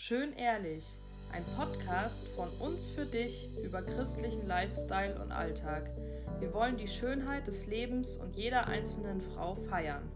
[0.00, 0.86] Schön ehrlich,
[1.32, 5.90] ein Podcast von uns für dich über christlichen Lifestyle und Alltag.
[6.38, 10.08] Wir wollen die Schönheit des Lebens und jeder einzelnen Frau feiern.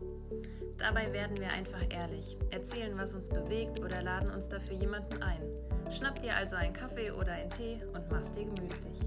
[0.78, 5.42] Dabei werden wir einfach ehrlich, erzählen, was uns bewegt oder laden uns dafür jemanden ein.
[5.90, 9.00] Schnapp dir also einen Kaffee oder einen Tee und mach's dir gemütlich.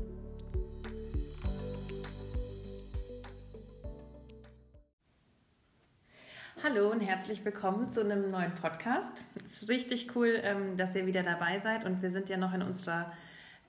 [6.68, 9.23] Hallo und herzlich willkommen zu einem neuen Podcast.
[9.45, 12.56] Es ist richtig cool, ähm, dass ihr wieder dabei seid und wir sind ja noch
[12.56, 13.14] in unserer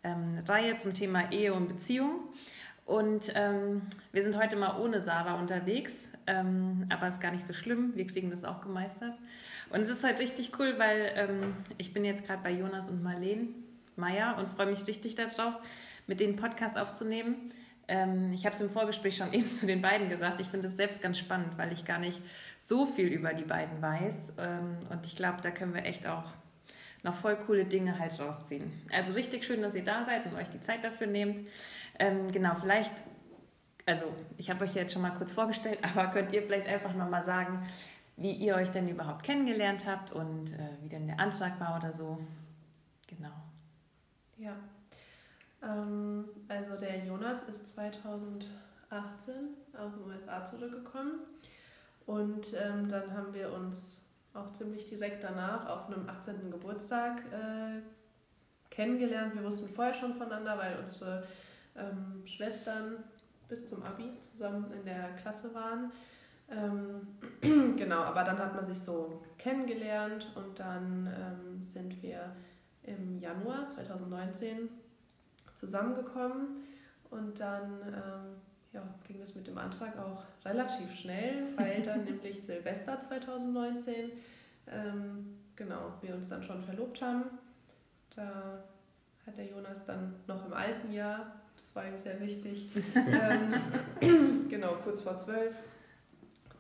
[0.03, 2.21] ähm, Reihe zum Thema Ehe und Beziehung.
[2.87, 3.83] Und ähm,
[4.13, 7.93] wir sind heute mal ohne Sarah unterwegs, aber ist gar nicht so schlimm.
[7.97, 9.13] Wir kriegen das auch gemeistert.
[9.69, 11.29] Und es ist halt richtig cool, weil
[11.77, 13.49] ich bin jetzt gerade bei Jonas und Marlene
[13.97, 15.55] Meyer und freue mich richtig darauf,
[16.07, 17.53] mit denen Podcast aufzunehmen.
[17.89, 20.41] Ähm, ich habe es im Vorgespräch schon eben zu den beiden gesagt.
[20.41, 22.21] Ich finde es selbst ganz spannend, weil ich gar nicht
[22.59, 24.35] so viel über die beiden weiß.
[24.39, 26.25] Ähm, und ich glaube, da können wir echt auch
[27.03, 28.73] noch voll coole Dinge halt rausziehen.
[28.93, 31.47] Also richtig schön, dass ihr da seid und euch die Zeit dafür nehmt.
[31.99, 32.93] Ähm, genau, vielleicht,
[33.87, 34.07] also
[34.37, 37.65] ich habe euch jetzt schon mal kurz vorgestellt, aber könnt ihr vielleicht einfach nochmal sagen,
[38.17, 41.93] wie ihr euch denn überhaupt kennengelernt habt und äh, wie denn der Antrag war oder
[41.93, 42.19] so.
[43.09, 43.33] Genau.
[44.39, 44.57] Ja,
[45.67, 48.47] ähm, also der Jonas ist 2018
[49.77, 51.21] aus den USA zurückgekommen
[52.07, 54.01] und ähm, dann haben wir uns
[54.33, 56.51] auch ziemlich direkt danach auf einem 18.
[56.51, 57.81] Geburtstag äh,
[58.71, 59.35] kennengelernt.
[59.35, 61.27] Wir wussten vorher schon voneinander, weil unsere
[61.75, 63.05] ähm, Schwestern
[63.49, 65.91] bis zum Abi zusammen in der Klasse waren.
[66.51, 67.09] Ähm,
[67.77, 72.37] genau, aber dann hat man sich so kennengelernt und dann ähm, sind wir
[72.85, 74.69] im Januar 2019
[75.57, 76.63] zusammengekommen
[77.11, 78.37] und dann ähm,
[78.73, 84.13] ja, ging das mit dem Antrag auch relativ schnell, weil dann nämlich Silvester 2019
[84.69, 87.25] ähm, genau wir uns dann schon verlobt haben.
[88.15, 88.63] Da
[89.27, 94.75] hat der Jonas dann noch im alten Jahr, das war ihm sehr wichtig, ähm, genau
[94.85, 95.57] kurz vor zwölf,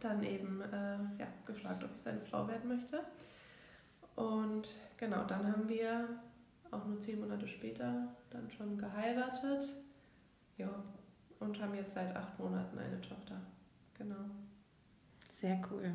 [0.00, 3.00] dann eben äh, ja, gefragt, ob ich seine Frau werden möchte.
[4.16, 6.08] Und genau, dann haben wir
[6.70, 9.64] auch nur zehn Monate später dann schon geheiratet.
[10.58, 10.70] Ja,
[11.40, 13.40] und haben jetzt seit acht Monaten eine Tochter.
[13.98, 14.30] Genau.
[15.40, 15.92] Sehr cool.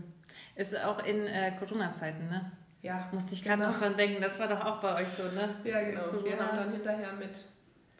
[0.56, 2.52] Ist auch in äh, Corona-Zeiten, ne?
[2.82, 3.10] Ja.
[3.12, 3.72] Musste ich gerade genau.
[3.72, 5.56] noch dran denken, das war doch auch bei euch so, ne?
[5.64, 6.04] Ja, genau.
[6.04, 6.26] Corona.
[6.26, 7.40] Wir haben dann hinterher mit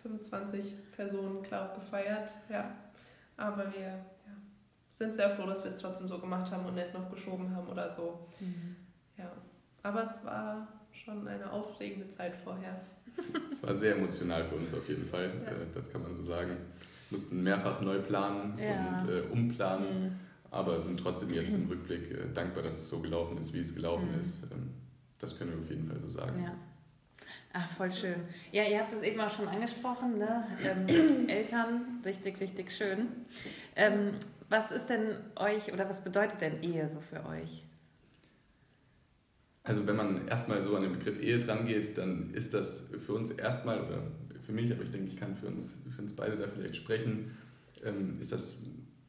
[0.02, 2.34] 25 Personen, glaube gefeiert.
[2.50, 2.76] Ja.
[3.38, 4.36] Aber wir ja,
[4.90, 7.68] sind sehr froh, dass wir es trotzdem so gemacht haben und nicht noch geschoben haben
[7.68, 8.28] oder so.
[8.40, 8.76] Mhm.
[9.18, 9.32] Ja.
[9.84, 12.82] Aber es war schon eine aufregende Zeit vorher.
[13.52, 15.52] Es war sehr emotional für uns auf jeden Fall, ja.
[15.52, 16.50] Äh, das kann man so sagen.
[16.50, 18.98] Wir mussten mehrfach neu planen ja.
[18.98, 20.20] und äh, umplanen, mhm.
[20.50, 23.76] aber sind trotzdem jetzt im Rückblick äh, dankbar, dass es so gelaufen ist, wie es
[23.76, 24.20] gelaufen mhm.
[24.20, 24.44] ist.
[24.52, 24.72] Ähm,
[25.20, 26.44] das können wir auf jeden Fall so sagen.
[26.44, 26.54] Ja.
[27.54, 28.16] Ach, voll schön.
[28.52, 30.48] Ja, ihr habt es eben auch schon angesprochen, ne?
[30.64, 33.10] Ähm, Eltern, richtig, richtig schön.
[33.76, 34.12] Ähm,
[34.50, 37.64] was ist denn euch oder was bedeutet denn Ehe so für euch?
[39.64, 43.14] Also wenn man erstmal so an den Begriff Ehe dran geht, dann ist das für
[43.14, 44.02] uns erstmal, oder
[44.42, 47.32] für mich, aber ich denke, ich kann für uns, für uns beide da vielleicht sprechen,
[47.84, 48.58] ähm, ist das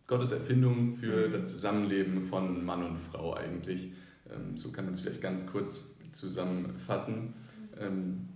[0.07, 1.31] Gottes Erfindung für mhm.
[1.33, 3.93] das Zusammenleben von Mann und Frau eigentlich.
[4.31, 7.35] Ähm, so kann man es vielleicht ganz kurz zusammenfassen.
[7.81, 8.29] Ähm,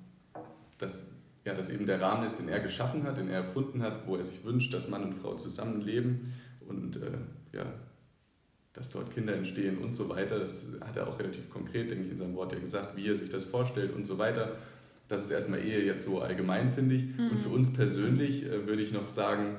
[0.78, 1.10] dass,
[1.44, 4.16] ja, dass eben der Rahmen ist, den er geschaffen hat, den er erfunden hat, wo
[4.16, 6.32] er sich wünscht, dass Mann und Frau zusammenleben
[6.69, 7.12] und äh,
[7.56, 7.65] ja,
[8.76, 10.38] dass dort Kinder entstehen und so weiter.
[10.38, 13.16] Das hat er auch relativ konkret, denke ich, in seinem Wort ja gesagt, wie er
[13.16, 14.56] sich das vorstellt und so weiter.
[15.09, 17.04] Das ist erstmal eher jetzt so allgemein, finde ich.
[17.04, 17.31] Mhm.
[17.31, 19.56] Und für uns persönlich äh, würde ich noch sagen,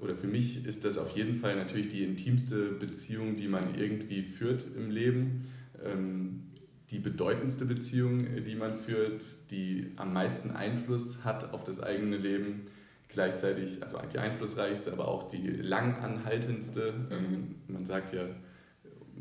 [0.00, 4.22] oder für mich ist das auf jeden Fall natürlich die intimste Beziehung, die man irgendwie
[4.22, 5.48] führt im Leben.
[5.84, 6.44] Ähm,
[6.90, 12.62] die bedeutendste Beziehung, die man führt, die am meisten Einfluss hat auf das eigene Leben.
[13.08, 16.92] Gleichzeitig, also die einflussreichste, aber auch die langanhaltendste.
[16.92, 17.12] Mhm.
[17.12, 18.22] Ähm, man sagt ja,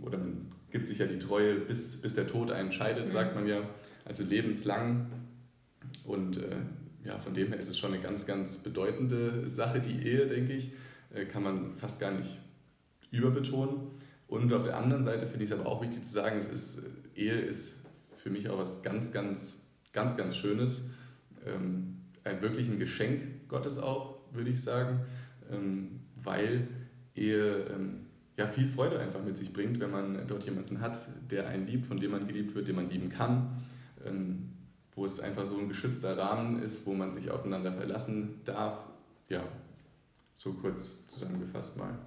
[0.02, 3.10] oder man gibt sich ja die Treue, bis, bis der Tod einen scheidet, mhm.
[3.10, 3.62] sagt man ja,
[4.06, 5.08] also lebenslang.
[6.04, 6.56] Und äh,
[7.04, 10.54] ja, von dem her ist es schon eine ganz, ganz bedeutende Sache, die Ehe, denke
[10.54, 10.72] ich,
[11.14, 12.40] äh, kann man fast gar nicht
[13.12, 13.92] überbetonen.
[14.28, 16.88] Und auf der anderen Seite finde ich es aber auch wichtig zu sagen, es ist,
[17.16, 17.86] Ehe ist
[18.16, 20.90] für mich auch was ganz, ganz, ganz, ganz Schönes.
[21.46, 25.00] Ähm, ein wirklich ein Geschenk Gottes auch, würde ich sagen,
[25.52, 26.68] ähm, weil
[27.16, 28.06] Ehe ähm,
[28.40, 31.86] ja, viel Freude einfach mit sich bringt, wenn man dort jemanden hat, der einen liebt,
[31.86, 33.62] von dem man geliebt wird, den man lieben kann,
[34.06, 34.54] ähm,
[34.94, 38.80] wo es einfach so ein geschützter Rahmen ist, wo man sich aufeinander verlassen darf.
[39.28, 39.44] Ja,
[40.36, 42.00] so kurz zusammengefasst mal.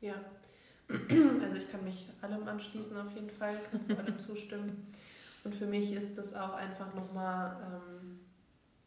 [0.00, 0.14] Ja,
[0.88, 4.86] also ich kann mich allem anschließen auf jeden Fall, kann zu allem zustimmen.
[5.42, 8.20] Und für mich ist das auch einfach nochmal, ähm,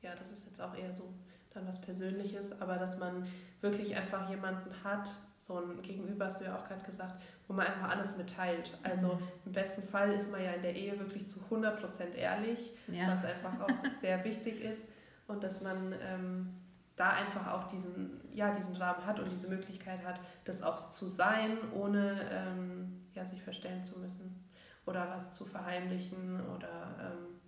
[0.01, 1.13] ja, das ist jetzt auch eher so
[1.59, 3.27] dann was Persönliches, aber dass man
[3.61, 7.67] wirklich einfach jemanden hat, so ein Gegenüber, hast du ja auch gerade gesagt, wo man
[7.67, 8.77] einfach alles mitteilt.
[8.83, 9.21] Also mhm.
[9.47, 13.07] im besten Fall ist man ja in der Ehe wirklich zu 100% ehrlich, ja.
[13.07, 13.69] was einfach auch
[14.01, 14.87] sehr wichtig ist
[15.27, 16.53] und dass man ähm,
[16.95, 21.07] da einfach auch diesen, ja, diesen Rahmen hat und diese Möglichkeit hat, das auch zu
[21.07, 24.43] sein, ohne ähm, ja, sich verstellen zu müssen
[24.85, 27.39] oder was zu verheimlichen oder ähm,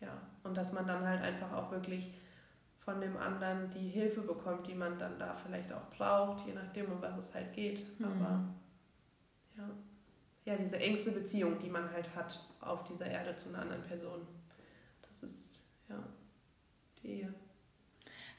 [0.00, 2.14] ja, und dass man dann halt einfach auch wirklich
[2.84, 6.92] von dem anderen die Hilfe bekommt, die man dann da vielleicht auch braucht, je nachdem,
[6.92, 7.98] um was es halt geht.
[7.98, 8.06] Mhm.
[8.06, 8.44] Aber
[9.56, 9.70] ja.
[10.44, 14.26] ja, diese engste Beziehung, die man halt hat auf dieser Erde zu einer anderen Person.
[15.08, 16.02] Das ist ja
[17.02, 17.34] die Ehe.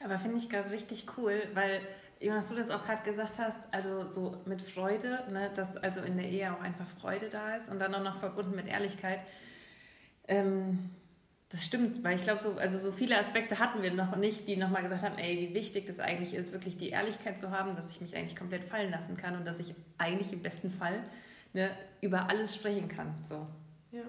[0.04, 1.80] Aber finde ich gerade richtig cool, weil
[2.20, 6.16] Jonas, du das auch gerade gesagt hast, also so mit Freude, ne, dass also in
[6.16, 9.20] der Ehe auch einfach Freude da ist und dann auch noch verbunden mit Ehrlichkeit.
[10.28, 10.90] Ähm,
[11.48, 14.56] das stimmt, weil ich glaube, so, also so viele Aspekte hatten wir noch nicht, die
[14.56, 17.90] nochmal gesagt haben, ey, wie wichtig das eigentlich ist, wirklich die Ehrlichkeit zu haben, dass
[17.90, 21.04] ich mich eigentlich komplett fallen lassen kann und dass ich eigentlich im besten Fall
[21.52, 21.70] ne,
[22.00, 23.14] über alles sprechen kann.
[23.24, 23.46] So.
[23.92, 24.02] Ja.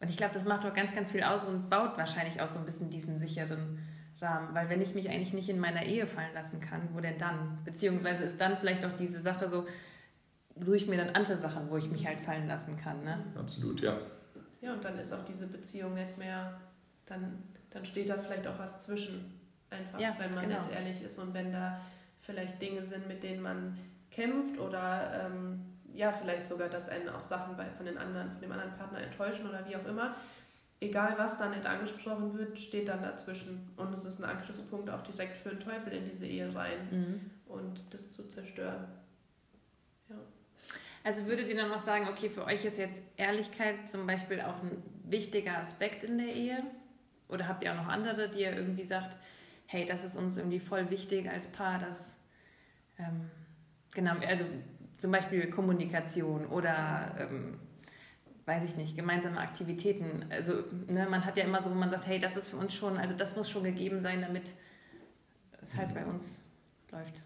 [0.00, 2.60] Und ich glaube, das macht doch ganz, ganz viel aus und baut wahrscheinlich auch so
[2.60, 3.80] ein bisschen diesen sicheren
[4.20, 4.54] Rahmen.
[4.54, 7.58] Weil wenn ich mich eigentlich nicht in meiner Ehe fallen lassen kann, wo denn dann?
[7.64, 9.66] Beziehungsweise ist dann vielleicht auch diese Sache so,
[10.58, 13.02] suche ich mir dann andere Sachen, wo ich mich halt fallen lassen kann.
[13.02, 13.24] Ne?
[13.34, 13.98] Absolut, ja.
[14.60, 16.60] Ja, und dann ist auch diese Beziehung nicht mehr,
[17.06, 19.40] dann, dann steht da vielleicht auch was zwischen,
[19.70, 20.58] einfach, ja, wenn man genau.
[20.58, 21.80] nicht ehrlich ist und wenn da
[22.20, 23.78] vielleicht Dinge sind, mit denen man
[24.10, 28.40] kämpft oder ähm, ja, vielleicht sogar, dass einen auch Sachen bei, von, den anderen, von
[28.40, 30.14] dem anderen Partner enttäuschen oder wie auch immer.
[30.80, 33.70] Egal was da nicht angesprochen wird, steht dann dazwischen.
[33.76, 37.30] Und es ist ein Angriffspunkt auch direkt für den Teufel in diese Ehe rein mhm.
[37.46, 38.86] und das zu zerstören.
[40.08, 40.16] Ja.
[41.02, 44.62] Also würdet ihr dann noch sagen, okay, für euch ist jetzt Ehrlichkeit zum Beispiel auch
[44.62, 46.62] ein wichtiger Aspekt in der Ehe?
[47.28, 49.16] Oder habt ihr auch noch andere, die ihr irgendwie sagt,
[49.66, 52.18] hey, das ist uns irgendwie voll wichtig als Paar, dass,
[52.98, 53.30] ähm,
[53.94, 54.44] genau, also
[54.96, 57.58] zum Beispiel Kommunikation oder, ähm,
[58.44, 60.26] weiß ich nicht, gemeinsame Aktivitäten.
[60.28, 62.74] Also ne, man hat ja immer so, wo man sagt, hey, das ist für uns
[62.74, 64.50] schon, also das muss schon gegeben sein, damit
[65.62, 66.42] es halt bei uns
[66.90, 67.22] läuft.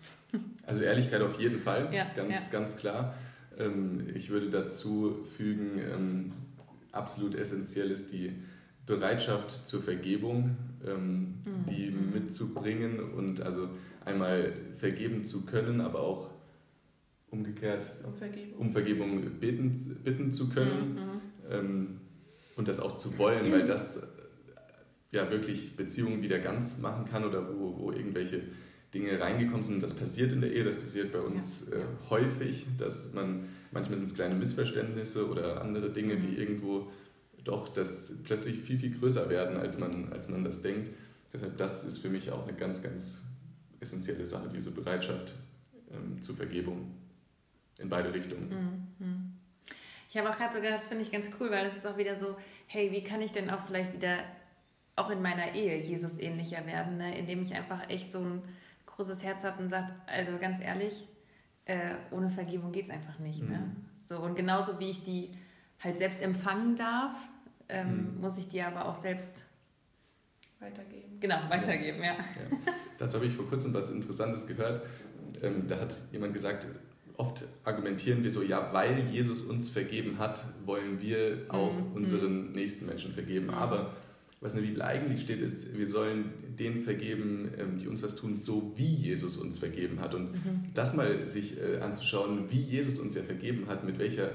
[0.67, 2.41] Also Ehrlichkeit auf jeden Fall, ja, ganz, ja.
[2.51, 3.15] ganz klar.
[3.59, 6.33] Ähm, ich würde dazu fügen, ähm,
[6.93, 8.33] absolut essentiell ist die
[8.87, 10.57] Bereitschaft zur Vergebung,
[10.87, 11.67] ähm, mhm.
[11.69, 12.13] die mhm.
[12.13, 13.71] mitzubringen und also
[14.05, 16.31] einmal vergeben zu können, aber auch
[17.31, 20.99] umgekehrt um Vergebung, um Vergebung bitten, bitten zu können
[21.51, 22.01] mhm.
[22.57, 24.15] und das auch zu wollen, weil das
[25.13, 28.43] ja wirklich Beziehungen wieder ganz machen kann oder wo, wo irgendwelche
[28.95, 29.83] Dinge reingekommen sind.
[29.83, 31.79] Das passiert in der Ehe, das passiert bei uns ja.
[31.79, 31.81] äh,
[32.11, 36.39] häufig, dass man, manchmal sind es kleine Missverständnisse oder andere Dinge, die mhm.
[36.39, 36.91] irgendwo
[37.43, 40.91] doch das plötzlich viel, viel größer werden, als man, als man das denkt.
[41.33, 43.23] Deshalb, das ist für mich auch eine ganz, ganz
[43.81, 45.35] essentielle Sache, diese Bereitschaft
[45.93, 46.95] ähm, zur Vergebung
[47.79, 48.87] in beide Richtungen.
[48.99, 49.33] Mhm.
[50.09, 51.99] Ich habe auch gerade so gedacht, das finde ich ganz cool, weil es ist auch
[51.99, 52.37] wieder so,
[52.69, 54.19] hey, wie kann ich denn auch vielleicht wieder
[54.97, 57.19] auch in meiner Ehe Jesus ähnlicher werden, ne?
[57.19, 58.43] indem ich einfach echt so ein
[58.95, 61.07] großes Herz hat und sagt, also ganz ehrlich,
[61.65, 63.43] äh, ohne Vergebung geht es einfach nicht.
[63.43, 63.49] Ne?
[63.49, 63.53] Mhm.
[63.53, 63.77] Ne?
[64.05, 65.31] So, und genauso wie ich die
[65.81, 67.15] halt selbst empfangen darf,
[67.69, 68.21] ähm, mhm.
[68.21, 69.45] muss ich die aber auch selbst
[70.61, 71.19] weitergeben.
[71.21, 72.13] Genau, weitergeben, ja.
[72.13, 72.13] ja.
[72.15, 72.73] ja.
[72.99, 74.83] Dazu habe ich vor kurzem was Interessantes gehört.
[75.43, 76.69] Ähm, da hat jemand gesagt,
[77.17, 81.93] oft argumentieren wir so, ja, weil Jesus uns vergeben hat, wollen wir auch mhm.
[81.95, 82.53] unseren mhm.
[82.53, 83.47] nächsten Menschen vergeben.
[83.47, 83.55] Mhm.
[83.55, 83.95] Aber
[84.45, 86.27] was in der Bibel eigentlich steht, ist, wir sollen
[86.59, 90.15] denen vergeben, ähm, die uns was tun, so wie Jesus uns vergeben hat.
[90.15, 90.61] Und mhm.
[90.75, 94.33] das mal sich äh, anzuschauen, wie Jesus uns ja vergeben hat, mit welcher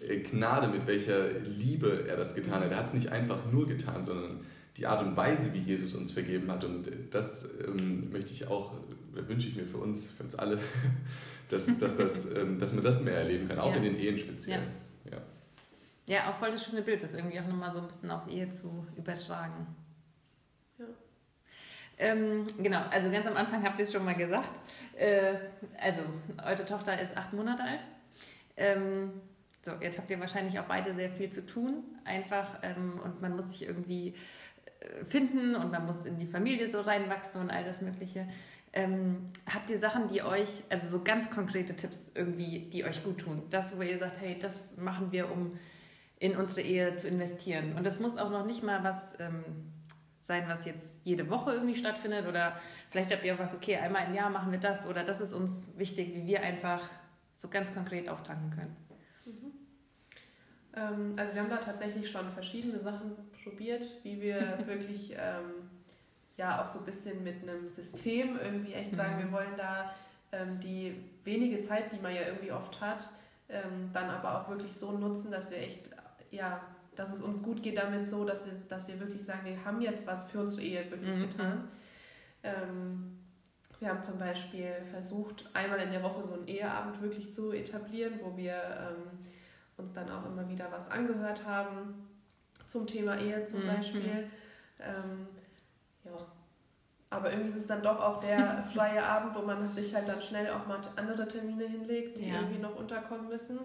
[0.00, 2.72] äh, Gnade, mit welcher Liebe er das getan hat.
[2.72, 4.40] Er hat es nicht einfach nur getan, sondern
[4.78, 6.64] die Art und Weise, wie Jesus uns vergeben hat.
[6.64, 8.74] Und das ähm, möchte ich auch,
[9.12, 10.58] wünsche ich mir für uns, für uns alle,
[11.50, 13.76] dass, dass, das, ähm, dass man das mehr erleben kann, auch ja.
[13.76, 14.58] in den Ehen speziell.
[14.58, 14.66] Ja.
[16.06, 18.50] Ja, auch voll das schöne Bild, das irgendwie auch nochmal so ein bisschen auf Ehe
[18.50, 19.66] zu übertragen.
[20.78, 20.86] Ja.
[21.98, 24.58] Ähm, genau, also ganz am Anfang habt ihr es schon mal gesagt.
[24.96, 25.34] Äh,
[25.80, 26.02] also,
[26.44, 27.84] eure Tochter ist acht Monate alt.
[28.56, 29.12] Ähm,
[29.64, 32.58] so, jetzt habt ihr wahrscheinlich auch beide sehr viel zu tun, einfach.
[32.62, 34.14] Ähm, und man muss sich irgendwie
[34.80, 38.26] äh, finden und man muss in die Familie so reinwachsen und all das Mögliche.
[38.72, 43.18] Ähm, habt ihr Sachen, die euch, also so ganz konkrete Tipps irgendwie, die euch gut
[43.18, 43.42] tun?
[43.50, 45.52] Das, wo ihr sagt, hey, das machen wir, um
[46.22, 47.74] in unsere Ehe zu investieren.
[47.76, 49.42] Und das muss auch noch nicht mal was ähm,
[50.20, 52.56] sein, was jetzt jede Woche irgendwie stattfindet oder
[52.90, 55.34] vielleicht habt ihr auch was, okay, einmal im Jahr machen wir das oder das ist
[55.34, 56.80] uns wichtig, wie wir einfach
[57.34, 58.76] so ganz konkret auftanken können.
[59.26, 59.52] Mhm.
[60.76, 65.70] Ähm, also wir haben da tatsächlich schon verschiedene Sachen probiert, wie wir wirklich ähm,
[66.36, 69.24] ja auch so ein bisschen mit einem System irgendwie echt sagen, mhm.
[69.24, 69.92] wir wollen da
[70.30, 73.10] ähm, die wenige Zeit, die man ja irgendwie oft hat,
[73.48, 75.90] ähm, dann aber auch wirklich so nutzen, dass wir echt,
[76.32, 76.60] ja,
[76.96, 79.80] dass es uns gut geht damit so, dass wir, dass wir wirklich sagen, wir haben
[79.80, 81.28] jetzt was für unsere Ehe wirklich mhm.
[81.30, 81.68] getan.
[82.42, 83.18] Ähm,
[83.78, 88.20] wir haben zum Beispiel versucht, einmal in der Woche so einen Eheabend wirklich zu etablieren,
[88.22, 89.18] wo wir ähm,
[89.76, 92.08] uns dann auch immer wieder was angehört haben
[92.66, 93.68] zum Thema Ehe zum mhm.
[93.68, 94.30] Beispiel.
[94.78, 95.26] Ähm,
[96.04, 96.26] ja.
[97.10, 100.22] Aber irgendwie ist es dann doch auch der freie Abend, wo man sich halt dann
[100.22, 102.36] schnell auch mal andere Termine hinlegt, die ja.
[102.36, 103.58] irgendwie noch unterkommen müssen.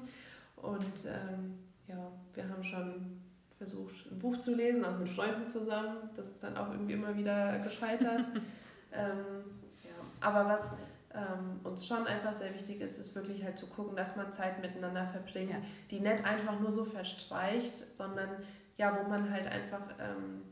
[0.55, 3.21] Und ähm, ja, wir haben schon
[3.57, 6.09] versucht, ein Buch zu lesen, auch mit Freunden zusammen.
[6.15, 8.25] Das ist dann auch irgendwie immer wieder gescheitert.
[8.93, 9.43] ähm,
[9.83, 9.91] ja.
[10.21, 10.73] Aber was
[11.13, 14.61] ähm, uns schon einfach sehr wichtig ist, ist wirklich halt zu gucken, dass man Zeit
[14.61, 15.57] miteinander verbringt, ja.
[15.89, 18.29] die nicht einfach nur so verstreicht, sondern
[18.77, 20.43] ja, wo man halt einfach ähm,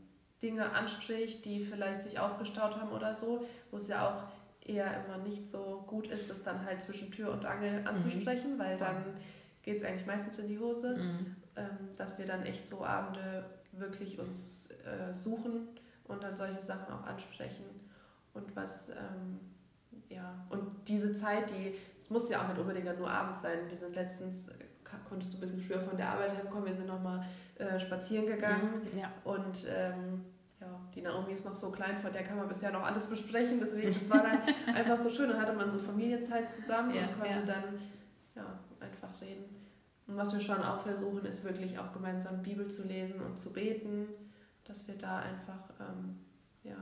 [0.42, 4.24] Dinge anspricht, die vielleicht sich aufgestaut haben oder so, wo es ja auch
[4.68, 7.86] eher immer nicht so gut ist, das dann halt zwischen Tür und Angel mhm.
[7.86, 8.58] anzusprechen, mhm.
[8.58, 9.04] weil dann
[9.66, 11.36] geht es eigentlich meistens in die Hose, mhm.
[11.56, 11.66] ähm,
[11.98, 15.68] dass wir dann echt so Abende wirklich uns äh, suchen
[16.04, 17.64] und dann solche Sachen auch ansprechen.
[18.32, 19.40] Und was, ähm,
[20.08, 23.58] ja, und diese Zeit, die, es muss ja auch nicht unbedingt dann nur abends sein.
[23.68, 24.50] Wir sind letztens,
[25.08, 28.82] konntest du ein bisschen früher von der Arbeit herkommen, wir sind nochmal äh, spazieren gegangen.
[28.92, 29.12] Mhm, ja.
[29.24, 30.24] Und ähm,
[30.60, 33.58] ja, die Naomi ist noch so klein, von der kann man bisher noch alles besprechen.
[33.58, 34.42] Deswegen, das war dann
[34.76, 35.28] einfach so schön.
[35.28, 37.64] Dann hatte man so Familienzeit zusammen ja, und konnte dann.
[40.06, 43.52] Und was wir schon auch versuchen, ist wirklich auch gemeinsam Bibel zu lesen und zu
[43.52, 44.06] beten,
[44.64, 46.16] dass wir da einfach ähm,
[46.62, 46.76] ja,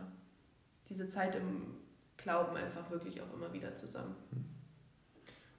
[0.89, 1.75] diese Zeit im
[2.17, 4.15] Glauben einfach wirklich auch immer wieder zusammen.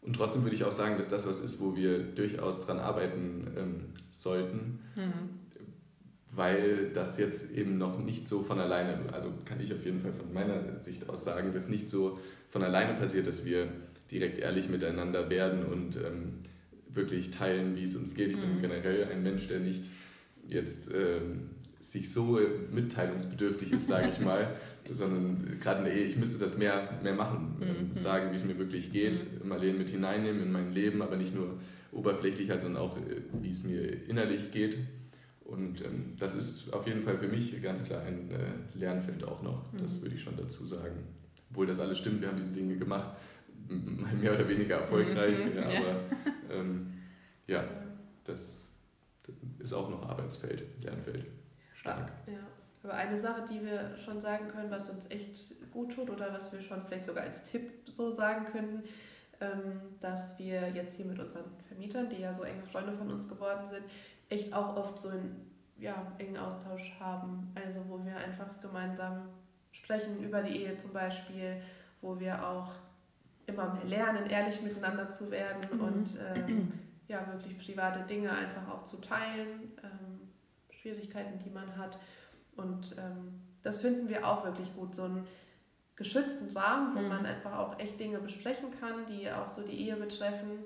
[0.01, 3.47] Und trotzdem würde ich auch sagen, dass das was ist, wo wir durchaus dran arbeiten
[3.57, 5.29] ähm, sollten, mhm.
[6.31, 10.13] weil das jetzt eben noch nicht so von alleine, also kann ich auf jeden Fall
[10.13, 12.19] von meiner Sicht aus sagen, dass nicht so
[12.49, 13.67] von alleine passiert, dass wir
[14.11, 16.39] direkt ehrlich miteinander werden und ähm,
[16.95, 18.31] wirklich teilen, wie es uns geht.
[18.31, 18.61] Ich bin mhm.
[18.61, 19.89] generell ein Mensch, der nicht
[20.47, 21.49] jetzt ähm,
[21.79, 22.39] sich so
[22.71, 24.55] mitteilungsbedürftig ist, sage ich mal,
[24.89, 27.93] sondern gerade in der Ehe, ich müsste das mehr, mehr machen, mhm.
[27.93, 29.49] sagen, wie es mir wirklich geht, mhm.
[29.49, 31.59] Marlene mit hineinnehmen in mein Leben, aber nicht nur
[31.91, 34.77] oberflächlich, sondern auch, äh, wie es mir innerlich geht.
[35.43, 39.43] Und ähm, das ist auf jeden Fall für mich ganz klar ein äh, Lernfeld auch
[39.43, 40.03] noch, das mhm.
[40.03, 41.03] würde ich schon dazu sagen.
[41.51, 43.15] Obwohl das alles stimmt, wir haben diese Dinge gemacht,
[44.21, 45.57] mehr oder weniger erfolgreich, mhm.
[45.57, 45.99] ja, aber
[46.51, 46.93] ähm,
[47.47, 47.63] ja,
[48.23, 48.71] das
[49.59, 51.25] ist auch noch Arbeitsfeld, Lernfeld
[51.73, 52.11] stark.
[52.27, 52.39] Ja.
[52.83, 56.53] Aber eine Sache, die wir schon sagen können, was uns echt gut tut oder was
[56.53, 58.83] wir schon vielleicht sogar als Tipp so sagen können,
[59.41, 63.27] ähm, dass wir jetzt hier mit unseren Vermietern, die ja so enge Freunde von uns
[63.27, 63.83] geworden sind,
[64.29, 67.51] echt auch oft so einen ja, engen Austausch haben.
[67.55, 69.29] Also wo wir einfach gemeinsam
[69.71, 71.61] sprechen über die Ehe zum Beispiel,
[72.01, 72.71] wo wir auch
[73.47, 75.79] immer mehr lernen, ehrlich miteinander zu werden mhm.
[75.81, 76.71] und ähm,
[77.07, 79.71] ja, wirklich private Dinge einfach auch zu teilen.
[79.83, 80.15] Ähm,
[80.85, 81.99] Schwierigkeiten, die man hat.
[82.55, 85.27] Und ähm, das finden wir auch wirklich gut, so einen
[85.95, 87.07] geschützten Rahmen, wo mhm.
[87.07, 90.59] man einfach auch echt Dinge besprechen kann, die auch so die Ehe betreffen,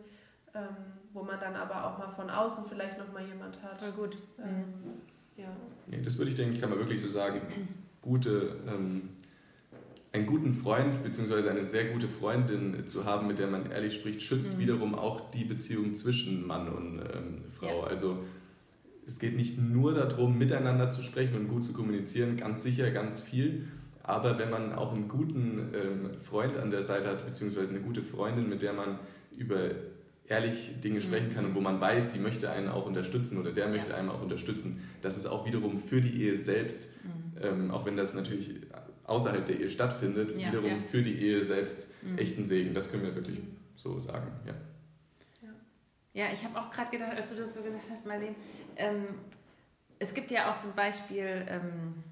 [0.54, 0.76] ähm,
[1.14, 3.82] wo man dann aber auch mal von außen vielleicht nochmal jemand hat.
[3.82, 4.18] Voll gut.
[4.40, 5.02] Ähm, mhm.
[5.38, 5.48] ja.
[5.90, 7.42] Nee, das würde ich denken, kann man wirklich so sagen,
[8.02, 9.10] gute, ähm,
[10.12, 11.50] einen guten Freund bzw.
[11.50, 14.60] eine sehr gute Freundin zu haben, mit der man ehrlich spricht, schützt mhm.
[14.60, 17.84] wiederum auch die Beziehung zwischen Mann und ähm, Frau.
[17.84, 17.88] Ja.
[17.88, 18.20] Also
[19.06, 23.22] es geht nicht nur darum, miteinander zu sprechen und gut zu kommunizieren, ganz sicher, ganz
[23.22, 23.68] viel.
[24.04, 28.01] Aber wenn man auch einen guten ähm, Freund an der Seite hat, beziehungsweise eine gute
[28.01, 29.00] Freundin, mit der man
[29.38, 29.70] über
[30.28, 33.68] ehrlich Dinge sprechen kann und wo man weiß, die möchte einen auch unterstützen oder der
[33.68, 37.42] möchte einen auch unterstützen, das ist auch wiederum für die Ehe selbst, mhm.
[37.42, 38.51] ähm, auch wenn das natürlich
[39.10, 40.80] außerhalb der Ehe stattfindet, ja, wiederum ja.
[40.80, 42.18] für die Ehe selbst mhm.
[42.18, 42.74] echten Segen.
[42.74, 43.39] Das können wir wirklich
[43.75, 44.32] so sagen.
[44.46, 44.54] Ja,
[46.13, 48.36] ja ich habe auch gerade gedacht, als du das so gesagt hast, Marlene,
[48.75, 49.06] ähm,
[50.00, 52.04] es gibt ja auch zum Beispiel, ähm,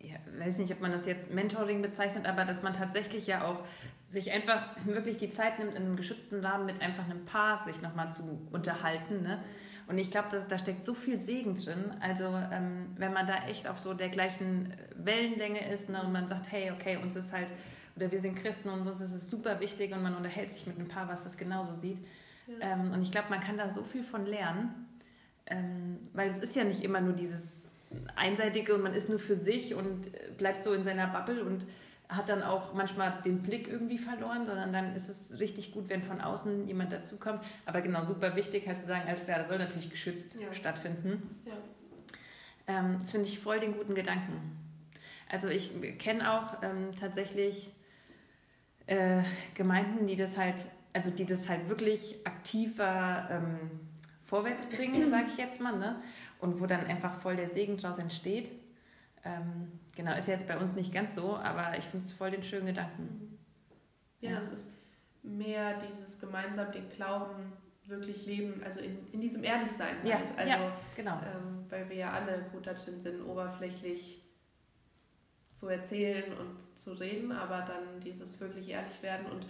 [0.00, 3.62] ja, weiß nicht, ob man das jetzt Mentoring bezeichnet, aber dass man tatsächlich ja auch
[4.08, 7.82] sich einfach wirklich die Zeit nimmt, in einem geschützten Rahmen mit einfach einem Paar sich
[7.82, 9.22] nochmal zu unterhalten.
[9.22, 9.42] Ne?
[9.88, 11.92] Und ich glaube, da steckt so viel Segen drin.
[12.00, 16.26] Also ähm, wenn man da echt auf so der gleichen Wellenlänge ist ne, und man
[16.26, 17.48] sagt, hey, okay, uns ist halt,
[17.94, 20.78] oder wir sind Christen und uns ist es super wichtig und man unterhält sich mit
[20.78, 21.98] einem Paar, was das genauso sieht.
[22.46, 22.72] Ja.
[22.72, 24.86] Ähm, und ich glaube, man kann da so viel von lernen.
[25.48, 27.66] Ähm, weil es ist ja nicht immer nur dieses
[28.16, 31.64] Einseitige und man ist nur für sich und äh, bleibt so in seiner Bubble und
[32.08, 36.02] hat dann auch manchmal den Blick irgendwie verloren, sondern dann ist es richtig gut, wenn
[36.02, 37.40] von außen jemand dazukommt.
[37.64, 40.52] Aber genau, super wichtig halt zu sagen, alles klar, das soll natürlich geschützt ja.
[40.54, 41.28] stattfinden.
[41.44, 41.52] Ja.
[42.68, 44.56] Ähm, das finde ich voll den guten Gedanken.
[45.28, 47.70] Also ich kenne auch ähm, tatsächlich
[48.86, 49.22] äh,
[49.54, 53.70] Gemeinden, die das halt, also die das halt wirklich aktiver ähm,
[54.22, 56.00] vorwärts bringen, sage ich jetzt mal, ne?
[56.38, 58.50] Und wo dann einfach voll der Segen draus entsteht.
[59.24, 62.44] Ähm, genau, ist jetzt bei uns nicht ganz so, aber ich finde es voll den
[62.44, 63.38] schönen Gedanken.
[64.20, 64.78] Ja, ja, es ist
[65.22, 67.52] mehr dieses gemeinsam den Glauben
[67.84, 70.08] wirklich leben, also in, in diesem Ehrlichsein halt.
[70.08, 71.14] Ja, also, ja, genau.
[71.14, 74.22] Ähm, weil wir ja alle gut darin sind, oberflächlich
[75.54, 79.46] zu erzählen und zu reden, aber dann dieses wirklich ehrlich werden und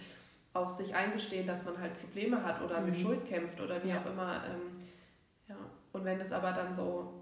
[0.53, 2.87] auch sich eingestehen, dass man halt Probleme hat oder mhm.
[2.87, 4.01] mit Schuld kämpft oder wie ja.
[4.01, 4.43] auch immer.
[4.45, 4.79] Ähm,
[5.49, 5.55] ja.
[5.91, 7.16] Und wenn es aber dann so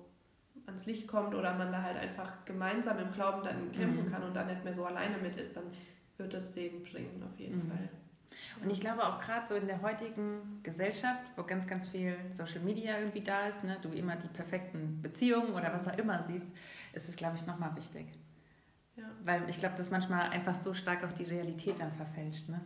[0.75, 4.11] ans Licht kommt oder man da halt einfach gemeinsam im Glauben dann kämpfen mhm.
[4.11, 5.63] kann und dann nicht mehr so alleine mit ist, dann
[6.17, 7.69] wird es Segen bringen, auf jeden mhm.
[7.69, 7.89] Fall.
[8.61, 12.61] Und ich glaube auch gerade so in der heutigen Gesellschaft, wo ganz, ganz viel Social
[12.61, 16.47] Media irgendwie da ist, ne, du immer die perfekten Beziehungen oder was auch immer siehst,
[16.93, 18.07] ist es, glaube ich, nochmal wichtig.
[18.95, 19.03] Ja.
[19.23, 22.49] Weil ich glaube, dass manchmal einfach so stark auch die Realität dann verfälscht.
[22.49, 22.61] Ne?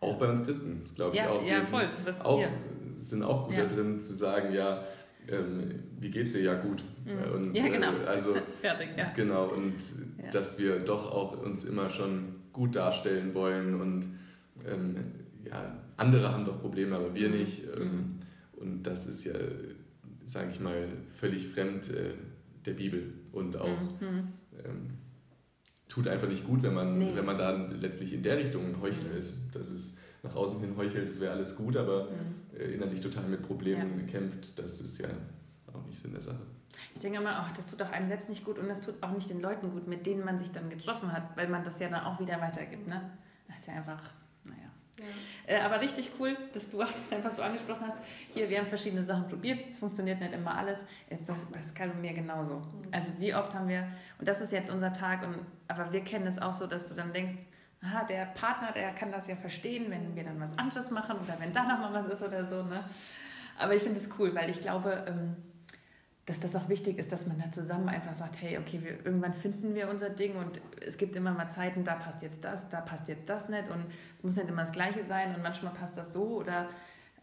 [0.00, 1.42] Auch bei uns Christen, das glaube ich ja, auch.
[1.42, 1.88] Ja, voll.
[2.22, 2.44] Auch,
[2.98, 3.64] sind auch gut ja.
[3.64, 4.82] da drin zu sagen, ja,
[5.30, 6.42] ähm, wie geht's dir?
[6.42, 6.82] Ja, gut.
[7.04, 7.32] Mhm.
[7.34, 7.92] Und, ja, genau.
[7.92, 9.12] Äh, also, Fertig, ja.
[9.14, 9.74] Genau, und
[10.22, 10.30] ja.
[10.30, 14.06] dass wir doch auch uns immer schon gut darstellen wollen und
[14.66, 14.96] ähm,
[15.44, 17.36] ja, andere haben doch Probleme, aber wir mhm.
[17.36, 17.62] nicht.
[17.76, 18.04] Ähm, mhm.
[18.52, 19.34] Und das ist ja,
[20.24, 22.10] sage ich mal, völlig fremd äh,
[22.64, 24.28] der Bibel und auch mhm.
[24.64, 24.90] ähm,
[25.88, 27.12] tut einfach nicht gut, wenn man, nee.
[27.14, 27.50] wenn man da
[27.80, 29.18] letztlich in der Richtung ein Heuchler mhm.
[29.18, 29.36] ist.
[29.52, 32.58] Das ist nach außen hin heuchelt, das wäre alles gut, aber mhm.
[32.58, 34.06] äh, innerlich total mit Problemen ja.
[34.06, 35.08] kämpft, das ist ja
[35.72, 36.40] auch nicht Sinn der Sache.
[36.94, 39.12] Ich denke immer, oh, das tut auch einem selbst nicht gut und das tut auch
[39.12, 41.88] nicht den Leuten gut, mit denen man sich dann getroffen hat, weil man das ja
[41.88, 42.88] dann auch wieder weitergibt.
[42.88, 43.00] Ne?
[43.46, 44.02] Das ist ja einfach
[45.46, 47.98] äh, aber richtig cool, dass du auch das einfach so angesprochen hast.
[48.30, 50.84] Hier, wir haben verschiedene Sachen probiert, es funktioniert nicht immer alles.
[51.10, 52.56] Äh, Pascal und mir genauso.
[52.56, 52.88] Mhm.
[52.92, 53.86] Also wie oft haben wir,
[54.18, 55.38] und das ist jetzt unser Tag, und,
[55.68, 57.34] aber wir kennen es auch so, dass du dann denkst,
[57.84, 61.36] aha, der Partner, der kann das ja verstehen, wenn wir dann was anderes machen oder
[61.38, 62.62] wenn da nochmal was ist oder so.
[62.62, 62.84] Ne?
[63.58, 65.36] Aber ich finde es cool, weil ich glaube, ähm,
[66.26, 69.34] dass das auch wichtig ist, dass man da zusammen einfach sagt, hey, okay, wir, irgendwann
[69.34, 72.80] finden wir unser Ding und es gibt immer mal Zeiten, da passt jetzt das, da
[72.80, 73.84] passt jetzt das nicht und
[74.16, 76.68] es muss nicht immer das Gleiche sein und manchmal passt das so oder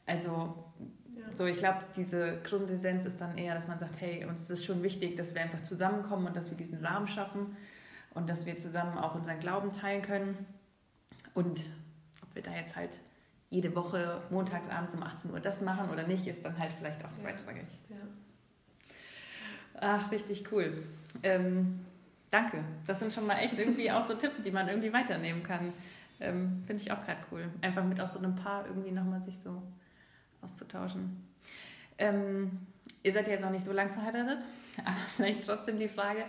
[0.05, 0.55] also
[1.15, 1.35] ja.
[1.35, 4.65] so, ich glaube, diese Grundessenz ist dann eher, dass man sagt, hey, uns ist es
[4.65, 7.57] schon wichtig, dass wir einfach zusammenkommen und dass wir diesen Rahmen schaffen
[8.13, 10.45] und dass wir zusammen auch unseren Glauben teilen können
[11.33, 11.61] und
[12.21, 12.91] ob wir da jetzt halt
[13.49, 17.03] jede Woche montags abends um 18 Uhr das machen oder nicht, ist dann halt vielleicht
[17.05, 17.67] auch zweitrangig.
[17.89, 17.97] Ja.
[19.81, 20.83] Ach, richtig cool.
[21.23, 21.85] Ähm,
[22.29, 22.63] danke.
[22.85, 25.73] Das sind schon mal echt irgendwie auch so Tipps, die man irgendwie weiternehmen kann.
[26.21, 27.49] Ähm, Finde ich auch gerade cool.
[27.61, 29.61] Einfach mit auch so einem Paar irgendwie nochmal sich so
[30.41, 31.27] auszutauschen.
[31.97, 32.59] Ähm,
[33.03, 34.45] ihr seid ja jetzt noch nicht so lang verheiratet,
[34.85, 36.23] aber vielleicht trotzdem die Frage,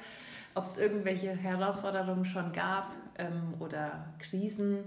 [0.55, 4.79] ob es irgendwelche Herausforderungen schon gab ähm, oder Krisen,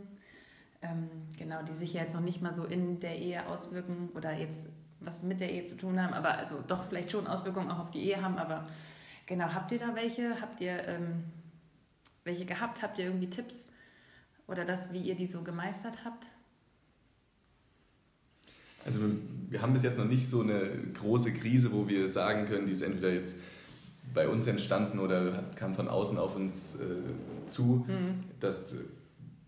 [0.82, 4.34] ähm, genau, die sich ja jetzt noch nicht mal so in der Ehe auswirken oder
[4.34, 4.68] jetzt
[5.00, 7.92] was mit der Ehe zu tun haben, aber also doch vielleicht schon Auswirkungen auch auf
[7.92, 8.38] die Ehe haben.
[8.38, 8.68] Aber
[9.26, 10.40] genau, habt ihr da welche?
[10.42, 11.24] Habt ihr ähm,
[12.24, 12.82] welche gehabt?
[12.82, 13.68] Habt ihr irgendwie Tipps
[14.48, 16.28] oder das, wie ihr die so gemeistert habt?
[18.86, 19.02] Also
[19.50, 22.74] wir haben bis jetzt noch nicht so eine große Krise, wo wir sagen können, die
[22.74, 23.38] ist entweder jetzt
[24.16, 27.86] bei uns entstanden oder kam von außen auf uns äh, zu.
[27.88, 28.22] Mhm.
[28.40, 28.78] Das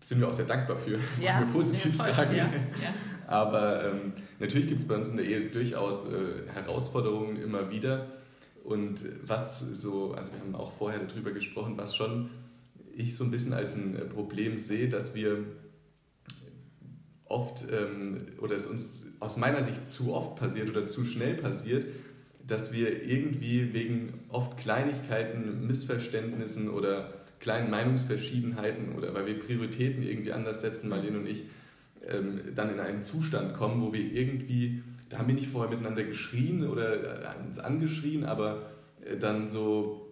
[0.00, 2.36] sind wir auch sehr dankbar für, ja, wir positiv ja, sagen.
[2.36, 2.48] Ja,
[3.26, 8.06] Aber ähm, natürlich gibt es bei uns in der Ehe durchaus äh, Herausforderungen immer wieder.
[8.62, 12.30] Und was so, also wir haben auch vorher darüber gesprochen, was schon
[12.94, 15.44] ich so ein bisschen als ein äh, Problem sehe, dass wir
[17.24, 21.86] oft ähm, oder es uns aus meiner Sicht zu oft passiert oder zu schnell passiert,
[22.48, 30.32] dass wir irgendwie wegen oft Kleinigkeiten, Missverständnissen oder kleinen Meinungsverschiedenheiten oder weil wir Prioritäten irgendwie
[30.32, 31.44] anders setzen, Marlene und ich,
[32.08, 36.02] ähm, dann in einen Zustand kommen, wo wir irgendwie, da haben wir nicht vorher miteinander
[36.04, 38.62] geschrien oder äh, uns angeschrien, aber
[39.04, 40.06] äh, dann so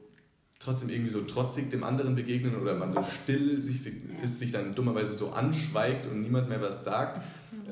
[0.59, 3.87] trotzdem irgendwie so trotzig dem anderen begegnen oder man so still sich,
[4.22, 7.20] ist, sich dann dummerweise so anschweigt und niemand mehr was sagt.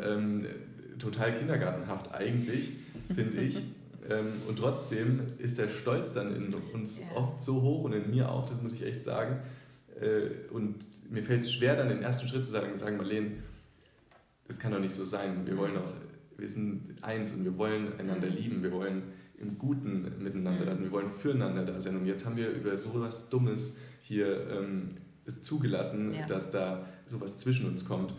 [0.03, 0.47] Ähm,
[0.99, 2.73] total kindergartenhaft eigentlich,
[3.15, 3.63] finde ich.
[4.09, 7.17] Ähm, und trotzdem ist der Stolz dann in uns yeah.
[7.17, 9.41] oft so hoch und in mir auch, das muss ich echt sagen.
[10.01, 10.77] Äh, und
[11.11, 13.33] mir fällt es schwer, dann den ersten Schritt zu sagen, sagen Marlene,
[14.47, 15.47] das kann doch nicht so sein.
[15.47, 15.93] Wir wollen doch,
[16.37, 18.37] wir sind eins und wir wollen einander mhm.
[18.37, 19.05] lieben, wir wollen
[19.39, 20.67] im Guten miteinander mhm.
[20.67, 21.97] da sein, wir wollen füreinander da sein.
[21.97, 24.91] Und jetzt haben wir über so was Dummes hier ähm,
[25.25, 26.27] es zugelassen, Ja.
[26.27, 28.15] dass da sowas zwischen uns kommt.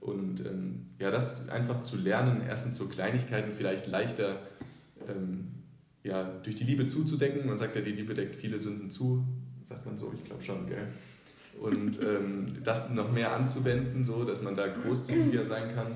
[0.00, 4.40] Und ähm, ja, das einfach zu lernen, erstens so Kleinigkeiten vielleicht leichter
[5.08, 5.48] ähm,
[6.02, 7.46] ja, durch die Liebe zuzudecken.
[7.46, 9.24] Man sagt ja, die Liebe deckt viele Sünden zu,
[9.62, 10.88] sagt man so, ich glaube schon, gell?
[11.60, 15.92] Und ähm, das noch mehr anzuwenden, so dass man da großzügiger sein kann.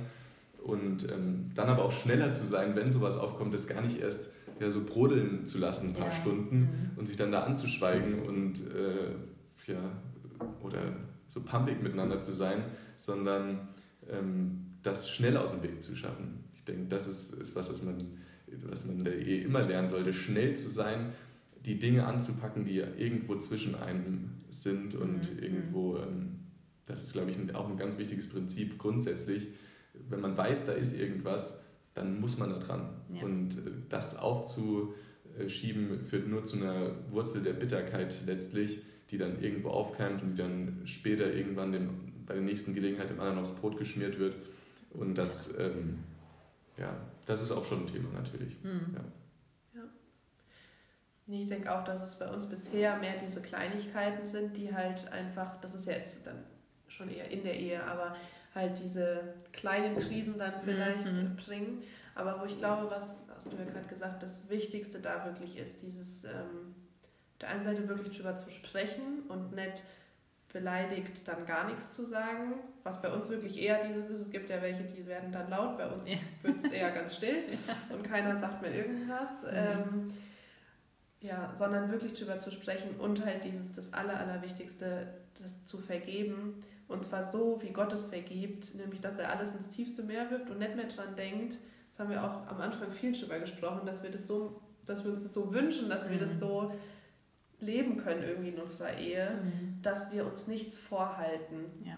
[0.64, 4.33] Und ähm, dann aber auch schneller zu sein, wenn sowas aufkommt, das gar nicht erst
[4.61, 6.12] ja, so brodeln zu lassen, ein paar Ja.
[6.12, 6.90] Stunden Mhm.
[6.96, 9.81] und sich dann da anzuschweigen und äh, ja,
[10.62, 10.81] oder
[11.27, 12.62] so pumpig miteinander zu sein,
[12.96, 13.68] sondern
[14.09, 16.44] ähm, das schnell aus dem Weg zu schaffen.
[16.55, 17.96] Ich denke, das ist, ist was, was man,
[18.64, 21.12] was man in der Ehe immer lernen sollte, schnell zu sein,
[21.64, 25.42] die Dinge anzupacken, die irgendwo zwischen einem sind und Mhm.
[25.42, 26.40] irgendwo, ähm,
[26.86, 29.48] das ist, glaube ich, auch ein ganz wichtiges Prinzip grundsätzlich.
[30.08, 31.62] Wenn man weiß, da ist irgendwas,
[31.94, 32.88] dann muss man da dran.
[33.14, 33.22] Ja.
[33.22, 39.68] Und äh, das aufzuschieben führt nur zu einer Wurzel der Bitterkeit letztlich, die dann irgendwo
[39.68, 41.90] aufkeimt und die dann später irgendwann dem,
[42.26, 44.36] bei der nächsten Gelegenheit dem anderen aufs Brot geschmiert wird.
[44.90, 45.98] Und das, ähm,
[46.78, 48.62] ja, das ist auch schon ein Thema natürlich.
[48.62, 48.96] Mhm.
[51.26, 55.11] Nee, ich denke auch, dass es bei uns bisher mehr diese Kleinigkeiten sind, die halt
[55.12, 56.42] einfach, das ist ja jetzt dann
[56.88, 58.16] schon eher in der Ehe, aber
[58.54, 61.37] halt diese kleinen Krisen dann vielleicht Mhm.
[61.37, 61.82] bringen.
[62.14, 65.80] Aber wo ich glaube, was hast du ja gerade gesagt, das Wichtigste da wirklich ist,
[65.82, 66.74] dieses ähm,
[67.32, 69.85] auf der einen Seite wirklich drüber zu sprechen und nicht
[70.52, 74.50] beleidigt dann gar nichts zu sagen, was bei uns wirklich eher dieses ist, es gibt
[74.50, 76.16] ja welche, die werden dann laut, bei uns Ja.
[76.42, 77.44] wird es eher ganz still
[77.90, 79.42] und keiner sagt mehr irgendwas.
[79.44, 79.48] Mhm.
[79.54, 80.10] Ähm,
[81.20, 85.06] ja, sondern wirklich drüber zu sprechen und halt dieses, das Aller, Allerwichtigste,
[85.40, 86.60] das zu vergeben.
[86.88, 90.50] Und zwar so, wie Gott es vergibt, nämlich, dass er alles ins tiefste Meer wirft
[90.50, 91.54] und nicht mehr dran denkt.
[91.90, 95.12] Das haben wir auch am Anfang viel drüber gesprochen, dass wir das so, dass wir
[95.12, 96.20] uns das so wünschen, dass wir Mhm.
[96.20, 96.72] das so
[97.62, 99.79] leben können irgendwie in unserer Ehe, Mhm.
[99.83, 101.64] dass wir uns nichts vorhalten.
[101.85, 101.96] Ja.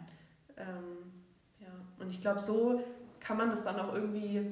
[0.56, 1.12] Ähm,
[1.60, 1.68] ja.
[1.98, 2.82] Und ich glaube, so
[3.20, 4.50] kann man das dann auch irgendwie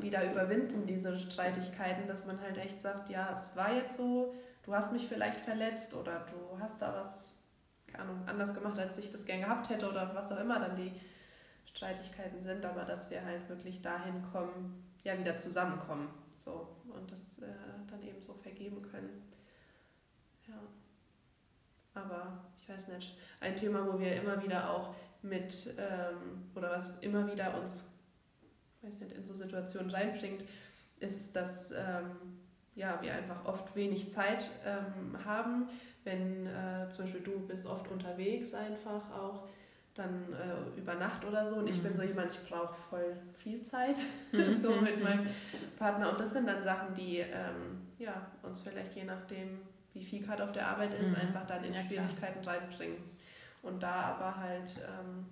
[0.00, 4.72] wieder überwinden, diese Streitigkeiten, dass man halt echt sagt, ja, es war jetzt so, du
[4.74, 7.42] hast mich vielleicht verletzt oder du hast da was,
[7.86, 10.76] keine Ahnung, anders gemacht, als ich das gern gehabt hätte oder was auch immer dann
[10.76, 10.92] die
[11.66, 16.08] Streitigkeiten sind, aber dass wir halt wirklich dahin kommen, ja, wieder zusammenkommen.
[16.38, 17.46] So, und das äh,
[17.90, 19.10] dann eben so vergeben können.
[20.52, 22.00] Ja.
[22.02, 26.98] Aber ich weiß nicht, ein Thema, wo wir immer wieder auch mit, ähm, oder was
[27.00, 27.92] immer wieder uns,
[28.82, 30.44] weiß nicht, in so Situationen reinbringt,
[31.00, 32.40] ist, dass ähm,
[32.74, 35.68] ja, wir einfach oft wenig Zeit ähm, haben.
[36.04, 39.48] Wenn äh, zum Beispiel du bist oft unterwegs einfach auch,
[39.94, 41.56] dann äh, über Nacht oder so.
[41.56, 41.82] Und ich Mhm.
[41.82, 44.00] bin so jemand, ich brauche voll viel Zeit,
[44.32, 44.50] Mhm.
[44.50, 45.26] so mit meinem
[45.78, 46.10] Partner.
[46.10, 49.58] Und das sind dann Sachen, die ähm, ja, uns vielleicht je nachdem,
[49.94, 51.20] wie viel gerade auf der Arbeit ist, Mhm.
[51.22, 51.86] einfach dann in Ja, klar.
[52.08, 52.98] Schwierigkeiten reinbringen.
[53.62, 55.26] Und da aber halt, ähm,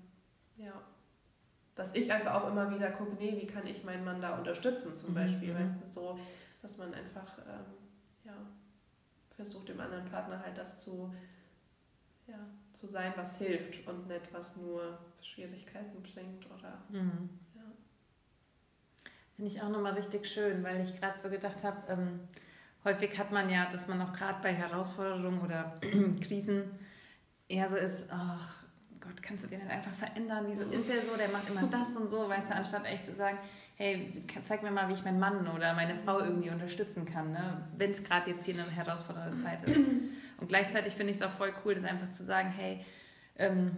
[0.56, 0.72] ja,
[1.74, 4.96] dass ich einfach auch immer wieder gucke, nee, wie kann ich meinen Mann da unterstützen
[4.96, 5.58] zum Mhm, Beispiel, mhm.
[5.58, 6.18] weißt du, so,
[6.62, 7.64] dass man einfach, ähm,
[8.24, 8.34] ja,
[9.34, 11.12] versucht dem anderen Partner halt das zu,
[12.26, 12.38] ja,
[12.72, 17.30] zu sein, was hilft und nicht, was nur Schwierigkeiten bringt oder, Mhm.
[17.54, 17.62] ja.
[19.36, 22.20] Finde ich auch nochmal richtig schön, weil ich gerade so gedacht habe, ähm,
[22.84, 25.78] häufig hat man ja, dass man auch gerade bei Herausforderungen oder
[26.26, 26.64] Krisen
[27.48, 28.64] eher so ist, ach
[29.00, 30.46] Gott, kannst du den nicht einfach verändern?
[30.48, 31.16] Wieso ist der so?
[31.16, 33.38] Der macht immer das und so, weißt du, anstatt echt zu sagen,
[33.76, 37.66] hey, zeig mir mal, wie ich meinen Mann oder meine Frau irgendwie unterstützen kann, ne?
[37.78, 39.76] wenn es gerade jetzt hier eine herausfordernde Zeit ist.
[39.76, 42.84] Und gleichzeitig finde ich es auch voll cool, das einfach zu sagen, hey,
[43.38, 43.72] ähm,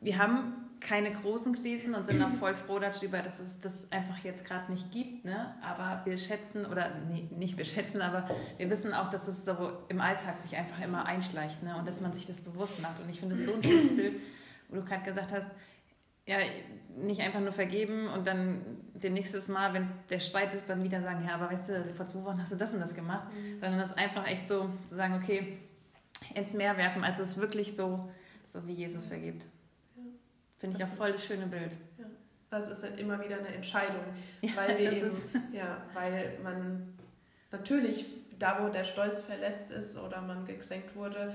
[0.00, 4.18] wir haben keine großen Krisen und sind auch voll froh darüber, dass es das einfach
[4.24, 5.24] jetzt gerade nicht gibt.
[5.24, 5.54] Ne?
[5.62, 9.72] Aber wir schätzen, oder nee, nicht wir schätzen, aber wir wissen auch, dass es so
[9.88, 11.76] im Alltag sich einfach immer einschleicht ne?
[11.76, 13.00] und dass man sich das bewusst macht.
[13.00, 14.20] Und ich finde es so ein schönes Bild,
[14.68, 15.50] wo du gerade gesagt hast,
[16.26, 16.38] ja,
[16.96, 18.60] nicht einfach nur vergeben und dann
[18.94, 21.94] den nächstes Mal, wenn es der Streit ist, dann wieder sagen, ja, aber weißt du,
[21.94, 23.28] vor zwei Wochen hast du das und das gemacht,
[23.60, 25.58] sondern das einfach echt so zu sagen, okay,
[26.34, 28.08] ins Meer werfen, also es wirklich so,
[28.42, 29.44] so wie Jesus vergibt.
[30.56, 30.60] Ja.
[30.60, 31.72] Finde ich Das auch voll das schöne Bild.
[32.50, 34.04] Also es ist halt immer wieder eine Entscheidung,
[34.40, 35.00] Ja, weil wir das
[35.34, 36.94] eben, ja, weil man
[37.50, 38.06] natürlich
[38.38, 41.34] da, wo der Stolz verletzt ist oder man gekränkt wurde,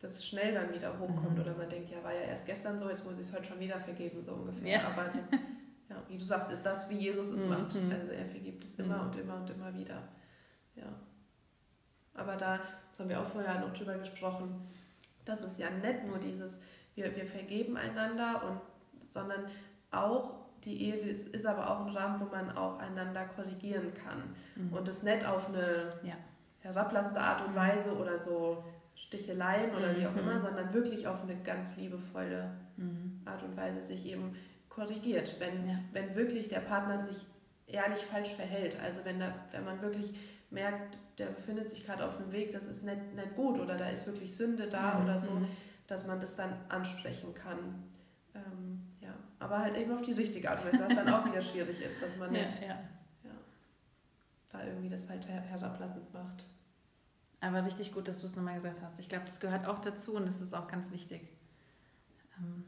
[0.00, 1.40] das schnell dann wieder hochkommt Mhm.
[1.40, 3.58] oder man denkt, ja, war ja erst gestern so, jetzt muss ich es heute schon
[3.60, 4.68] wieder vergeben, so ungefähr.
[4.68, 4.80] Ja.
[4.88, 5.26] Aber das,
[5.88, 7.48] ja, wie du sagst, ist das, wie Jesus es Mhm.
[7.48, 7.74] macht.
[7.76, 9.08] Also er vergibt es immer Mhm.
[9.08, 10.02] und immer und immer wieder.
[10.76, 10.92] Ja.
[12.14, 14.66] Aber da, das haben wir auch vorher noch drüber gesprochen,
[15.24, 16.60] das ist ja nicht nur dieses,
[16.94, 19.44] wir, wir vergeben einander, und, sondern
[19.90, 24.34] auch die Ehe ist, aber auch ein Rahmen, wo man auch einander korrigieren kann.
[24.56, 24.72] Mhm.
[24.72, 26.14] Und es nicht auf eine Ja.
[26.60, 31.36] herablassende Art und Weise oder so Sticheleien oder wie auch immer, sondern wirklich auf eine
[31.36, 33.20] ganz liebevolle mhm.
[33.24, 34.34] Art und Weise sich eben
[34.68, 35.78] korrigiert, wenn, ja.
[35.92, 37.26] wenn wirklich der Partner sich
[37.66, 38.76] ehrlich falsch verhält.
[38.80, 40.14] Also wenn, da, wenn man wirklich
[40.50, 43.88] merkt, der befindet sich gerade auf einem Weg, das ist nicht, nicht gut oder da
[43.88, 45.04] ist wirklich Sünde da mhm.
[45.04, 45.48] oder so, mhm.
[45.86, 47.84] Dass man das dann ansprechen kann.
[48.34, 49.14] Ähm, ja.
[49.38, 52.00] Aber halt eben auf die richtige Art und Weise, was dann auch wieder schwierig ist,
[52.02, 52.78] dass man nicht ja, ja.
[53.24, 53.30] Ja,
[54.52, 56.44] da irgendwie das halt her herablassend macht.
[57.40, 58.98] Aber richtig gut, dass du es nochmal gesagt hast.
[58.98, 61.28] Ich glaube, das gehört auch dazu und das ist auch ganz wichtig.
[62.38, 62.64] Ähm,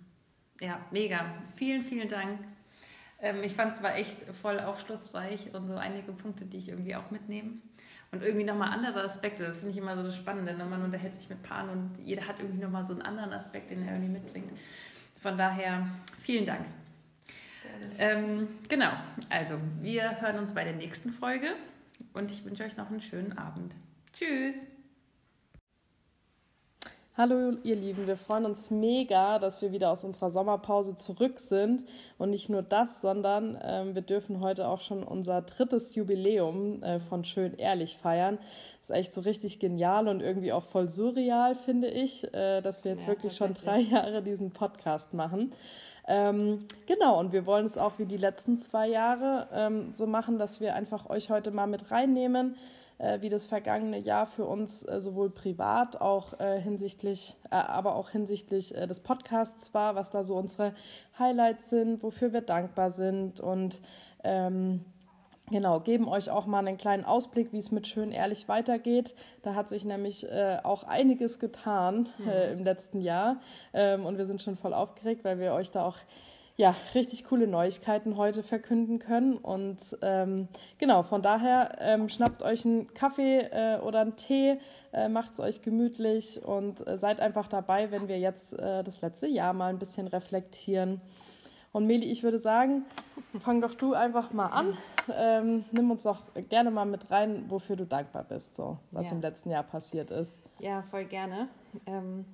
[0.60, 1.34] ja, mega.
[1.56, 2.40] Vielen, vielen Dank.
[3.20, 6.94] Ähm, ich fand es war echt voll aufschlussreich und so einige Punkte, die ich irgendwie
[6.94, 7.54] auch mitnehme.
[8.12, 10.54] Und irgendwie nochmal andere Aspekte, das finde ich immer so das Spannende.
[10.54, 10.64] Ne?
[10.64, 13.86] Man unterhält sich mit Paaren und jeder hat irgendwie nochmal so einen anderen Aspekt, den
[13.86, 14.52] er irgendwie mitbringt.
[15.20, 15.88] Von daher,
[16.22, 16.66] vielen Dank.
[17.98, 18.90] Ähm, genau,
[19.28, 21.48] also wir hören uns bei der nächsten Folge
[22.14, 23.74] und ich wünsche euch noch einen schönen Abend.
[24.12, 24.75] Tschüss!
[27.18, 31.82] Hallo ihr Lieben, wir freuen uns mega, dass wir wieder aus unserer Sommerpause zurück sind.
[32.18, 37.00] Und nicht nur das, sondern ähm, wir dürfen heute auch schon unser drittes Jubiläum äh,
[37.00, 38.36] von Schön Ehrlich feiern.
[38.80, 42.84] Das ist echt so richtig genial und irgendwie auch voll surreal, finde ich, äh, dass
[42.84, 45.54] wir jetzt ja, wirklich schon drei Jahre diesen Podcast machen.
[46.06, 50.36] Ähm, genau, und wir wollen es auch wie die letzten zwei Jahre ähm, so machen,
[50.38, 52.85] dass wir einfach euch heute mal mit reinnehmen äh,
[53.20, 58.10] wie das vergangene Jahr für uns äh, sowohl privat auch äh, hinsichtlich, äh, aber auch
[58.10, 60.74] hinsichtlich äh, des Podcasts war, was da so unsere
[61.18, 63.80] Highlights sind, wofür wir dankbar sind und
[64.24, 64.84] ähm,
[65.48, 69.14] Genau, geben euch auch mal einen kleinen Ausblick, wie es mit Schön Ehrlich weitergeht.
[69.42, 72.58] Da hat sich nämlich äh, auch einiges getan äh, mhm.
[72.58, 73.36] im letzten Jahr.
[73.72, 75.98] Ähm, und wir sind schon voll aufgeregt, weil wir euch da auch
[76.56, 79.36] ja, richtig coole Neuigkeiten heute verkünden können.
[79.36, 84.58] Und ähm, genau, von daher ähm, schnappt euch einen Kaffee äh, oder einen Tee,
[84.92, 89.02] äh, macht es euch gemütlich und äh, seid einfach dabei, wenn wir jetzt äh, das
[89.02, 91.02] letzte Jahr mal ein bisschen reflektieren.
[91.72, 92.84] Und Meli, ich würde sagen,
[93.38, 94.78] fang doch du einfach mal an.
[95.14, 99.12] Ähm, nimm uns doch gerne mal mit rein, wofür du dankbar bist, so was ja.
[99.12, 100.40] im letzten Jahr passiert ist.
[100.58, 101.48] Ja, voll gerne.
[101.86, 102.24] Ähm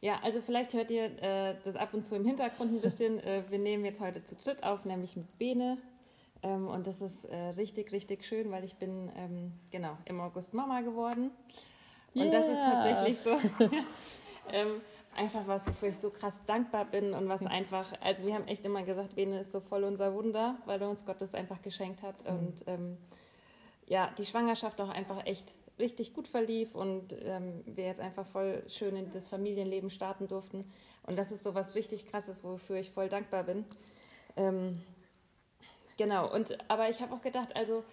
[0.00, 3.18] ja, also vielleicht hört ihr äh, das ab und zu im Hintergrund ein bisschen.
[3.20, 5.78] äh, wir nehmen jetzt heute zu dritt auf, nämlich mit Bene.
[6.42, 10.54] Ähm, und das ist äh, richtig, richtig schön, weil ich bin ähm, genau im August
[10.54, 11.30] Mama geworden.
[12.14, 12.30] Und yeah.
[12.30, 13.30] das ist tatsächlich so
[14.52, 14.80] ähm,
[15.16, 18.64] einfach was, wofür ich so krass dankbar bin und was einfach, also wir haben echt
[18.64, 22.02] immer gesagt, Bene ist so voll unser Wunder, weil er uns Gott das einfach geschenkt
[22.02, 22.22] hat.
[22.24, 22.38] Mhm.
[22.38, 22.98] Und ähm,
[23.86, 28.62] ja, die Schwangerschaft auch einfach echt richtig gut verlief und ähm, wir jetzt einfach voll
[28.68, 30.70] schön in das Familienleben starten durften.
[31.06, 33.64] Und das ist so was richtig krasses, wofür ich voll dankbar bin.
[34.36, 34.82] Ähm,
[35.96, 37.84] genau, und aber ich habe auch gedacht, also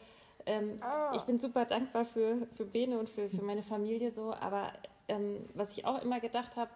[0.46, 1.16] ähm, oh.
[1.16, 4.72] ich bin super dankbar für, für Bene und für, für meine Familie so, aber
[5.08, 6.72] ähm, was ich auch immer gedacht habe,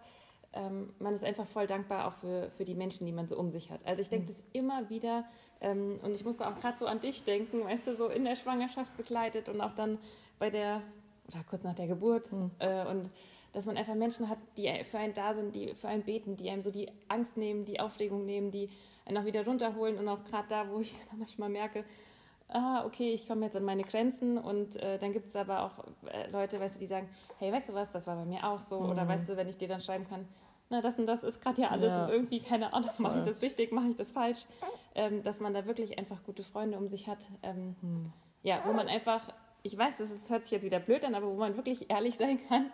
[0.54, 3.50] ähm, man ist einfach voll dankbar auch für, für die Menschen, die man so um
[3.50, 3.82] sich hat.
[3.86, 4.30] Also ich denke mhm.
[4.30, 5.26] das immer wieder
[5.62, 8.36] ähm, und ich musste auch gerade so an dich denken, weißt du, so in der
[8.36, 9.98] Schwangerschaft begleitet und auch dann
[10.40, 10.82] bei der
[11.28, 12.32] oder kurz nach der Geburt.
[12.32, 12.52] Mhm.
[12.60, 13.10] Äh, und
[13.54, 16.50] dass man einfach Menschen hat, die für einen da sind, die für einen beten, die
[16.50, 18.70] einem so die Angst nehmen, die Aufregung nehmen, die
[19.06, 19.98] einen auch wieder runterholen.
[19.98, 21.84] Und auch gerade da, wo ich dann manchmal merke,
[22.50, 24.38] ah, okay, ich komme jetzt an meine Grenzen.
[24.38, 27.70] Und äh, dann gibt es aber auch äh, Leute, weißt du, die sagen, hey, weißt
[27.70, 28.80] du was, das war bei mir auch so.
[28.82, 28.90] Mhm.
[28.92, 30.28] Oder weißt du, wenn ich dir dann schreiben kann,
[30.70, 32.04] na, das und das ist gerade ja alles ja.
[32.04, 34.46] und irgendwie, keine Ahnung, mache ich das richtig, mache ich das falsch.
[34.96, 37.20] Ähm, dass man da wirklich einfach gute Freunde um sich hat.
[37.42, 38.14] Ähm, mhm.
[38.44, 39.34] Ja, wo man einfach
[39.68, 42.18] ich weiß, das ist, hört sich jetzt wieder blöd an, aber wo man wirklich ehrlich
[42.18, 42.72] sein kann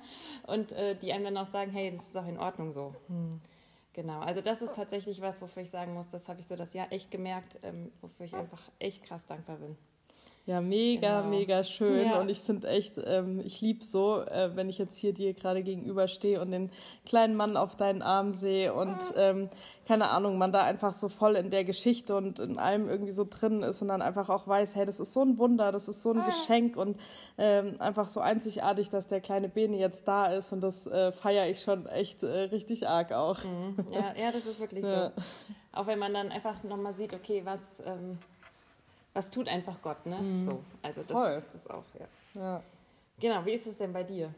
[0.48, 2.94] und äh, die einem dann auch sagen, hey, das ist auch in Ordnung so.
[3.08, 3.42] Hm.
[3.94, 6.74] Genau, also das ist tatsächlich was, wofür ich sagen muss, das habe ich so das
[6.74, 9.78] Jahr echt gemerkt, ähm, wofür ich einfach echt krass dankbar bin.
[10.46, 11.30] Ja, mega, genau.
[11.30, 12.08] mega schön.
[12.08, 12.20] Ja.
[12.20, 15.64] Und ich finde echt, ähm, ich liebe so, äh, wenn ich jetzt hier dir gerade
[15.64, 16.70] gegenüberstehe und den
[17.06, 19.50] kleinen Mann auf deinen Arm sehe und ähm,
[19.88, 23.26] keine Ahnung, man da einfach so voll in der Geschichte und in allem irgendwie so
[23.30, 26.04] drin ist und dann einfach auch weiß, hey, das ist so ein Wunder, das ist
[26.04, 26.98] so ein Geschenk und
[27.38, 31.48] ähm, einfach so einzigartig, dass der kleine Beni jetzt da ist und das äh, feiere
[31.48, 33.44] ich schon echt äh, richtig arg auch.
[33.46, 33.76] Mhm.
[33.92, 35.12] Ja, ja, das ist wirklich ja.
[35.16, 35.22] so.
[35.72, 38.20] Auch wenn man dann einfach nochmal sieht, okay, was ähm,
[39.14, 40.18] was tut einfach Gott, ne?
[40.18, 40.46] Mhm.
[40.46, 41.44] So, also das, Voll.
[41.54, 42.42] das auch, ja.
[42.42, 42.64] ja.
[43.20, 44.34] Genau, wie ist es denn bei dir?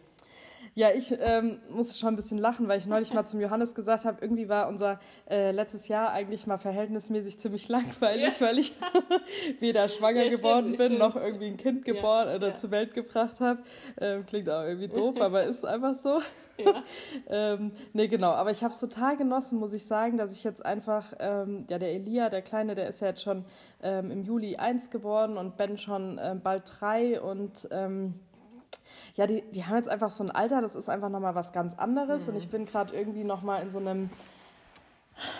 [0.73, 4.05] Ja, ich ähm, muss schon ein bisschen lachen, weil ich neulich mal zum Johannes gesagt
[4.05, 4.99] habe, irgendwie war unser
[5.29, 8.47] äh, letztes Jahr eigentlich mal verhältnismäßig ziemlich langweilig, ja.
[8.47, 8.73] weil ich
[9.59, 10.99] weder schwanger ja, geworden stimmt, bin, stimmt.
[10.99, 13.63] noch irgendwie ein Kind geboren ja, oder zur Welt gebracht habe.
[13.99, 16.19] Ähm, klingt auch irgendwie doof, aber ist einfach so.
[16.57, 16.83] Ja.
[17.29, 18.31] ähm, nee, genau.
[18.31, 21.77] Aber ich habe es total genossen, muss ich sagen, dass ich jetzt einfach, ähm, ja,
[21.77, 23.45] der Elia, der Kleine, der ist ja jetzt schon
[23.81, 28.15] ähm, im Juli eins geworden und Ben schon ähm, bald drei und ähm,
[29.15, 31.77] ja, die, die haben jetzt einfach so ein Alter, das ist einfach nochmal was ganz
[31.77, 32.27] anderes.
[32.27, 32.33] Mhm.
[32.33, 34.09] Und ich bin gerade irgendwie nochmal in so einem,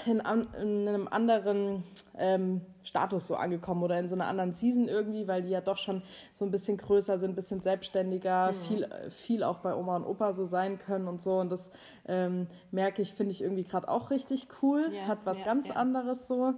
[0.06, 0.22] in,
[0.62, 1.84] in einem anderen
[2.18, 5.78] ähm, Status so angekommen oder in so einer anderen Season irgendwie, weil die ja doch
[5.78, 8.56] schon so ein bisschen größer sind, ein bisschen selbstständiger, mhm.
[8.68, 11.40] viel, viel auch bei Oma und Opa so sein können und so.
[11.40, 11.70] Und das
[12.08, 14.90] ähm, merke ich, finde ich irgendwie gerade auch richtig cool.
[14.94, 15.76] Ja, Hat was ja, ganz ja.
[15.76, 16.54] anderes so.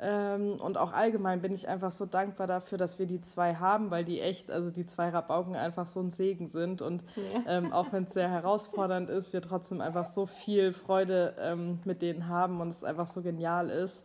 [0.00, 3.90] Ähm, und auch allgemein bin ich einfach so dankbar dafür, dass wir die zwei haben,
[3.90, 6.82] weil die echt, also die zwei Rabauken einfach so ein Segen sind.
[6.82, 7.58] Und ja.
[7.58, 12.00] ähm, auch wenn es sehr herausfordernd ist, wir trotzdem einfach so viel Freude ähm, mit
[12.00, 14.04] denen haben und es einfach so genial ist.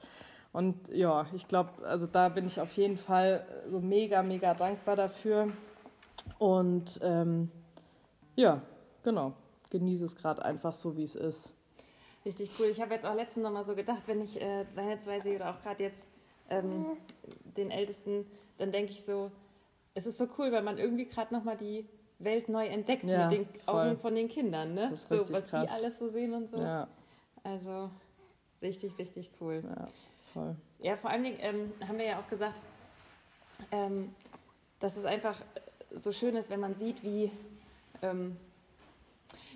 [0.51, 4.95] Und ja, ich glaube, also da bin ich auf jeden Fall so mega, mega dankbar
[4.95, 5.47] dafür.
[6.39, 7.51] Und ähm,
[8.35, 8.61] ja,
[9.03, 9.33] genau,
[9.69, 11.53] genieße es gerade einfach so, wie es ist.
[12.25, 12.67] Richtig cool.
[12.67, 15.35] Ich habe jetzt auch letztens noch mal so gedacht, wenn ich äh, deine zwei sehe
[15.35, 16.03] oder auch gerade jetzt
[16.49, 16.97] ähm,
[17.57, 18.25] den Ältesten,
[18.57, 19.31] dann denke ich so,
[19.93, 21.85] es ist so cool, weil man irgendwie gerade noch mal die
[22.19, 23.89] Welt neu entdeckt ja, mit den voll.
[23.89, 24.93] Augen von den Kindern, ne?
[25.09, 25.69] so, was krass.
[25.69, 26.57] die alles so sehen und so.
[26.57, 26.87] Ja.
[27.43, 27.89] Also
[28.61, 29.61] richtig, richtig cool.
[29.63, 29.87] Ja,
[30.33, 30.55] voll.
[30.79, 32.59] Ja, vor allen Dingen ähm, haben wir ja auch gesagt,
[33.71, 34.15] ähm,
[34.79, 35.41] dass es einfach
[35.91, 37.31] so schön ist, wenn man sieht, wie,
[38.01, 38.37] ähm,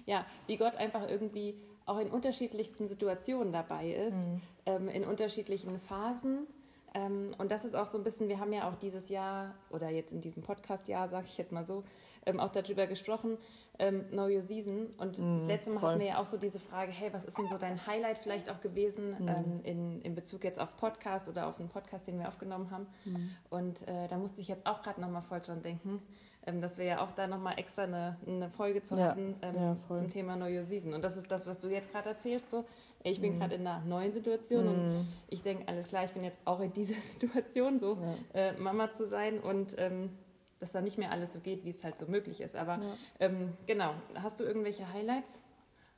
[0.05, 1.55] ja, wie Gott einfach irgendwie
[1.87, 4.41] auch in unterschiedlichsten Situationen dabei ist, mhm.
[4.65, 6.45] ähm, in unterschiedlichen Phasen.
[6.93, 9.89] Ähm, und das ist auch so ein bisschen, wir haben ja auch dieses Jahr oder
[9.89, 11.83] jetzt in diesem Podcast-Jahr, sage ich jetzt mal so,
[12.25, 13.37] ähm, auch darüber gesprochen,
[13.79, 14.87] ähm, Know Your Season.
[14.97, 15.89] Und mhm, das letzte Mal voll.
[15.91, 18.49] hatten wir ja auch so diese Frage, hey, was ist denn so dein Highlight vielleicht
[18.49, 19.27] auch gewesen mhm.
[19.27, 22.87] ähm, in, in Bezug jetzt auf Podcast oder auf einen Podcast, den wir aufgenommen haben.
[23.05, 23.29] Mhm.
[23.49, 26.01] Und äh, da musste ich jetzt auch gerade nochmal voll dran denken,
[26.47, 29.09] ähm, dass wir ja auch da nochmal extra eine, eine Folge zu ja.
[29.09, 30.93] hatten ähm, ja, zum Thema Your Season.
[30.93, 32.49] Und das ist das, was du jetzt gerade erzählst.
[32.49, 32.65] So,
[33.03, 33.39] ich bin mhm.
[33.39, 34.71] gerade in einer neuen Situation mhm.
[34.71, 37.97] und ich denke, alles klar, ich bin jetzt auch in dieser Situation, so
[38.33, 38.41] ja.
[38.41, 40.17] äh, Mama zu sein und ähm,
[40.59, 42.55] dass da nicht mehr alles so geht, wie es halt so möglich ist.
[42.55, 42.79] Aber
[43.19, 45.41] ähm, genau, hast du irgendwelche Highlights,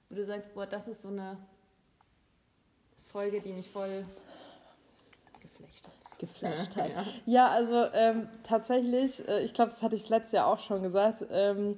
[0.10, 1.38] wo du sagst, boah, das ist so eine
[3.12, 4.04] Folge, die mich voll
[6.20, 6.92] geflasht hat.
[7.26, 11.26] Ja, also ähm, tatsächlich, äh, ich glaube, das hatte ich letztes Jahr auch schon gesagt.
[11.32, 11.78] Ähm,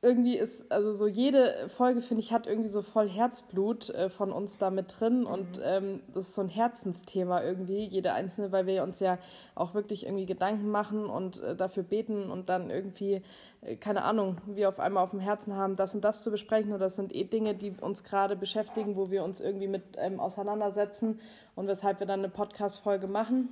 [0.00, 4.30] irgendwie ist, also so jede Folge, finde ich, hat irgendwie so voll Herzblut äh, von
[4.30, 5.26] uns da mit drin mhm.
[5.26, 9.18] und ähm, das ist so ein Herzensthema irgendwie, jede einzelne, weil wir uns ja
[9.56, 13.22] auch wirklich irgendwie Gedanken machen und äh, dafür beten und dann irgendwie,
[13.60, 16.70] äh, keine Ahnung, wir auf einmal auf dem Herzen haben, das und das zu besprechen
[16.70, 20.20] oder das sind eh Dinge, die uns gerade beschäftigen, wo wir uns irgendwie mit ähm,
[20.20, 21.18] auseinandersetzen
[21.56, 23.48] und weshalb wir dann eine Podcast-Folge machen.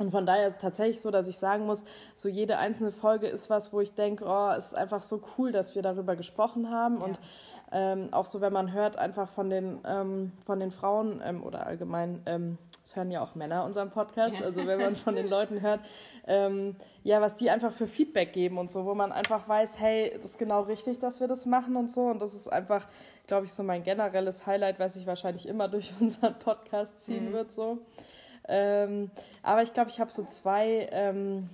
[0.00, 1.84] Und von daher ist es tatsächlich so, dass ich sagen muss,
[2.16, 5.52] so jede einzelne Folge ist was, wo ich denke, oh, es ist einfach so cool,
[5.52, 6.98] dass wir darüber gesprochen haben.
[6.98, 7.04] Ja.
[7.04, 7.18] Und
[7.72, 11.66] ähm, auch so, wenn man hört, einfach von den, ähm, von den Frauen ähm, oder
[11.66, 14.44] allgemein, ähm, es hören ja auch Männer unseren Podcast, ja.
[14.44, 15.80] also wenn man von den Leuten hört,
[16.26, 20.10] ähm, ja, was die einfach für Feedback geben und so, wo man einfach weiß, hey,
[20.20, 22.06] das ist genau richtig, dass wir das machen und so.
[22.06, 22.88] Und das ist einfach,
[23.28, 27.34] glaube ich, so mein generelles Highlight, was sich wahrscheinlich immer durch unseren Podcast ziehen mhm.
[27.34, 27.52] wird.
[27.52, 27.78] So.
[28.50, 29.10] Ähm,
[29.42, 31.48] aber ich glaube, ich habe so zwei, ähm,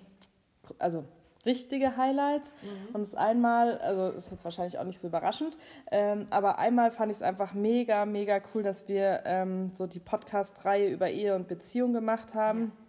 [0.78, 1.04] also
[1.44, 2.54] richtige Highlights.
[2.62, 2.94] Mhm.
[2.94, 5.56] Und das einmal, also ist jetzt wahrscheinlich auch nicht so überraschend,
[5.92, 10.00] ähm, aber einmal fand ich es einfach mega, mega cool, dass wir ähm, so die
[10.00, 12.72] Podcast-Reihe über Ehe und Beziehung gemacht haben.
[12.76, 12.85] Ja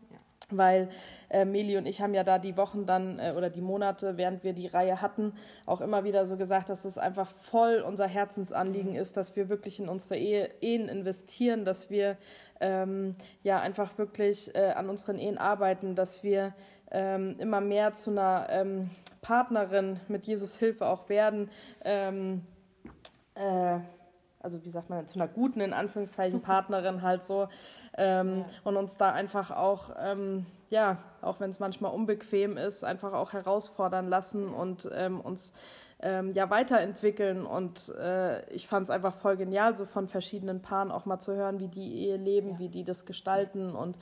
[0.50, 0.90] weil
[1.30, 4.44] äh, Meli und ich haben ja da die Wochen dann äh, oder die Monate, während
[4.44, 5.34] wir die Reihe hatten,
[5.66, 9.00] auch immer wieder so gesagt, dass es einfach voll unser Herzensanliegen mhm.
[9.00, 12.18] ist, dass wir wirklich in unsere Ehe, Ehen investieren, dass wir
[12.62, 16.54] ähm, ja einfach wirklich äh, an unseren Ehen arbeiten, dass wir
[16.92, 18.90] ähm, immer mehr zu einer ähm,
[19.22, 21.50] Partnerin mit Jesus Hilfe auch werden.
[21.84, 22.44] Ähm,
[23.36, 23.80] äh,
[24.39, 27.47] also wie sagt man, zu einer guten, in Anführungszeichen, Partnerin halt so.
[27.97, 28.45] Ähm, ja.
[28.63, 33.34] Und uns da einfach auch, ähm, ja, auch wenn es manchmal unbequem ist, einfach auch
[33.34, 35.54] herausfordern lassen und ähm, uns
[36.00, 37.45] ähm, ja weiterentwickeln.
[37.45, 41.36] Und äh, ich fand es einfach voll genial, so von verschiedenen Paaren auch mal zu
[41.36, 42.60] hören, wie die Ehe leben, ja.
[42.60, 43.71] wie die das gestalten.
[43.76, 43.97] Und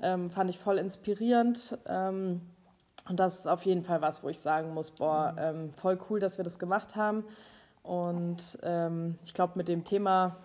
[0.00, 1.78] ähm, fand ich voll inspirierend.
[1.86, 2.42] Ähm,
[3.08, 5.72] und das ist auf jeden Fall was, wo ich sagen muss, boah, mhm.
[5.72, 7.24] voll cool, dass wir das gemacht haben.
[7.82, 10.36] Und ähm, ich glaube, mit dem Thema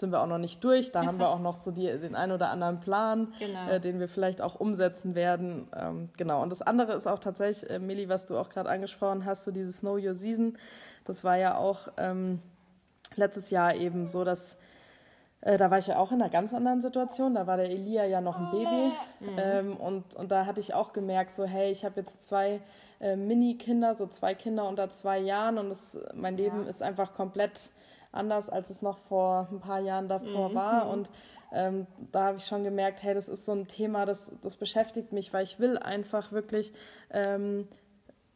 [0.00, 0.92] sind wir auch noch nicht durch.
[0.92, 3.68] Da haben wir auch noch so die, den einen oder anderen Plan, genau.
[3.68, 5.68] äh, den wir vielleicht auch umsetzen werden.
[5.76, 6.42] Ähm, genau.
[6.42, 9.52] Und das andere ist auch tatsächlich, äh, Milli, was du auch gerade angesprochen hast, so
[9.52, 10.58] dieses Know Your Season.
[11.04, 12.40] Das war ja auch ähm,
[13.16, 14.56] letztes Jahr eben so, dass
[15.42, 17.34] äh, da war ich ja auch in einer ganz anderen Situation.
[17.34, 18.92] Da war der Elia ja noch ein Baby.
[19.20, 19.38] Mhm.
[19.38, 22.60] Ähm, und, und da hatte ich auch gemerkt, so, hey, ich habe jetzt zwei
[23.00, 26.68] äh, Mini-Kinder, so zwei Kinder unter zwei Jahren und das, mein Leben ja.
[26.68, 27.70] ist einfach komplett
[28.12, 30.54] anders, als es noch vor ein paar Jahren davor mhm.
[30.54, 30.88] war.
[30.88, 31.08] Und
[31.52, 35.12] ähm, da habe ich schon gemerkt, hey, das ist so ein Thema, das, das beschäftigt
[35.12, 36.72] mich, weil ich will einfach wirklich
[37.10, 37.68] ähm,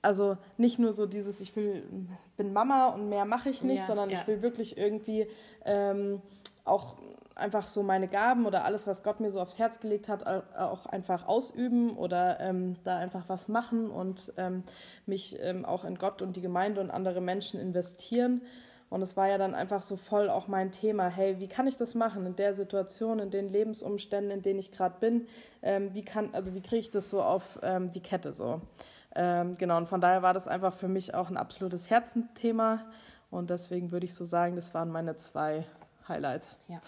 [0.04, 1.82] also nicht nur so dieses, ich will,
[2.36, 4.20] bin Mama und mehr mache ich nicht, Ja, sondern ja.
[4.20, 5.26] ich will wirklich irgendwie
[5.64, 6.20] ähm,
[6.64, 6.96] auch
[7.36, 10.42] einfach so meine Gaben oder alles, was Gott mir so aufs Herz gelegt hat, au-
[10.56, 14.62] auch einfach ausüben oder ähm, da einfach was machen und ähm,
[15.06, 18.42] mich ähm, auch in Gott und die Gemeinde und andere Menschen investieren.
[18.90, 21.76] Und es war ja dann einfach so voll auch mein Thema, hey, wie kann ich
[21.76, 25.26] das machen in der Situation, in den Lebensumständen, in denen ich gerade bin?
[25.62, 28.60] Ähm, wie kann, also wie kriege ich das so auf ähm, die Kette so?
[29.16, 32.84] Ähm, genau, und von daher war das einfach für mich auch ein absolutes Herzensthema.
[33.30, 35.64] Und deswegen würde ich so sagen, das waren meine zwei
[36.06, 36.56] Highlights.
[36.68, 36.80] Ja.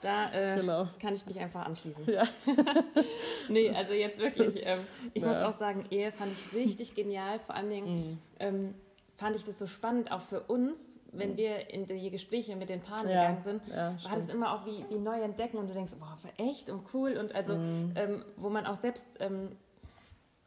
[0.00, 0.86] Da äh, Genau.
[1.00, 2.06] kann ich mich einfach anschließen.
[2.10, 2.24] Ja.
[3.48, 4.80] nee, also jetzt wirklich, ähm,
[5.14, 5.48] ich muss Ja.
[5.48, 7.38] auch sagen, Ehe fand ich richtig genial.
[7.40, 8.74] Vor allen Dingen ähm,
[9.16, 12.80] fand ich das so spannend, auch für uns, wenn wir in die Gespräche mit den
[12.80, 15.74] Paaren Ja, gegangen sind, ja, war das immer auch wie, wie neu entdecken und du
[15.74, 17.58] denkst, boah, echt und cool und also,
[17.94, 19.52] ähm, wo man auch selbst ähm,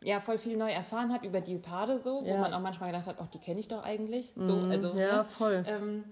[0.03, 2.37] ja voll viel neu erfahren hat über die Paare so, wo Ja.
[2.41, 4.33] man auch manchmal gedacht hat, ach, die kenne ich doch eigentlich.
[4.35, 5.25] So, also, ja, ne?
[5.25, 5.63] voll.
[5.65, 6.03] Ähm,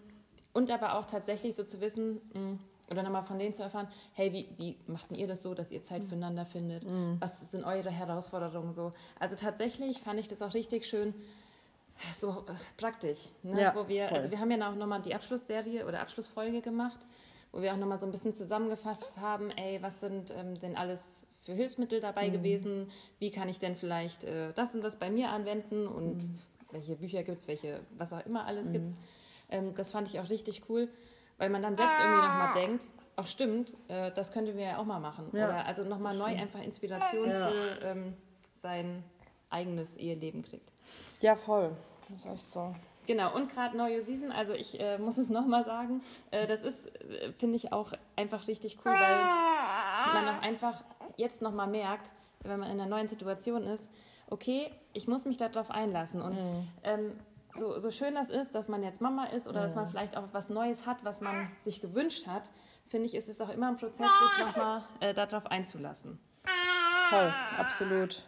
[0.54, 2.58] und aber auch tatsächlich so zu wissen, mh,
[2.90, 5.82] oder nochmal von denen zu erfahren, hey, wie, wie macht ihr das so, dass ihr
[5.82, 6.84] Zeit füreinander findet?
[7.20, 8.94] Was sind eure Herausforderungen so?
[9.20, 11.14] Also tatsächlich fand ich das auch richtig schön,
[12.20, 13.30] so äh, praktisch.
[13.44, 13.62] Ne?
[13.62, 14.18] Ja, wo wir, voll.
[14.18, 17.00] also wir haben ja auch nochmal die Abschlussserie oder Abschlussfolge gemacht,
[17.52, 21.26] wo wir auch nochmal so ein bisschen zusammengefasst haben, ey, was sind ähm, denn alles
[21.46, 22.92] für Hilfsmittel dabei gewesen?
[23.20, 25.88] Wie kann ich denn vielleicht äh, das und das bei mir anwenden?
[25.88, 26.40] Und
[26.72, 28.90] welche Bücher gibt es, welche, was auch immer alles gibt
[29.50, 30.90] ähm, Das fand ich auch richtig cool,
[31.38, 32.84] weil man dann selbst irgendwie nochmal denkt,
[33.16, 35.30] ach stimmt, äh, das könnten wir ja auch mal machen.
[35.34, 37.50] Ja, Oder also nochmal neu einfach Inspiration Ja.
[37.50, 38.08] für ähm,
[38.56, 39.04] sein
[39.50, 40.70] eigenes Eheleben kriegt.
[41.22, 41.72] Ja, voll.
[42.10, 42.74] Das ist echt so.
[43.08, 46.88] Genau, und gerade Neue Season, also ich äh, muss es nochmal sagen, äh, das ist,
[47.02, 50.84] äh, finde ich, auch einfach richtig cool, weil man auch einfach
[51.16, 52.12] jetzt nochmal merkt,
[52.42, 53.90] wenn man in einer neuen Situation ist,
[54.30, 56.22] okay, ich muss mich darauf einlassen.
[56.22, 56.38] Und
[56.84, 57.12] ähm,
[57.56, 60.26] so, so schön das ist, dass man jetzt Mama ist oder dass man vielleicht auch
[60.32, 62.44] was Neues hat, was man sich gewünscht hat,
[62.86, 66.20] finde ich, ist es auch immer ein Prozess, sich nochmal äh, darauf einzulassen.
[67.10, 68.24] Voll, absolut.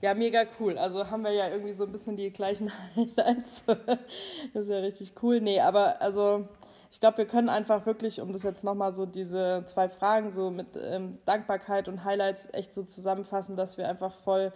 [0.00, 0.76] Ja, mega cool.
[0.76, 3.64] Also haben wir ja irgendwie so ein bisschen die gleichen Highlights.
[3.66, 5.40] Das ist ja richtig cool.
[5.40, 6.48] Nee, aber also
[6.90, 10.50] ich glaube, wir können einfach wirklich, um das jetzt nochmal so diese zwei Fragen so
[10.50, 14.52] mit ähm, Dankbarkeit und Highlights echt so zusammenfassen, dass wir einfach voll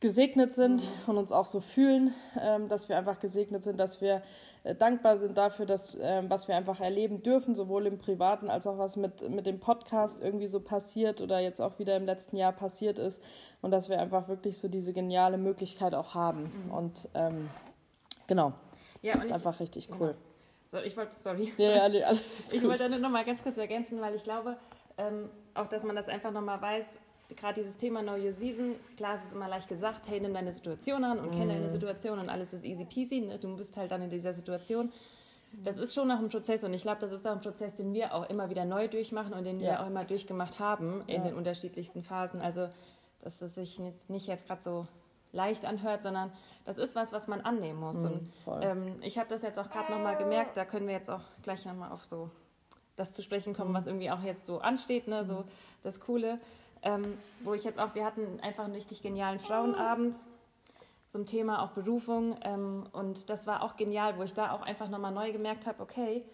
[0.00, 4.22] gesegnet sind und uns auch so fühlen, ähm, dass wir einfach gesegnet sind, dass wir
[4.64, 8.66] äh, dankbar sind dafür, dass, ähm, was wir einfach erleben dürfen, sowohl im Privaten als
[8.66, 12.36] auch was mit, mit dem Podcast irgendwie so passiert oder jetzt auch wieder im letzten
[12.38, 13.22] Jahr passiert ist
[13.60, 16.50] und dass wir einfach wirklich so diese geniale Möglichkeit auch haben.
[16.72, 17.50] Und ähm,
[18.26, 18.54] genau,
[19.02, 20.14] Ja, das ist ich, einfach richtig cool.
[20.72, 21.52] so, ich wollte, sorry.
[21.58, 22.70] Ja, ja, alle, alles Ich gut.
[22.70, 24.56] wollte nur noch mal ganz kurz ergänzen, weil ich glaube,
[24.96, 26.86] ähm, auch dass man das einfach noch mal weiß,
[27.36, 30.52] gerade dieses Thema Know Your Season, klar es ist immer leicht gesagt, hey, nimm deine
[30.52, 31.58] Situation an und kenne Mhm.
[31.58, 33.38] deine Situation und alles ist easy peasy, ne?
[33.38, 34.92] du bist halt dann in dieser Situation.
[35.64, 37.92] Das ist schon noch ein Prozess und ich glaube, das ist auch ein Prozess, den
[37.92, 39.82] wir auch immer wieder neu durchmachen und den wir Ja.
[39.82, 41.28] auch immer durchgemacht haben in Ja.
[41.28, 42.40] den unterschiedlichsten Phasen.
[42.40, 42.68] Also,
[43.22, 44.86] dass es sich jetzt nicht jetzt gerade so
[45.32, 46.32] leicht anhört, sondern
[46.64, 47.96] das ist was, was man annehmen muss.
[48.04, 48.60] und Mhm, voll.
[48.62, 51.64] ähm, ich habe das jetzt auch gerade nochmal gemerkt, da können wir jetzt auch gleich
[51.66, 52.30] nochmal auf so
[52.96, 55.24] das zu sprechen kommen, was irgendwie auch jetzt so ansteht, ne?
[55.24, 55.44] so
[55.82, 56.38] das Coole.
[56.82, 60.16] Ähm, wo ich jetzt auch, wir hatten einfach einen richtig genialen Frauenabend
[61.08, 64.88] zum Thema auch Berufung ähm, und das war auch genial, wo ich da auch einfach
[64.88, 66.24] nochmal neu gemerkt habe, okay,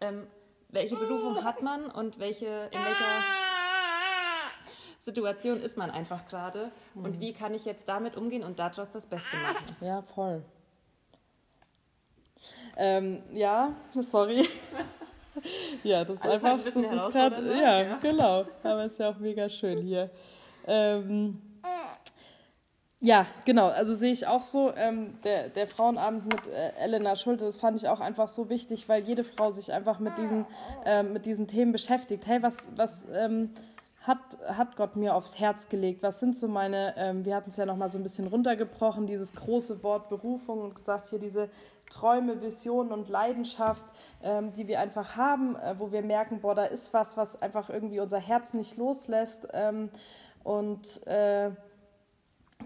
[0.00, 0.26] ähm,
[0.68, 3.22] welche Berufung hat man und welche, in welcher
[4.98, 9.06] Situation ist man einfach gerade und wie kann ich jetzt damit umgehen und daraus das
[9.06, 9.76] Beste machen.
[9.80, 10.42] Ja, voll.
[12.76, 14.48] Ähm, ja, sorry.
[15.84, 17.62] ja, das ist Alles einfach, ein das ist gerade, ne?
[17.62, 17.98] ja, Ja.
[18.02, 18.44] genau.
[18.62, 20.10] Aber ist ja auch mega schön hier.
[20.66, 21.40] Ähm,
[23.00, 27.44] ja, genau, also sehe ich auch so, ähm, der, der Frauenabend mit äh, Elena Schulte,
[27.44, 30.46] das fand ich auch einfach so wichtig, weil jede Frau sich einfach mit diesen,
[30.86, 32.26] ähm, mit diesen Themen beschäftigt.
[32.26, 33.50] Hey, was, was ähm,
[34.06, 36.02] hat, hat Gott mir aufs Herz gelegt?
[36.02, 39.32] Was sind so meine, ähm, wir hatten es ja nochmal so ein bisschen runtergebrochen, dieses
[39.32, 41.48] große Wort Berufung und gesagt, hier diese
[41.90, 43.84] Träume, Visionen und Leidenschaft,
[44.22, 47.68] ähm, die wir einfach haben, äh, wo wir merken, boah, da ist was, was einfach
[47.68, 49.48] irgendwie unser Herz nicht loslässt.
[49.52, 49.90] Ähm,
[50.44, 51.50] und äh,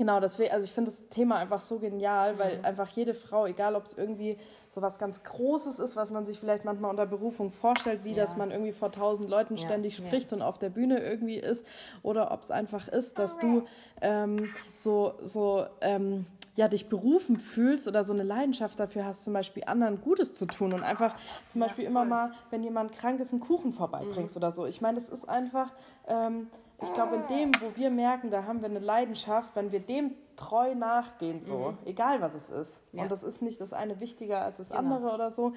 [0.00, 2.64] Genau, deswegen, also ich finde das Thema einfach so genial, weil Mhm.
[2.64, 4.38] einfach jede Frau, egal ob es irgendwie
[4.70, 8.16] so was ganz Großes ist, was man sich vielleicht manchmal unter Berufung vorstellt, wie Ja.
[8.22, 10.06] dass man irgendwie vor tausend Leuten Ja, ständig ja.
[10.06, 11.66] spricht und auf der Bühne irgendwie ist,
[12.02, 13.64] oder ob es einfach ist, dass du
[14.00, 16.24] ähm, so, so ähm,
[16.56, 20.46] ja, dich berufen fühlst oder so eine Leidenschaft dafür hast, zum Beispiel anderen Gutes zu
[20.46, 21.14] tun und einfach
[21.52, 24.40] zum Beispiel immer mal, wenn jemand krank ist, einen Kuchen vorbeibringst Mhm.
[24.40, 24.64] oder so.
[24.64, 25.74] Ich meine, das ist einfach,
[26.08, 26.48] ähm,
[26.82, 30.12] ich glaube, in dem, wo wir merken, da haben wir eine Leidenschaft, wenn wir dem
[30.36, 31.78] treu nachgehen, so, mhm.
[31.84, 32.82] egal was es ist.
[32.92, 33.02] Ja.
[33.02, 34.80] Und das ist nicht das eine wichtiger als das genau.
[34.80, 35.52] andere oder so,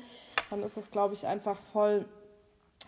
[0.50, 2.06] dann ist das, glaube ich, einfach voll,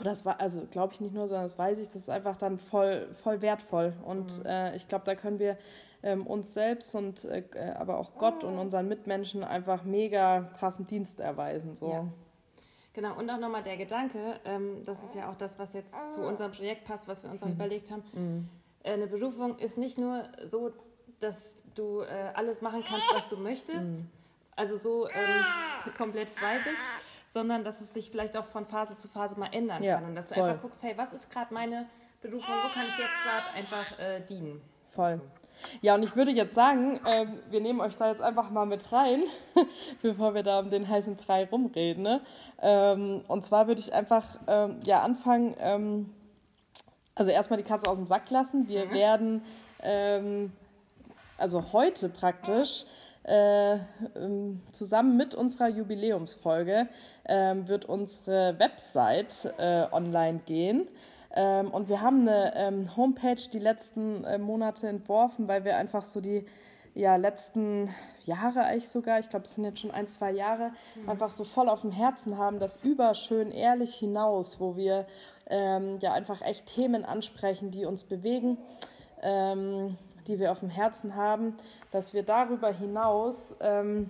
[0.04, 2.60] das war, also glaube ich nicht nur, sondern das weiß ich, das ist einfach dann
[2.60, 3.94] voll, voll wertvoll.
[4.04, 4.46] Und mhm.
[4.46, 5.58] äh, ich glaube, da können wir
[6.04, 7.44] ähm, uns selbst und äh,
[7.80, 11.76] aber auch Gott und unseren Mitmenschen einfach mega krassen Dienst erweisen.
[11.76, 11.90] So.
[11.90, 12.06] Ja.
[12.96, 16.22] Genau, und auch nochmal der Gedanke, ähm, das ist ja auch das, was jetzt zu
[16.22, 17.56] unserem Projekt passt, was wir uns auch mhm.
[17.56, 18.04] überlegt haben.
[18.14, 18.50] Mhm.
[18.84, 20.72] Äh, eine Berufung ist nicht nur so,
[21.20, 24.08] dass du äh, alles machen kannst, was du möchtest, mhm.
[24.56, 26.78] also so ähm, komplett frei bist,
[27.34, 30.06] sondern dass es sich vielleicht auch von Phase zu Phase mal ändern ja, kann.
[30.06, 30.44] Und dass du voll.
[30.44, 31.88] einfach guckst, hey, was ist gerade meine
[32.22, 34.62] Berufung, wo kann ich jetzt gerade einfach äh, dienen?
[34.92, 35.16] Voll.
[35.16, 35.22] So.
[35.82, 38.92] Ja, und ich würde jetzt sagen, äh, wir nehmen euch da jetzt einfach mal mit
[38.92, 39.24] rein,
[40.02, 42.04] bevor wir da um den heißen Brei rumreden.
[42.04, 42.22] Ne?
[42.62, 46.14] Ähm, und zwar würde ich einfach ähm, ja, anfangen, ähm,
[47.16, 48.68] also erstmal die Katze aus dem Sack lassen.
[48.68, 48.92] Wir mhm.
[48.92, 49.42] werden
[49.82, 50.52] ähm,
[51.38, 52.86] also heute praktisch
[53.24, 53.76] äh,
[54.16, 56.88] ähm, zusammen mit unserer Jubiläumsfolge
[57.24, 60.88] äh, wird unsere Website äh, online gehen.
[61.36, 66.04] Ähm, und wir haben eine ähm, Homepage die letzten äh, Monate entworfen, weil wir einfach
[66.04, 66.46] so die
[66.96, 67.90] ja, letzten
[68.26, 71.10] Jahre eigentlich sogar, ich glaube, es sind jetzt schon ein, zwei Jahre, mhm.
[71.10, 75.06] einfach so voll auf dem Herzen haben, das überschön ehrlich hinaus, wo wir
[75.48, 78.58] ähm, ja einfach echt Themen ansprechen, die uns bewegen,
[79.22, 81.58] ähm, die wir auf dem Herzen haben,
[81.92, 84.10] dass wir darüber hinaus ähm,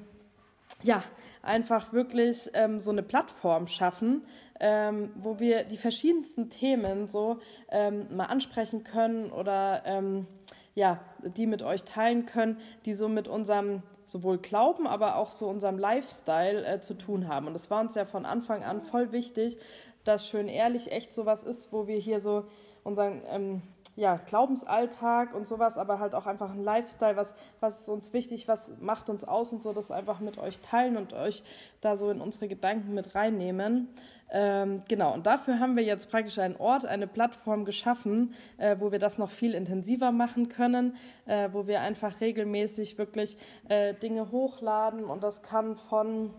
[0.83, 1.03] ja
[1.41, 4.23] einfach wirklich ähm, so eine Plattform schaffen,
[4.59, 7.39] ähm, wo wir die verschiedensten Themen so
[7.69, 10.27] ähm, mal ansprechen können oder ähm,
[10.73, 15.47] ja, die mit euch teilen können, die so mit unserem sowohl Glauben, aber auch so
[15.47, 17.47] unserem Lifestyle äh, zu tun haben.
[17.47, 19.57] Und das war uns ja von Anfang an voll wichtig,
[20.03, 22.45] dass schön ehrlich echt sowas ist, wo wir hier so
[22.83, 23.61] unseren ähm,
[23.95, 28.47] ja, Glaubensalltag und sowas, aber halt auch einfach ein Lifestyle, was, was ist uns wichtig,
[28.47, 31.43] was macht uns aus und so, das einfach mit euch teilen und euch
[31.79, 33.87] da so in unsere Gedanken mit reinnehmen.
[34.31, 38.91] Ähm, genau, und dafür haben wir jetzt praktisch einen Ort, eine Plattform geschaffen, äh, wo
[38.91, 43.37] wir das noch viel intensiver machen können, äh, wo wir einfach regelmäßig wirklich
[43.69, 46.33] äh, Dinge hochladen und das kann von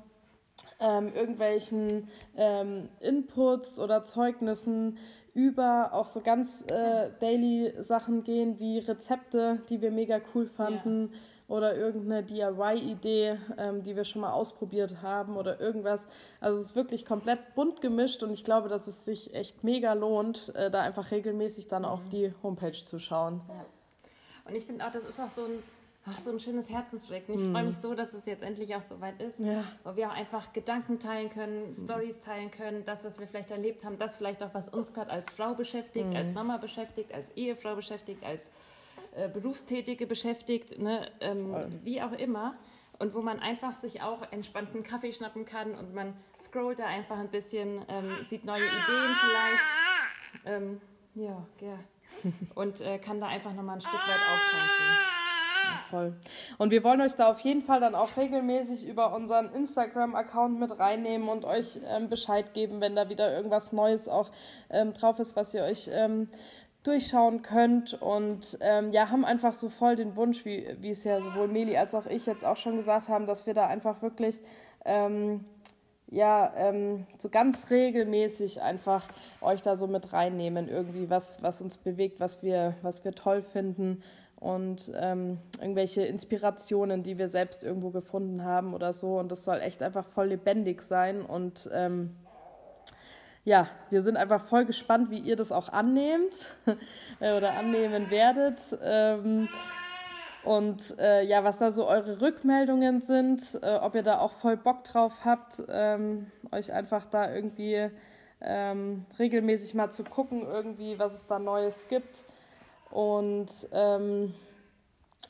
[0.81, 4.99] ähm, irgendwelchen ähm, Inputs oder Zeugnissen
[5.37, 11.11] über auch so ganz äh, daily Sachen gehen wie Rezepte, die wir mega cool fanden.
[11.13, 11.19] Ja
[11.49, 16.05] oder irgendeine DIY-Idee, ähm, die wir schon mal ausprobiert haben oder irgendwas.
[16.41, 19.93] Also es ist wirklich komplett bunt gemischt und ich glaube, dass es sich echt mega
[19.93, 21.89] lohnt, äh, da einfach regelmäßig dann mhm.
[21.89, 23.43] auf die Homepage zu schauen.
[23.49, 23.65] Ja.
[24.49, 25.63] Und ich finde auch, das ist auch so ein,
[26.09, 27.29] ach, so ein schönes Herzensprojekt.
[27.29, 27.53] Ich mhm.
[27.53, 29.65] freue mich so, dass es jetzt endlich auch so weit ist, ja.
[29.85, 31.75] wo wir auch einfach Gedanken teilen können, mhm.
[31.75, 35.11] Stories teilen können, das, was wir vielleicht erlebt haben, das vielleicht auch, was uns gerade
[35.11, 36.17] als Frau beschäftigt, mhm.
[36.17, 38.49] als Mama beschäftigt, als Ehefrau beschäftigt, als
[39.15, 42.57] äh, Berufstätige beschäftigt, ne, ähm, wie auch immer.
[42.99, 47.19] Und wo man einfach sich auch entspannten Kaffee schnappen kann und man scrollt da einfach
[47.19, 50.47] ein bisschen, ähm, sieht neue Ideen vielleicht.
[50.47, 50.81] Ähm,
[51.15, 51.79] ja, ja.
[52.55, 55.16] Und äh, kann da einfach nochmal ein Stück weit auftanken.
[55.91, 56.15] Voll.
[56.59, 60.79] Und wir wollen euch da auf jeden Fall dann auch regelmäßig über unseren Instagram-Account mit
[60.79, 64.31] reinnehmen und euch ähm, Bescheid geben, wenn da wieder irgendwas Neues auch
[64.71, 66.29] ähm, drauf ist, was ihr euch ähm,
[66.83, 71.19] durchschauen könnt und ähm, ja, haben einfach so voll den Wunsch, wie, wie es ja
[71.21, 74.41] sowohl Meli als auch ich jetzt auch schon gesagt haben, dass wir da einfach wirklich
[74.85, 75.45] ähm,
[76.09, 79.09] ja, ähm, so ganz regelmäßig einfach
[79.41, 83.43] euch da so mit reinnehmen, irgendwie was, was uns bewegt, was wir, was wir toll
[83.43, 84.03] finden
[84.37, 89.19] und ähm, irgendwelche Inspirationen, die wir selbst irgendwo gefunden haben oder so.
[89.19, 92.15] Und das soll echt einfach voll lebendig sein und ähm,
[93.47, 96.53] ja, wir sind einfach voll gespannt, wie ihr das auch annehmt
[97.21, 98.61] äh, oder annehmen werdet.
[98.83, 99.49] Ähm,
[100.43, 104.57] und äh, ja, was da so eure Rückmeldungen sind, äh, ob ihr da auch voll
[104.57, 107.89] Bock drauf habt, ähm, euch einfach da irgendwie
[108.41, 112.25] ähm, regelmäßig mal zu gucken, irgendwie, was es da Neues gibt.
[112.91, 114.35] Und ähm,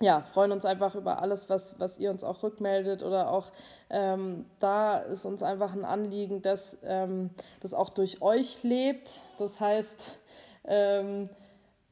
[0.01, 3.51] ja, freuen uns einfach über alles, was, was ihr uns auch rückmeldet oder auch
[3.89, 7.31] ähm, da ist uns einfach ein Anliegen, dass ähm,
[7.61, 9.21] das auch durch euch lebt.
[9.39, 10.19] Das heißt,
[10.65, 11.31] ähm,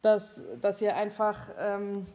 [0.03, 2.07] dass, dass ihr einfach, ähm,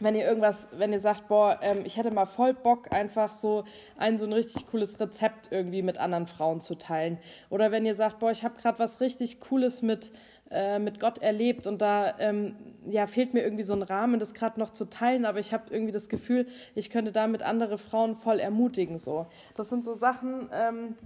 [0.00, 3.64] wenn ihr irgendwas, wenn ihr sagt, boah, ähm, ich hätte mal voll Bock, einfach so
[3.96, 7.18] ein so ein richtig cooles Rezept irgendwie mit anderen Frauen zu teilen.
[7.48, 10.12] Oder wenn ihr sagt, boah, ich habe gerade was richtig Cooles mit
[10.50, 14.34] äh, mit Gott erlebt und da ähm, ja, fehlt mir irgendwie so ein Rahmen, das
[14.34, 18.16] gerade noch zu teilen, aber ich habe irgendwie das Gefühl, ich könnte damit andere Frauen
[18.16, 18.98] voll ermutigen.
[18.98, 19.26] So.
[19.54, 20.96] Das sind so Sachen, ähm,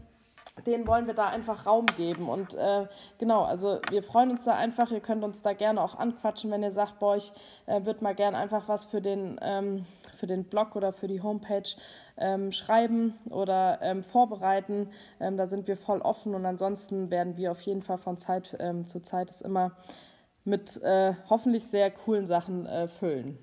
[0.67, 2.29] denen wollen wir da einfach Raum geben.
[2.29, 2.87] Und äh,
[3.19, 4.91] genau, also wir freuen uns da einfach.
[4.93, 7.33] Ihr könnt uns da gerne auch anquatschen, wenn ihr sagt, boah, ich
[7.67, 9.85] äh, würde mal gerne einfach was für den, ähm,
[10.25, 11.69] für den Blog oder für die Homepage
[12.17, 14.89] ähm, schreiben oder ähm, vorbereiten.
[15.21, 18.57] Ähm, da sind wir voll offen und ansonsten werden wir auf jeden Fall von Zeit
[18.59, 19.77] ähm, zu Zeit es immer
[20.45, 23.39] mit äh, hoffentlich sehr coolen Sachen äh, füllen.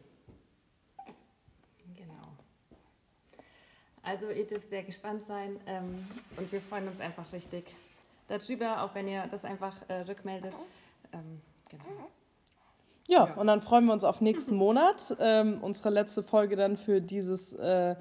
[4.02, 7.76] Also ihr dürft sehr gespannt sein ähm, und wir freuen uns einfach richtig
[8.28, 10.56] darüber, auch wenn ihr das einfach äh, rückmeldet.
[11.14, 12.10] Ähm, genau.
[13.12, 15.18] Ja, ja, und dann freuen wir uns auf nächsten Monat.
[15.20, 17.98] Ähm, unsere letzte Folge dann für dieses äh,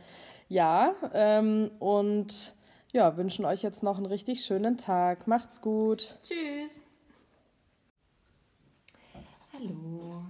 [0.49, 0.95] Jahr.
[1.13, 2.55] Ähm, und
[2.93, 5.27] ja, wünschen euch jetzt noch einen richtig schönen Tag.
[5.27, 6.17] Macht's gut.
[6.23, 6.81] Tschüss.
[9.53, 10.23] Hallo.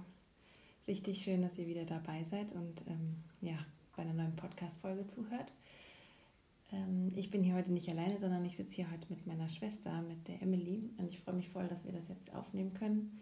[0.87, 3.59] Richtig schön, dass ihr wieder dabei seid und ähm, ja,
[3.95, 5.51] bei einer neuen Podcast-Folge zuhört.
[6.71, 10.01] Ähm, ich bin hier heute nicht alleine, sondern ich sitze hier heute mit meiner Schwester,
[10.01, 10.89] mit der Emily.
[10.97, 13.19] Und ich freue mich voll, dass wir das jetzt aufnehmen können.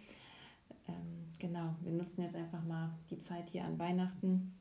[0.87, 4.53] Ähm, genau, wir nutzen jetzt einfach mal die Zeit hier an Weihnachten,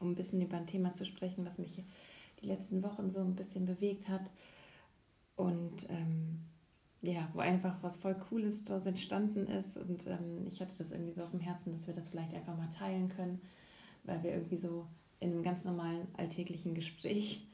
[0.00, 1.82] um ein bisschen über ein Thema zu sprechen, was mich
[2.42, 4.30] die letzten Wochen so ein bisschen bewegt hat.
[5.36, 6.40] Und ähm,
[7.02, 9.76] ja, wo einfach was voll Cooles daraus entstanden ist.
[9.76, 12.56] Und ähm, ich hatte das irgendwie so auf dem Herzen, dass wir das vielleicht einfach
[12.56, 13.40] mal teilen können,
[14.04, 14.86] weil wir irgendwie so
[15.20, 17.46] in einem ganz normalen alltäglichen Gespräch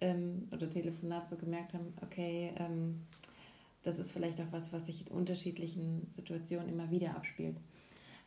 [0.00, 3.02] ähm, oder Telefonat so gemerkt haben, okay, ähm,
[3.86, 7.56] das ist vielleicht auch was, was sich in unterschiedlichen Situationen immer wieder abspielt.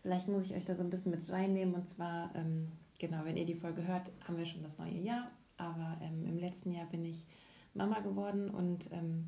[0.01, 1.76] Vielleicht muss ich euch da so ein bisschen mit reinnehmen.
[1.76, 5.30] Und zwar, ähm, genau, wenn ihr die Folge hört, haben wir schon das neue Jahr,
[5.57, 7.26] aber ähm, im letzten Jahr bin ich
[7.74, 8.49] Mama geworden.
[8.49, 9.28] Und ähm,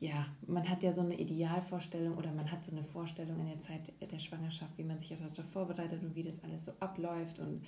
[0.00, 3.60] ja, man hat ja so eine Idealvorstellung oder man hat so eine Vorstellung in der
[3.60, 7.64] Zeit der Schwangerschaft, wie man sich darauf vorbereitet und wie das alles so abläuft und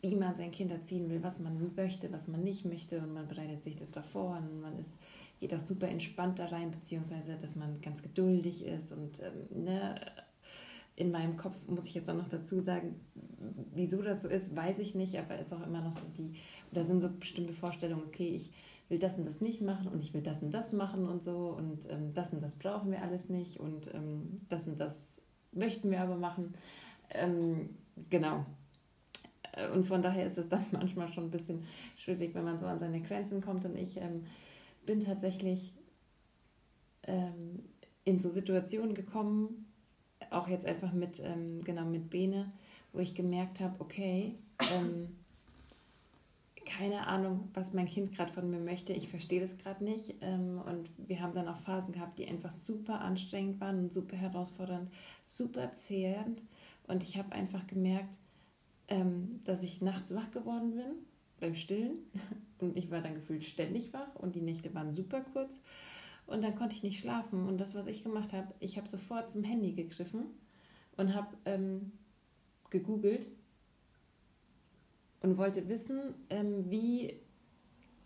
[0.00, 3.00] wie man sein Kind erziehen will, was man möchte, was man nicht möchte.
[3.00, 4.96] Und man bereitet sich das davor und man ist,
[5.44, 10.00] geht auch super entspannt da rein, beziehungsweise dass man ganz geduldig ist und ähm, ne,
[10.96, 12.98] in meinem Kopf muss ich jetzt auch noch dazu sagen,
[13.74, 16.36] wieso das so ist, weiß ich nicht, aber ist auch immer noch so die,
[16.72, 18.52] oder sind so bestimmte Vorstellungen, okay, ich
[18.88, 21.54] will das und das nicht machen und ich will das und das machen und so
[21.58, 25.20] und ähm, das und das brauchen wir alles nicht und ähm, das und das
[25.52, 26.54] möchten wir aber machen.
[27.10, 27.68] Ähm,
[28.08, 28.46] genau,
[29.52, 31.64] äh, und von daher ist es dann manchmal schon ein bisschen
[31.96, 33.64] schwierig, wenn man so an seine Grenzen kommt.
[33.64, 34.24] Und ich ähm,
[34.86, 35.72] bin tatsächlich
[37.04, 37.62] ähm,
[38.04, 39.66] in so Situationen gekommen,
[40.30, 42.52] auch jetzt einfach mit, ähm, genau mit Bene,
[42.92, 45.16] wo ich gemerkt habe, okay, ähm,
[46.64, 48.92] keine Ahnung, was mein Kind gerade von mir möchte.
[48.92, 50.14] Ich verstehe das gerade nicht.
[50.22, 54.16] Ähm, und wir haben dann auch Phasen gehabt, die einfach super anstrengend waren und super
[54.16, 54.90] herausfordernd,
[55.26, 56.42] super zehrend.
[56.86, 58.16] Und ich habe einfach gemerkt,
[58.88, 60.94] ähm, dass ich nachts wach geworden bin
[61.44, 61.98] beim Stillen.
[62.60, 65.58] Und ich war dann gefühlt ständig wach und die Nächte waren super kurz.
[66.26, 67.46] Und dann konnte ich nicht schlafen.
[67.46, 70.24] Und das, was ich gemacht habe, ich habe sofort zum Handy gegriffen
[70.96, 71.92] und habe ähm,
[72.70, 73.30] gegoogelt
[75.20, 77.20] und wollte wissen, ähm, wie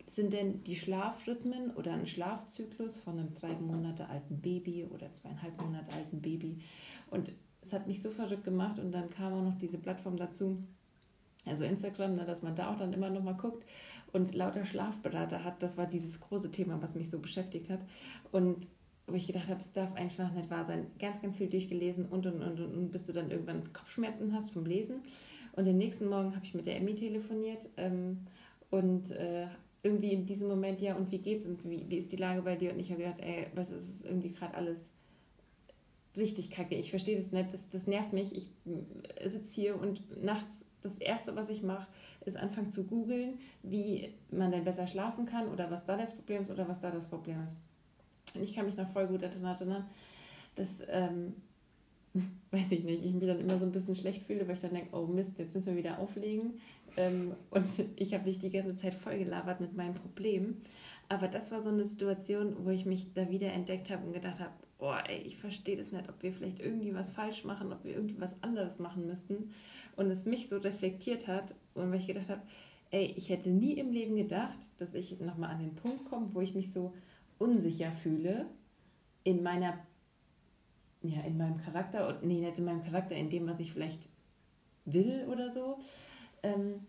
[0.07, 5.61] sind denn die Schlafrhythmen oder ein Schlafzyklus von einem drei Monate alten Baby oder zweieinhalb
[5.61, 6.59] Monate alten Baby.
[7.11, 7.31] Und
[7.61, 8.79] es hat mich so verrückt gemacht.
[8.79, 10.61] Und dann kam auch noch diese Plattform dazu,
[11.49, 13.65] also Instagram, ne, dass man da auch dann immer noch mal guckt
[14.11, 15.61] und lauter Schlafberater hat.
[15.61, 17.79] Das war dieses große Thema, was mich so beschäftigt hat
[18.31, 18.67] und
[19.07, 20.87] wo ich gedacht habe, es darf einfach nicht wahr sein.
[20.99, 24.51] Ganz, ganz viel durchgelesen und und und und, und bis du dann irgendwann Kopfschmerzen hast
[24.51, 25.01] vom Lesen.
[25.53, 28.19] Und den nächsten Morgen habe ich mit der Emmy telefoniert ähm,
[28.69, 29.47] und äh,
[29.81, 32.55] irgendwie in diesem Moment, ja, und wie geht's und wie, wie ist die Lage bei
[32.55, 32.71] dir?
[32.71, 34.77] Und ich habe gedacht, ey, was ist irgendwie gerade alles
[36.17, 36.75] richtig kacke.
[36.75, 38.35] Ich verstehe das nicht, das, das nervt mich.
[38.35, 38.49] Ich
[39.25, 41.87] sitze hier und nachts, das Erste, was ich mache,
[42.25, 46.43] ist anfangen zu googeln, wie man denn besser schlafen kann oder was da das Problem
[46.43, 47.55] ist oder was da das Problem ist.
[48.35, 49.85] Und ich kann mich noch voll gut daran erinnern,
[50.55, 51.35] dass, ähm,
[52.51, 54.73] weiß ich nicht, ich mich dann immer so ein bisschen schlecht fühle, weil ich dann
[54.73, 56.59] denke, oh Mist, jetzt müssen wir wieder auflegen.
[56.97, 60.61] Ähm, und ich habe dich die ganze Zeit voll gelabert mit meinen Problemen.
[61.07, 64.39] Aber das war so eine Situation, wo ich mich da wieder entdeckt habe und gedacht
[64.39, 67.83] habe, oh ey, ich verstehe das nicht, ob wir vielleicht irgendwie was falsch machen, ob
[67.83, 69.53] wir irgendwie was anderes machen müssten.
[69.95, 72.41] Und es mich so reflektiert hat und weil ich gedacht habe,
[72.91, 76.41] ey, ich hätte nie im Leben gedacht, dass ich nochmal an den Punkt komme, wo
[76.41, 76.93] ich mich so
[77.37, 78.45] unsicher fühle
[79.25, 79.77] in meiner,
[81.03, 84.07] ja, in meinem Charakter, und nee, nicht in meinem Charakter, in dem, was ich vielleicht
[84.85, 85.79] will oder so.
[86.41, 86.85] Ähm,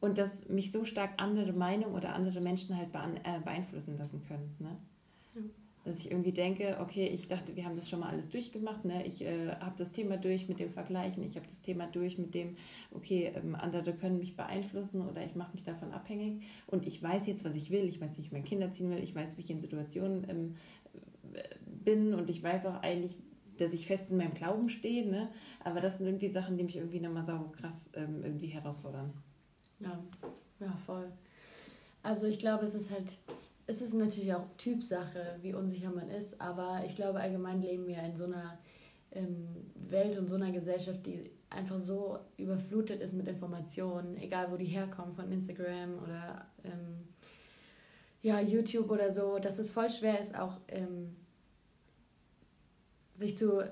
[0.00, 4.54] und dass mich so stark andere Meinungen oder andere Menschen halt äh, beeinflussen lassen können.
[4.58, 4.76] Ne?
[5.84, 9.06] Dass ich irgendwie denke, okay, ich dachte, wir haben das schon mal alles durchgemacht, ne?
[9.06, 12.34] ich äh, habe das Thema durch mit dem Vergleichen, ich habe das Thema durch mit
[12.34, 12.56] dem,
[12.92, 17.26] okay, ähm, andere können mich beeinflussen oder ich mache mich davon abhängig und ich weiß
[17.26, 19.42] jetzt, was ich will, ich weiß, wie ich meine Kinder ziehen will, ich weiß, wie
[19.42, 20.56] ich in Situationen ähm,
[21.84, 23.16] bin und ich weiß auch eigentlich,
[23.58, 25.28] dass ich fest in meinem Glauben stehe, ne?
[25.62, 29.12] aber das sind irgendwie Sachen, die mich irgendwie nochmal so krass ähm, irgendwie herausfordern.
[29.80, 30.02] Ja,
[30.60, 31.12] ja, voll.
[32.02, 33.16] Also ich glaube, es ist halt
[33.66, 38.02] es ist natürlich auch Typsache, wie unsicher man ist, aber ich glaube, allgemein leben wir
[38.02, 38.58] in so einer
[39.12, 44.56] ähm, Welt und so einer Gesellschaft, die einfach so überflutet ist mit Informationen, egal wo
[44.56, 47.08] die herkommen, von Instagram oder ähm,
[48.22, 51.14] ja, YouTube oder so, dass es voll schwer ist, auch ähm,
[53.12, 53.62] sich, zu,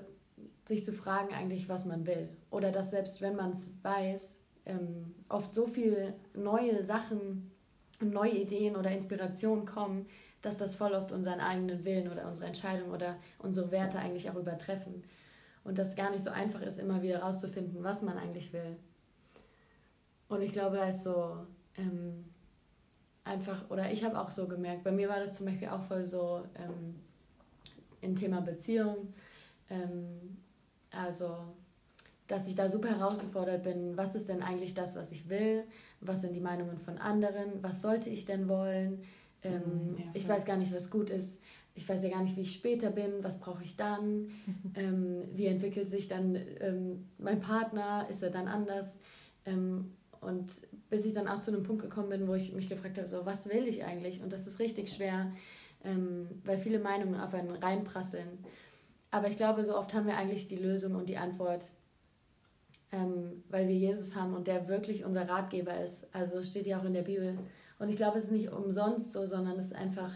[0.65, 2.29] sich zu fragen eigentlich, was man will.
[2.49, 7.51] Oder dass selbst wenn man es weiß, ähm, oft so viele neue Sachen
[7.99, 10.07] neue Ideen oder Inspirationen kommen,
[10.41, 14.35] dass das voll oft unseren eigenen Willen oder unsere Entscheidung oder unsere Werte eigentlich auch
[14.35, 15.03] übertreffen.
[15.63, 18.75] Und das gar nicht so einfach ist, immer wieder rauszufinden, was man eigentlich will.
[20.27, 21.37] Und ich glaube, da ist so
[21.77, 22.25] ähm,
[23.23, 26.05] einfach, oder ich habe auch so gemerkt, bei mir war das zum Beispiel auch voll
[26.05, 26.95] so ähm,
[28.01, 29.13] im Thema Beziehung.
[29.69, 30.37] Ähm,
[30.91, 31.37] also
[32.27, 35.65] dass ich da super herausgefordert bin, was ist denn eigentlich das, was ich will,
[36.05, 39.03] was sind die Meinungen von anderen, was sollte ich denn wollen,
[39.43, 41.41] ähm, mhm, ja, ich weiß gar nicht, was gut ist,
[41.75, 44.29] ich weiß ja gar nicht, wie ich später bin, was brauche ich dann,
[44.75, 48.97] ähm, wie entwickelt sich dann ähm, mein Partner, ist er dann anders?
[49.45, 49.91] Ähm,
[50.21, 53.07] und bis ich dann auch zu einem Punkt gekommen bin, wo ich mich gefragt habe,
[53.07, 54.21] so, was will ich eigentlich?
[54.21, 55.33] Und das ist richtig schwer,
[55.83, 58.39] ähm, weil viele Meinungen auf einen reinprasseln.
[59.11, 61.67] Aber ich glaube, so oft haben wir eigentlich die Lösung und die Antwort
[62.93, 66.07] ähm, weil wir Jesus haben und der wirklich unser Ratgeber ist.
[66.13, 67.37] Also es steht ja auch in der Bibel.
[67.79, 70.11] Und ich glaube, es ist nicht umsonst so, sondern es ist einfach,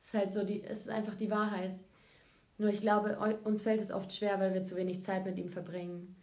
[0.00, 1.74] es ist halt so, die, es ist einfach die Wahrheit.
[2.58, 5.48] Nur ich glaube, uns fällt es oft schwer, weil wir zu wenig Zeit mit ihm
[5.48, 6.14] verbringen.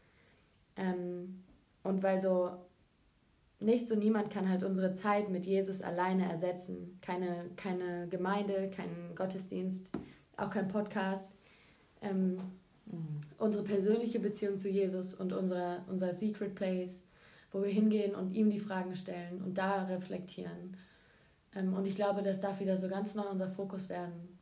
[0.77, 1.43] Ähm,
[1.83, 2.51] und weil so
[3.59, 6.97] nichts und niemand kann halt unsere Zeit mit Jesus alleine ersetzen.
[7.01, 9.91] Keine, keine Gemeinde, kein Gottesdienst,
[10.37, 11.35] auch kein Podcast.
[12.01, 12.39] Ähm,
[13.37, 17.03] Unsere persönliche Beziehung zu Jesus und unser, unser Secret Place,
[17.51, 20.75] wo wir hingehen und ihm die Fragen stellen und da reflektieren.
[21.55, 24.37] Ähm, und ich glaube, das darf wieder so ganz neu unser Fokus werden.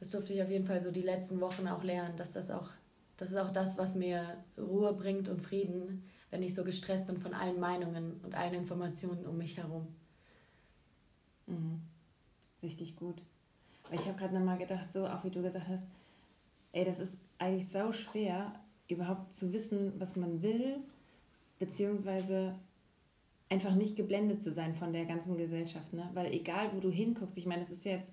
[0.00, 2.68] Das durfte ich auf jeden Fall so die letzten Wochen auch lernen, dass das auch,
[3.16, 7.16] das ist auch das, was mir Ruhe bringt und Frieden, wenn ich so gestresst bin
[7.16, 9.86] von allen Meinungen und allen Informationen um mich herum.
[11.46, 11.80] Mhm.
[12.62, 13.22] Richtig gut.
[13.92, 15.86] Ich habe gerade nochmal gedacht, so auch wie du gesagt hast,
[16.72, 18.52] ey, das ist eigentlich sau schwer,
[18.88, 20.76] überhaupt zu wissen, was man will,
[21.58, 22.54] beziehungsweise
[23.48, 25.92] einfach nicht geblendet zu sein von der ganzen Gesellschaft.
[25.92, 26.08] Ne?
[26.14, 28.10] Weil egal, wo du hinguckst, ich meine, es ist jetzt,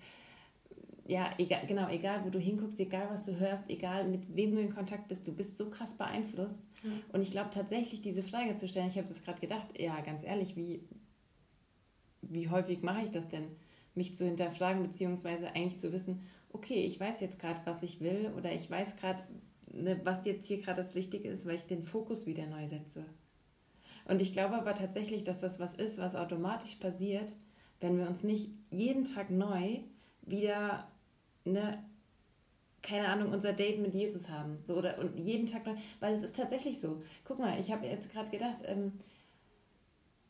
[1.07, 4.61] ja, egal, genau, egal, wo du hinguckst, egal, was du hörst, egal, mit wem du
[4.61, 6.63] in Kontakt bist, du bist so krass beeinflusst.
[6.83, 7.01] Mhm.
[7.11, 10.23] Und ich glaube tatsächlich, diese Frage zu stellen, ich habe das gerade gedacht, ja, ganz
[10.23, 10.83] ehrlich, wie,
[12.21, 13.47] wie häufig mache ich das denn?
[13.95, 16.21] Mich zu hinterfragen, beziehungsweise eigentlich zu wissen,
[16.53, 19.23] okay, ich weiß jetzt gerade, was ich will oder ich weiß gerade,
[19.73, 23.05] ne, was jetzt hier gerade das Richtige ist, weil ich den Fokus wieder neu setze.
[24.05, 27.31] Und ich glaube aber tatsächlich, dass das was ist, was automatisch passiert,
[27.79, 29.79] wenn wir uns nicht jeden Tag neu
[30.23, 30.87] wieder,
[31.45, 31.83] ne,
[32.81, 34.57] keine Ahnung, unser Date mit Jesus haben.
[34.65, 35.63] So, oder, und jeden Tag
[35.99, 37.03] weil es ist tatsächlich so.
[37.25, 38.93] Guck mal, ich habe jetzt gerade gedacht, ähm,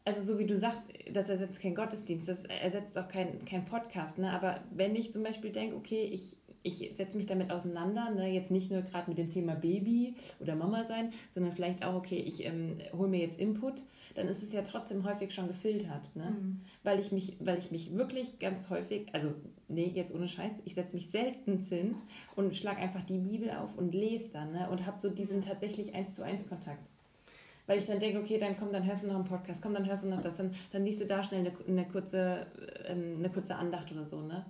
[0.05, 4.17] also so wie du sagst, das ersetzt kein Gottesdienst, das ersetzt auch kein, kein Podcast,
[4.17, 4.31] ne?
[4.31, 8.29] aber wenn ich zum Beispiel denke, okay, ich, ich setze mich damit auseinander, ne?
[8.29, 12.17] jetzt nicht nur gerade mit dem Thema Baby oder Mama sein, sondern vielleicht auch, okay,
[12.17, 13.83] ich ähm, hole mir jetzt Input,
[14.15, 16.35] dann ist es ja trotzdem häufig schon gefiltert, ne?
[16.37, 16.61] Mhm.
[16.83, 19.33] weil, ich mich, weil ich mich wirklich ganz häufig, also
[19.69, 21.95] nee, jetzt ohne Scheiß, ich setze mich selten hin
[22.35, 24.69] und schlage einfach die Bibel auf und lese dann ne?
[24.69, 26.85] und habe so diesen tatsächlich eins zu eins Kontakt
[27.71, 29.87] weil ich dann denke, okay, dann komm, dann hörst du noch einen Podcast, komm, dann
[29.87, 32.45] hörst du noch das, dann, dann liest du da schnell eine, eine, kurze,
[32.85, 34.45] ähm, eine kurze Andacht oder so, ne?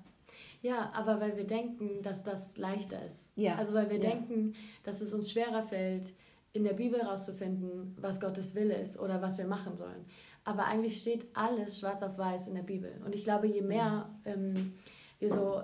[0.63, 3.31] Ja, aber weil wir denken, dass das leichter ist.
[3.35, 3.57] Ja.
[3.57, 4.09] Also weil wir ja.
[4.09, 6.13] denken, dass es uns schwerer fällt,
[6.53, 10.03] in der Bibel herauszufinden, was Gottes Wille ist oder was wir machen sollen.
[10.43, 12.91] Aber eigentlich steht alles schwarz auf weiß in der Bibel.
[13.05, 14.73] Und ich glaube, je mehr ähm,
[15.19, 15.61] wir so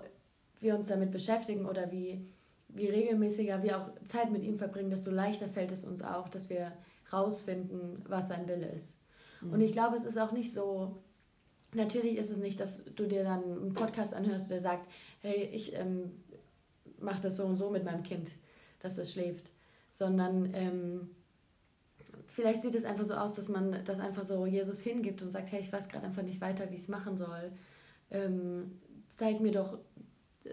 [0.60, 2.24] wir uns damit beschäftigen oder wie,
[2.68, 6.52] wie regelmäßiger wir auch Zeit mit ihm verbringen, desto leichter fällt es uns auch, dass
[6.52, 6.72] wir
[7.12, 8.98] rausfinden, was sein Wille ist.
[9.42, 9.54] Mhm.
[9.54, 10.98] Und ich glaube, es ist auch nicht so,
[11.74, 14.88] natürlich ist es nicht, dass du dir dann einen Podcast anhörst, der sagt,
[15.22, 16.12] hey, ich ähm,
[17.00, 18.32] mache das so und so mit meinem Kind,
[18.80, 19.52] dass es schläft,
[19.92, 21.10] sondern ähm,
[22.28, 25.52] vielleicht sieht es einfach so aus, dass man das einfach so Jesus hingibt und sagt,
[25.52, 27.52] hey, ich weiß gerade einfach nicht weiter, wie ich es machen soll.
[28.12, 28.80] Ähm,
[29.10, 29.78] zeig mir doch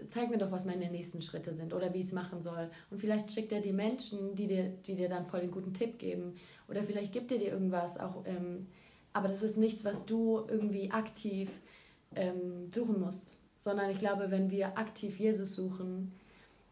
[0.07, 2.69] zeig mir doch, was meine nächsten Schritte sind oder wie ich es machen soll.
[2.89, 5.99] Und vielleicht schickt er dir Menschen, die dir, die dir dann voll den guten Tipp
[5.99, 6.35] geben.
[6.67, 8.23] Oder vielleicht gibt er dir irgendwas auch.
[8.25, 8.67] Ähm,
[9.13, 11.49] aber das ist nichts, was du irgendwie aktiv
[12.15, 13.37] ähm, suchen musst.
[13.59, 16.11] Sondern ich glaube, wenn wir aktiv Jesus suchen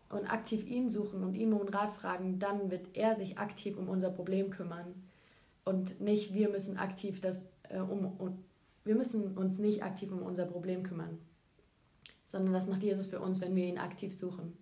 [0.10, 3.90] und aktiv ihn suchen und ihm um Rat fragen, dann wird er sich aktiv um
[3.90, 4.94] unser Problem kümmern.
[5.66, 8.38] Und nicht wir müssen aktiv das äh, um, um
[8.86, 11.18] wir müssen uns nicht aktiv um unser Problem kümmern
[12.34, 14.58] sondern das macht Jesus für uns, wenn wir ihn aktiv suchen.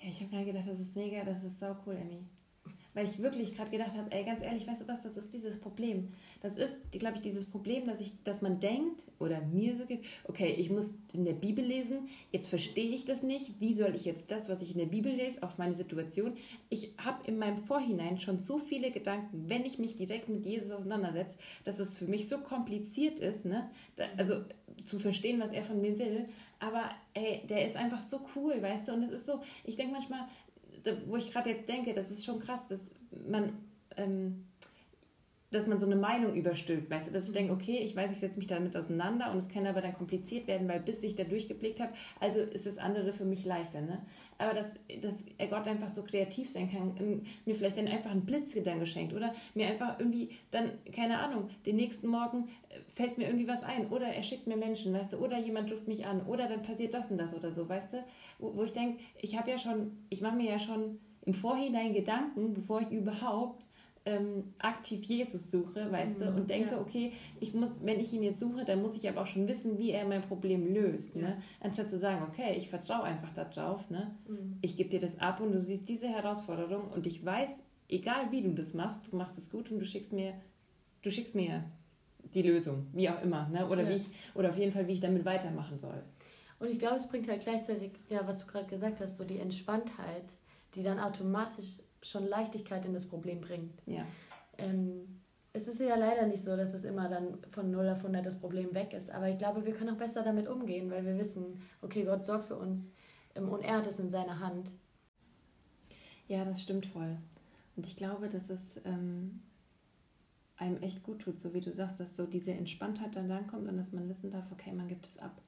[0.00, 2.24] Ja, ich habe gerade gedacht, das ist mega, das ist sau cool, Emmy.
[2.96, 5.60] Weil ich wirklich gerade gedacht habe, ey, ganz ehrlich, weißt du was, das ist dieses
[5.60, 6.14] Problem.
[6.40, 10.00] Das ist, glaube ich, dieses Problem, dass, ich, dass man denkt, oder mir so geht,
[10.24, 14.06] okay, ich muss in der Bibel lesen, jetzt verstehe ich das nicht, wie soll ich
[14.06, 16.38] jetzt das, was ich in der Bibel lese, auf meine Situation.
[16.70, 20.70] Ich habe in meinem Vorhinein schon so viele Gedanken, wenn ich mich direkt mit Jesus
[20.70, 21.36] auseinandersetze,
[21.66, 23.68] dass es für mich so kompliziert ist, ne?
[24.16, 24.42] Also
[24.86, 26.24] zu verstehen, was er von mir will.
[26.58, 28.92] Aber ey, der ist einfach so cool, weißt du?
[28.94, 30.26] Und es ist so, ich denke manchmal,
[31.06, 32.94] wo ich gerade jetzt denke, das ist schon krass, dass
[33.28, 33.52] man,
[33.96, 34.46] ähm,
[35.50, 38.18] dass man so eine Meinung überstülpt, weißt du, dass ich denke, okay, ich weiß, ich
[38.18, 41.24] setze mich damit auseinander und es kann aber dann kompliziert werden, weil bis ich da
[41.24, 44.02] durchgeblickt habe, also ist das andere für mich leichter, ne?
[44.38, 48.86] Aber dass, dass Gott einfach so kreativ sein kann, mir vielleicht dann einfach einen Blitzgedanke
[48.86, 53.48] schenkt oder mir einfach irgendwie dann, keine Ahnung, den nächsten Morgen äh, fällt mir irgendwie
[53.48, 56.48] was ein oder er schickt mir Menschen, weißt du, oder jemand ruft mich an oder
[56.48, 58.04] dann passiert das und das oder so, weißt du,
[58.38, 61.94] wo, wo ich denke, ich habe ja schon, ich mache mir ja schon im Vorhinein
[61.94, 63.66] Gedanken, bevor ich überhaupt
[64.06, 66.80] ähm, aktiv Jesus suche, weißt mhm, du, und denke, ja.
[66.80, 69.78] okay, ich muss, wenn ich ihn jetzt suche, dann muss ich aber auch schon wissen,
[69.78, 71.22] wie er mein Problem löst, ne?
[71.22, 71.28] ja.
[71.30, 71.42] ne?
[71.60, 74.16] Anstatt zu sagen, okay, ich vertraue einfach darauf, ne?
[74.28, 74.58] Mhm.
[74.62, 78.42] Ich gebe dir das ab und du siehst diese Herausforderung und ich weiß, egal wie
[78.42, 80.34] du das machst, du machst es gut und du schickst mir,
[81.02, 81.64] du schickst mir
[82.32, 83.68] die Lösung, wie auch immer, ne?
[83.68, 83.88] Oder ja.
[83.88, 86.00] wie ich, oder auf jeden Fall, wie ich damit weitermachen soll.
[86.60, 89.40] Und ich glaube, es bringt halt gleichzeitig, ja, was du gerade gesagt hast, so die
[89.40, 90.24] Entspanntheit,
[90.76, 93.82] die dann automatisch schon Leichtigkeit in das Problem bringt.
[93.86, 94.04] Ja.
[94.58, 95.20] Ähm,
[95.52, 98.40] es ist ja leider nicht so, dass es immer dann von 0 auf 100 das
[98.40, 99.10] Problem weg ist.
[99.10, 102.44] Aber ich glaube, wir können auch besser damit umgehen, weil wir wissen, okay, Gott sorgt
[102.46, 102.92] für uns
[103.34, 104.70] ähm, und er hat es in seiner Hand.
[106.28, 107.16] Ja, das stimmt voll.
[107.76, 109.40] Und ich glaube, dass es ähm,
[110.56, 113.68] einem echt gut tut, so wie du sagst, dass so diese Entspanntheit dann dann kommt
[113.68, 115.40] und dass man wissen darf, okay, man gibt es ab.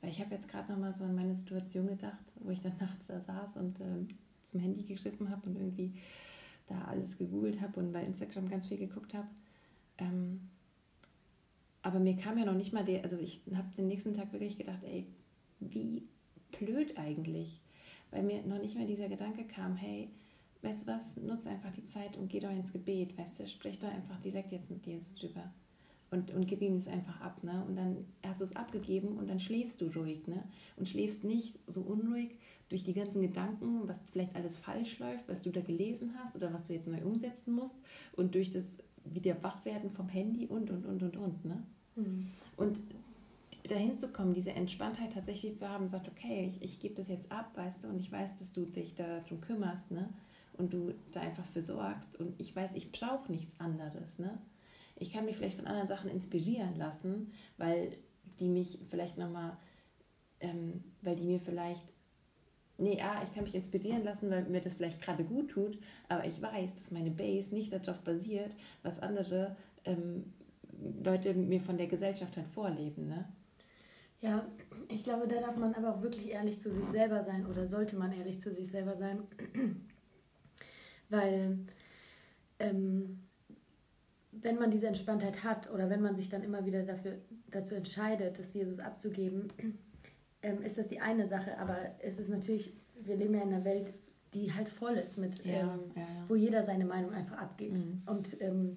[0.00, 2.76] Weil ich habe jetzt gerade noch mal so an meine Situation gedacht, wo ich dann
[2.80, 4.08] nachts da saß und ähm,
[4.44, 5.94] zum Handy gegriffen habe und irgendwie
[6.66, 9.28] da alles gegoogelt habe und bei Instagram ganz viel geguckt habe.
[9.98, 10.48] Ähm,
[11.82, 14.56] aber mir kam ja noch nicht mal der, also ich habe den nächsten Tag wirklich
[14.56, 15.06] gedacht, ey,
[15.60, 16.02] wie
[16.58, 17.60] blöd eigentlich.
[18.10, 20.08] Weil mir noch nicht mal dieser Gedanke kam, hey,
[20.62, 23.78] weißt du was, nutze einfach die Zeit und geh doch ins Gebet, weißt du, sprich
[23.80, 25.52] doch einfach direkt jetzt mit Jesus drüber
[26.14, 27.42] und, und gib ihm das einfach ab.
[27.42, 27.64] Ne?
[27.66, 30.26] Und dann hast du es abgegeben und dann schläfst du ruhig.
[30.26, 30.42] Ne?
[30.76, 32.36] Und schläfst nicht so unruhig
[32.68, 36.52] durch die ganzen Gedanken, was vielleicht alles falsch läuft, was du da gelesen hast oder
[36.52, 37.76] was du jetzt neu umsetzen musst
[38.12, 41.44] und durch das wieder Wachwerden vom Handy und, und, und, und, und.
[41.44, 41.62] Ne?
[41.96, 42.26] Mhm.
[42.56, 42.80] Und
[43.68, 47.30] dahin zu kommen, diese Entspanntheit tatsächlich zu haben, sagt, okay, ich, ich gebe das jetzt
[47.30, 50.08] ab, weißt du, und ich weiß, dass du dich darum kümmerst, ne?
[50.56, 52.14] Und du da einfach für sorgst.
[52.20, 54.38] Und ich weiß, ich brauche nichts anderes, ne?
[54.96, 57.96] ich kann mich vielleicht von anderen Sachen inspirieren lassen, weil
[58.40, 59.56] die mich vielleicht nochmal,
[60.40, 61.84] ähm, weil die mir vielleicht,
[62.78, 66.24] nee, ah, ich kann mich inspirieren lassen, weil mir das vielleicht gerade gut tut, aber
[66.24, 68.52] ich weiß, dass meine Base nicht darauf basiert,
[68.82, 70.32] was andere ähm,
[71.02, 73.28] Leute mir von der Gesellschaft halt vorleben, ne?
[74.20, 74.46] Ja,
[74.88, 77.96] ich glaube, da darf man aber auch wirklich ehrlich zu sich selber sein oder sollte
[77.96, 79.22] man ehrlich zu sich selber sein,
[81.10, 81.58] weil
[82.58, 83.20] ähm,
[84.32, 87.18] wenn man diese Entspanntheit hat oder wenn man sich dann immer wieder dafür,
[87.50, 89.52] dazu entscheidet, das Jesus abzugeben,
[90.44, 91.58] ähm, ist das die eine Sache.
[91.58, 93.92] Aber es ist natürlich, wir leben ja in einer Welt,
[94.34, 96.24] die halt voll ist mit, ja, ähm, ja, ja.
[96.28, 97.78] wo jeder seine Meinung einfach abgibt.
[97.78, 98.02] Mhm.
[98.06, 98.76] Und ähm,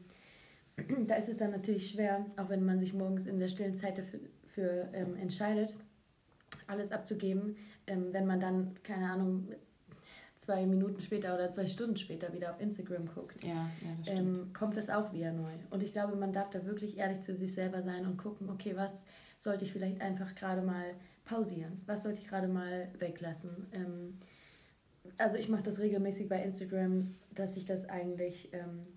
[1.07, 3.97] da ist es dann natürlich schwer, auch wenn man sich morgens in der stillen Zeit
[3.97, 5.75] dafür für, ähm, entscheidet,
[6.67, 9.49] alles abzugeben, ähm, wenn man dann, keine Ahnung,
[10.35, 14.77] zwei Minuten später oder zwei Stunden später wieder auf Instagram guckt, ja, ja, ähm, kommt
[14.77, 15.51] das auch wieder neu.
[15.71, 18.75] Und ich glaube, man darf da wirklich ehrlich zu sich selber sein und gucken, okay,
[18.75, 19.05] was
[19.37, 20.85] sollte ich vielleicht einfach gerade mal
[21.27, 21.81] pausieren?
[21.85, 23.67] Was sollte ich gerade mal weglassen?
[23.73, 24.17] Ähm,
[25.17, 28.87] also ich mache das regelmäßig bei Instagram, dass ich das eigentlich ähm,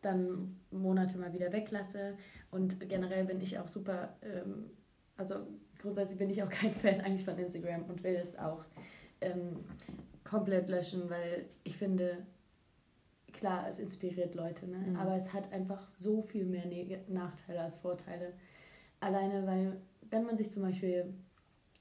[0.00, 2.16] dann Monate mal wieder weglasse.
[2.50, 4.70] Und generell bin ich auch super, ähm,
[5.16, 5.46] also
[5.80, 8.64] grundsätzlich bin ich auch kein Fan eigentlich von Instagram und will es auch
[9.20, 9.64] ähm,
[10.24, 12.18] komplett löschen, weil ich finde,
[13.32, 14.78] klar, es inspiriert Leute, ne?
[14.78, 14.96] Mhm.
[14.96, 16.64] aber es hat einfach so viel mehr
[17.08, 18.32] Nachteile als Vorteile.
[19.00, 19.76] Alleine, weil,
[20.10, 21.14] wenn man sich zum Beispiel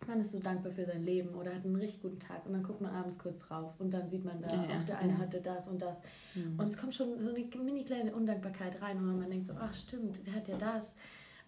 [0.08, 2.64] man ist so dankbar für sein Leben oder hat einen richtig guten Tag und dann
[2.64, 5.20] guckt man abends kurz drauf und dann sieht man da, ja, ach, der eine ja.
[5.20, 6.02] hatte das und das.
[6.34, 6.60] Mhm.
[6.60, 9.74] Und es kommt schon so eine mini kleine Undankbarkeit rein und man denkt so, ach
[9.74, 10.96] stimmt, der hat ja das.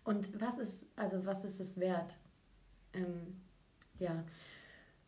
[0.04, 2.16] Und was ist, also was ist es wert?
[2.94, 3.36] Ähm,
[4.00, 4.24] ja.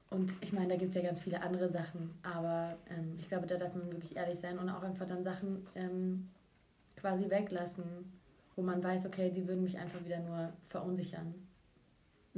[0.10, 3.46] Und ich meine, da gibt es ja ganz viele andere Sachen, aber ähm, ich glaube,
[3.46, 6.30] da darf man wirklich ehrlich sein und auch einfach dann Sachen ähm,
[6.96, 8.12] quasi weglassen,
[8.56, 11.34] wo man weiß, okay, die würden mich einfach wieder nur verunsichern.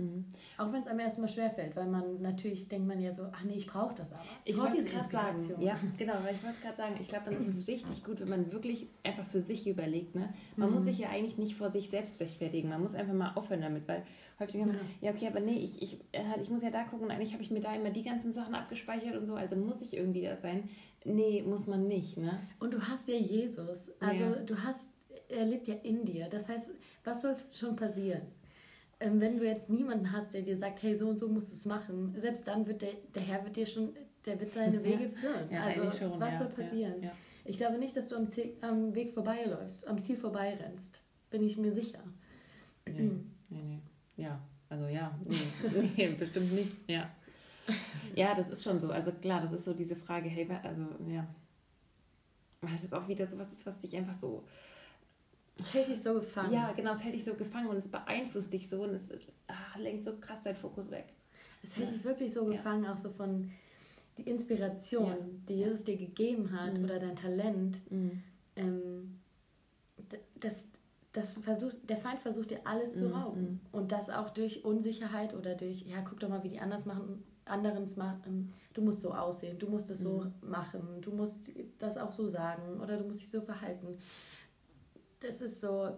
[0.02, 0.26] Mhm.
[0.58, 3.56] Auch wenn es einem erstmal schwerfällt, weil man natürlich denkt man ja so, ach nee,
[3.56, 4.22] ich brauche das aber.
[4.44, 5.62] Ich, ich wollte es gerade sagen.
[5.62, 6.96] Ja, genau, weil ich wollte es gerade sagen.
[7.00, 10.16] Ich glaube, dann ist es richtig gut, wenn man wirklich einfach für sich überlegt.
[10.16, 10.34] Ne?
[10.56, 10.76] Man mhm.
[10.76, 12.70] muss sich ja eigentlich nicht vor sich selbst rechtfertigen.
[12.70, 14.04] Man muss einfach mal aufhören damit, weil
[14.40, 15.12] häufig denkt man, ja.
[15.12, 17.12] okay, aber nee, ich, ich, äh, ich muss ja da gucken.
[17.12, 19.96] Eigentlich habe ich mir da immer die ganzen Sachen abgespeichert und so, also muss ich
[19.96, 20.70] irgendwie da sein.
[21.04, 22.18] Nee, muss man nicht.
[22.18, 22.40] Ne?
[22.60, 23.92] Und du hast ja Jesus.
[24.00, 24.36] Also ja.
[24.36, 24.90] du hast,
[25.30, 26.28] er lebt ja in dir.
[26.30, 26.72] Das heißt,
[27.04, 28.22] was soll schon passieren?
[29.02, 31.56] Ähm, wenn du jetzt niemanden hast, der dir sagt, hey, so und so musst du
[31.56, 33.94] es machen, selbst dann wird der, der Herr wird dir schon,
[34.26, 35.50] der wird deine Wege führen.
[35.52, 37.04] Ja, also schon, was ja, soll passieren?
[37.04, 37.12] Ja,
[37.44, 41.02] ich glaube nicht, dass du am, Ziel, am Weg vorbeiläufst, am Ziel vorbeirennst.
[41.32, 42.00] Bin ich mir sicher.
[42.88, 43.12] Nee,
[43.50, 43.80] nee, nee.
[44.18, 44.40] Ja,
[44.70, 47.10] also ja, nee, nee, bestimmt nicht, ja.
[48.16, 48.92] Ja, das ist schon so.
[48.92, 51.26] Also klar, das ist so diese Frage, hey, also ja.
[52.62, 54.44] Weil es ist auch wieder so was ist, was dich einfach so
[55.60, 56.54] es hält dich so gefangen.
[56.54, 59.10] Ja, genau, es hält dich so gefangen und es beeinflusst dich so und es
[59.48, 61.14] ach, lenkt so krass deinen Fokus weg.
[61.64, 61.96] Es hält ja.
[61.96, 62.94] dich wirklich so gefangen, ja.
[62.94, 63.52] auch so von
[64.18, 65.18] die Inspiration, ja.
[65.48, 66.84] die Jesus dir gegeben hat mhm.
[66.84, 67.80] oder dein Talent.
[67.92, 68.24] Mhm.
[68.56, 69.20] Ähm,
[70.40, 70.70] das,
[71.14, 73.14] das versucht, der Feind versucht dir alles zu mhm.
[73.14, 73.42] rauben.
[73.42, 73.60] Mhm.
[73.72, 77.24] Und das auch durch Unsicherheit oder durch, ja, guck doch mal, wie die anders machen,
[77.46, 78.54] anderen es machen.
[78.74, 80.50] Du musst so aussehen, du musst es so mhm.
[80.50, 83.98] machen, du musst das auch so sagen oder du musst dich so verhalten
[85.22, 85.92] das ist so,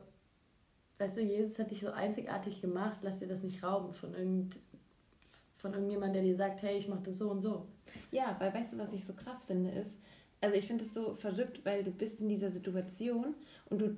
[1.00, 4.60] weißt du, Jesus hat dich so einzigartig gemacht, lass dir das nicht rauben von, irgend,
[5.58, 7.66] von irgendjemandem, der dir sagt, hey, ich mache das so und so.
[8.12, 9.92] Ja, weil weißt du, was ich so krass finde, ist,
[10.42, 13.34] also ich finde es so verrückt, weil du bist in dieser Situation
[13.70, 13.96] und du,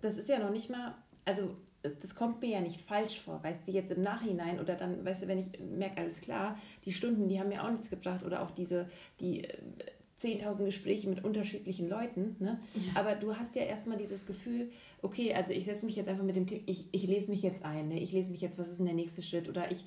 [0.00, 0.94] das ist ja noch nicht mal,
[1.24, 5.04] also das kommt mir ja nicht falsch vor, weißt du, jetzt im Nachhinein oder dann,
[5.04, 8.24] weißt du, wenn ich merke, alles klar, die Stunden, die haben mir auch nichts gebracht
[8.24, 8.90] oder auch diese,
[9.20, 9.46] die
[10.20, 12.36] 10.000 Gespräche mit unterschiedlichen Leuten.
[12.40, 12.60] Ne?
[12.74, 13.00] Ja.
[13.00, 14.70] Aber du hast ja erstmal dieses Gefühl,
[15.02, 17.64] okay, also ich setze mich jetzt einfach mit dem Thema, ich, ich lese mich jetzt
[17.64, 18.00] ein, ne?
[18.00, 19.84] ich lese mich jetzt, was ist denn der nächste Schritt oder ich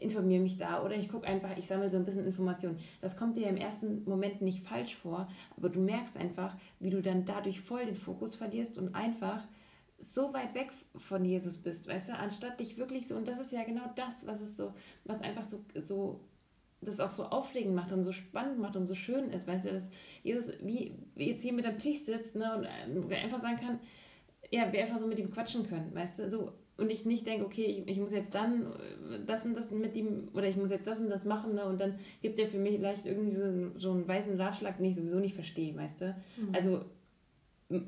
[0.00, 2.78] informiere mich da oder ich gucke einfach, ich sammle so ein bisschen Informationen.
[3.00, 7.02] Das kommt dir im ersten Moment nicht falsch vor, aber du merkst einfach, wie du
[7.02, 9.42] dann dadurch voll den Fokus verlierst und einfach
[9.98, 13.52] so weit weg von Jesus bist, weißt du, anstatt dich wirklich so, und das ist
[13.52, 14.74] ja genau das, was es so,
[15.04, 16.20] was einfach so, so
[16.80, 19.72] das auch so aufregend macht und so spannend macht und so schön ist, weißt du,
[19.72, 19.88] dass
[20.22, 23.80] Jesus wie jetzt hier mit am Tisch sitzt ne, und äh, einfach sagen kann,
[24.50, 27.46] ja, wir einfach so mit ihm quatschen können, weißt du, so und ich nicht denke,
[27.46, 30.70] okay, ich, ich muss jetzt dann äh, das und das mit ihm oder ich muss
[30.70, 33.78] jetzt das und das machen ne, und dann gibt er für mich vielleicht irgendwie so,
[33.78, 36.16] so einen weißen Ratschlag, den ich sowieso nicht verstehe, weißt du.
[36.36, 36.54] Mhm.
[36.54, 36.84] Also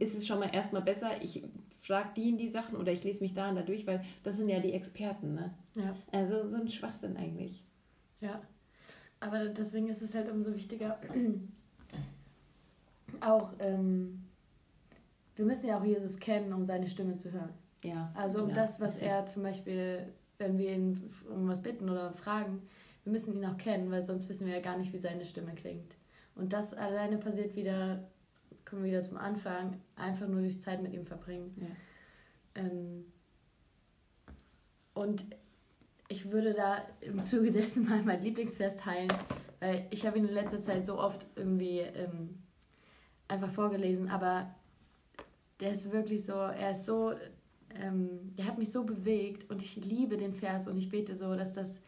[0.01, 1.45] ist es schon mal erstmal besser, ich
[1.82, 4.36] frage die in die Sachen oder ich lese mich da und da durch, weil das
[4.36, 5.55] sind ja die Experten, ne?
[5.76, 5.97] Ja.
[6.11, 7.64] Also so ein Schwachsinn eigentlich.
[8.20, 8.43] Ja.
[9.20, 10.98] Aber deswegen ist es halt umso wichtiger,
[13.20, 14.24] auch, ähm,
[15.36, 17.52] wir müssen ja auch Jesus kennen, um seine Stimme zu hören.
[17.84, 18.12] Ja.
[18.14, 18.54] Also um ja.
[18.54, 22.62] das, was er zum Beispiel, wenn wir ihn um was bitten oder fragen,
[23.04, 25.54] wir müssen ihn auch kennen, weil sonst wissen wir ja gar nicht, wie seine Stimme
[25.54, 25.96] klingt.
[26.34, 28.04] Und das alleine passiert wieder,
[28.64, 31.54] kommen wir wieder zum Anfang, einfach nur durch Zeit mit ihm verbringen.
[31.56, 32.62] Ja.
[32.62, 33.04] Ähm,
[34.94, 35.24] und
[36.09, 39.12] ich würde da im Zuge dessen mal mein Lieblingsvers teilen,
[39.61, 42.38] weil ich habe ihn in letzter Zeit so oft irgendwie ähm,
[43.28, 44.54] einfach vorgelesen, aber
[45.61, 47.12] der ist wirklich so, er ist so,
[47.74, 51.34] ähm, er hat mich so bewegt und ich liebe den Vers und ich bete so,
[51.34, 51.82] dass das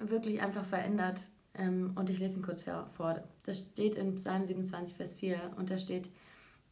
[0.00, 1.20] wirklich einfach verändert.
[1.56, 3.22] Ähm, und ich lese ihn kurz vor.
[3.44, 6.10] Das steht in Psalm 27, Vers 4 und da steht,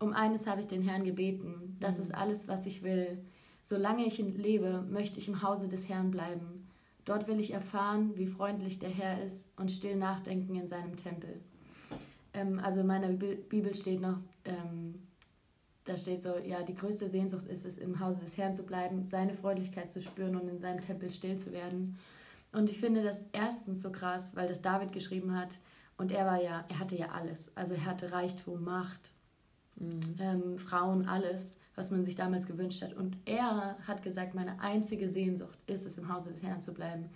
[0.01, 2.03] um eines habe ich den Herrn gebeten, das mhm.
[2.03, 3.19] ist alles, was ich will
[3.63, 6.69] Solange ich lebe, möchte ich im Hause des Herrn bleiben.
[7.05, 11.41] Dort will ich erfahren, wie freundlich der Herr ist und still nachdenken in seinem Tempel.
[12.35, 15.01] Ähm, also in meiner Bibel steht noch, ähm,
[15.85, 19.05] da steht so, ja, die größte Sehnsucht ist es, im Hause des Herrn zu bleiben,
[19.07, 21.99] seine Freundlichkeit zu spüren und in seinem Tempel still zu werden.
[22.53, 25.51] Und ich finde das erstens so krass, weil das David geschrieben hat.
[25.97, 27.51] Und er war ja, er hatte ja alles.
[27.57, 29.13] Also er hatte Reichtum, Macht,
[29.77, 30.01] mhm.
[30.21, 32.95] ähm, Frauen, alles was man sich damals gewünscht hat.
[32.95, 37.09] Und er hat gesagt, meine einzige Sehnsucht ist es, im Hause des Herrn zu bleiben.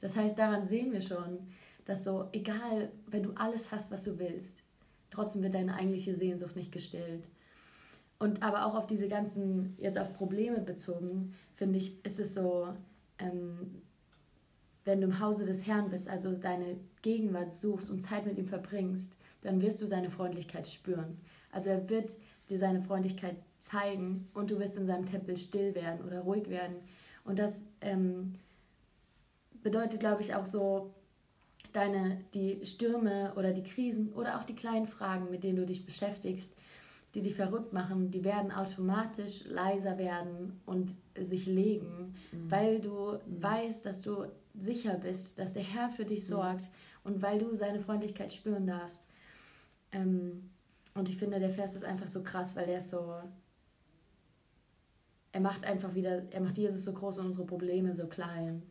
[0.00, 1.38] Das heißt, daran sehen wir schon,
[1.84, 4.62] dass so, egal, wenn du alles hast, was du willst,
[5.10, 7.28] trotzdem wird deine eigentliche Sehnsucht nicht gestillt.
[8.18, 12.68] Und aber auch auf diese ganzen, jetzt auf Probleme bezogen, finde ich, ist es so,
[13.18, 13.82] ähm,
[14.84, 18.46] wenn du im Hause des Herrn bist, also seine Gegenwart suchst und Zeit mit ihm
[18.46, 21.18] verbringst, dann wirst du seine Freundlichkeit spüren.
[21.50, 22.12] Also er wird
[22.48, 26.76] dir seine Freundlichkeit zeigen und du wirst in seinem Tempel still werden oder ruhig werden.
[27.24, 28.34] Und das ähm,
[29.62, 30.94] bedeutet, glaube ich, auch so,
[31.74, 35.84] deine, die Stürme oder die Krisen oder auch die kleinen Fragen, mit denen du dich
[35.84, 36.56] beschäftigst,
[37.14, 42.50] die dich verrückt machen, die werden automatisch leiser werden und sich legen, mhm.
[42.50, 43.42] weil du mhm.
[43.42, 44.26] weißt, dass du
[44.58, 46.28] sicher bist, dass der Herr für dich mhm.
[46.28, 46.70] sorgt
[47.02, 49.04] und weil du seine Freundlichkeit spüren darfst.
[49.92, 50.50] Ähm,
[50.94, 53.14] und ich finde, der Vers ist einfach so krass, weil der ist so.
[55.34, 58.62] Er macht einfach wieder, er macht Jesus so groß und unsere Probleme so klein.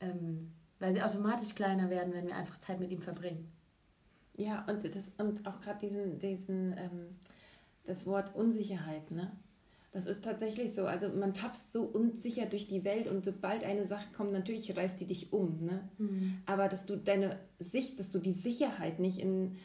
[0.00, 3.50] Ähm, weil sie automatisch kleiner werden, wenn wir einfach Zeit mit ihm verbringen.
[4.36, 7.16] Ja, und, das, und auch gerade diesen, diesen ähm,
[7.84, 9.32] das Wort Unsicherheit, ne?
[9.92, 10.86] Das ist tatsächlich so.
[10.86, 15.00] Also man tapst so unsicher durch die Welt und sobald eine Sache kommt, natürlich reißt
[15.00, 15.64] die dich um.
[15.64, 15.88] Ne?
[15.98, 16.38] Mhm.
[16.46, 19.56] Aber dass du deine Sicht, dass du die Sicherheit nicht in,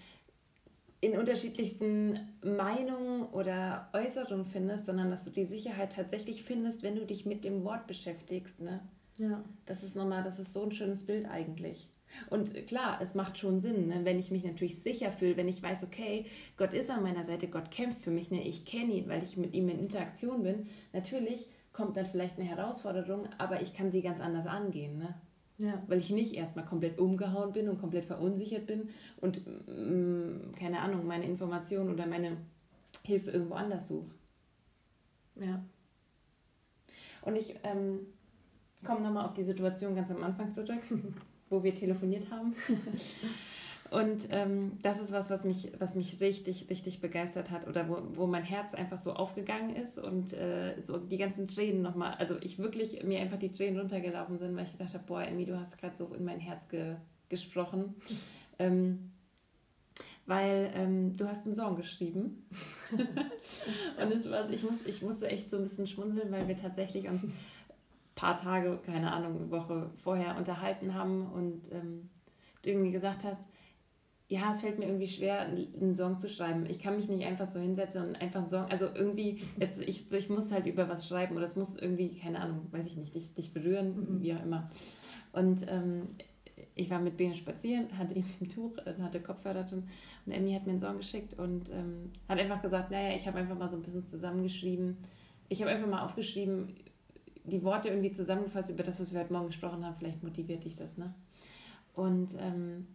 [1.05, 7.05] in unterschiedlichsten Meinungen oder Äußerungen findest, sondern dass du die Sicherheit tatsächlich findest, wenn du
[7.05, 8.59] dich mit dem Wort beschäftigst.
[8.59, 8.79] Ne?
[9.19, 9.43] Ja.
[9.67, 11.87] Das ist nochmal, das ist so ein schönes Bild eigentlich.
[12.31, 14.01] Und klar, es macht schon Sinn, ne?
[14.03, 16.25] wenn ich mich natürlich sicher fühle, wenn ich weiß, okay,
[16.57, 18.41] Gott ist an meiner Seite, Gott kämpft für mich, ne?
[18.41, 20.67] ich kenne ihn, weil ich mit ihm in Interaktion bin.
[20.91, 24.97] Natürlich kommt dann vielleicht eine Herausforderung, aber ich kann sie ganz anders angehen.
[24.97, 25.13] Ne?
[25.57, 25.81] Ja.
[25.87, 28.89] Weil ich nicht erstmal komplett umgehauen bin und komplett verunsichert bin
[29.21, 32.37] und, mh, mm, keine Ahnung, meine Information oder meine
[33.03, 34.11] Hilfe irgendwo anders suche.
[35.35, 35.63] Ja.
[37.21, 37.99] Und ich ähm,
[38.83, 40.81] komme nochmal auf die Situation ganz am Anfang zurück.
[41.49, 42.55] wo wir telefoniert haben.
[43.91, 47.97] Und ähm, das ist was, was mich, was mich richtig, richtig begeistert hat oder wo,
[48.13, 52.35] wo mein Herz einfach so aufgegangen ist und äh, so die ganzen Tränen nochmal, also
[52.41, 55.59] ich wirklich, mir einfach die Tränen runtergelaufen sind, weil ich gedacht habe, boah, Emmy, du
[55.59, 56.95] hast gerade so in mein Herz ge
[57.29, 57.95] gesprochen.
[58.59, 59.11] ähm,
[60.27, 62.47] weil ähm, du hast einen Song geschrieben.
[62.91, 67.07] und es war, ich, muss, ich musste echt so ein bisschen schmunzeln, weil wir tatsächlich
[67.07, 67.27] uns
[68.15, 72.09] paar Tage, keine Ahnung, eine Woche vorher unterhalten haben und ähm,
[72.63, 73.41] du irgendwie gesagt hast,
[74.27, 76.65] ja, es fällt mir irgendwie schwer, einen Song zu schreiben.
[76.67, 80.11] Ich kann mich nicht einfach so hinsetzen und einfach einen Song, also irgendwie, jetzt, ich,
[80.11, 83.13] ich muss halt über was schreiben oder es muss irgendwie, keine Ahnung, weiß ich nicht,
[83.13, 84.21] dich, dich berühren, mhm.
[84.21, 84.69] wie auch immer.
[85.31, 86.07] Und ähm,
[86.73, 89.83] ich war mit Bene spazieren, hatte ihn im Tuch, äh, hatte Kopfhörer drin
[90.25, 93.37] und Emmy hat mir einen Song geschickt und ähm, hat einfach gesagt, naja, ich habe
[93.37, 94.97] einfach mal so ein bisschen zusammengeschrieben.
[95.49, 96.75] Ich habe einfach mal aufgeschrieben,
[97.43, 99.95] die Worte irgendwie zusammengefasst über das, was wir heute Morgen gesprochen haben.
[99.95, 101.13] Vielleicht motiviert dich das, ne?
[101.93, 102.87] Und ähm,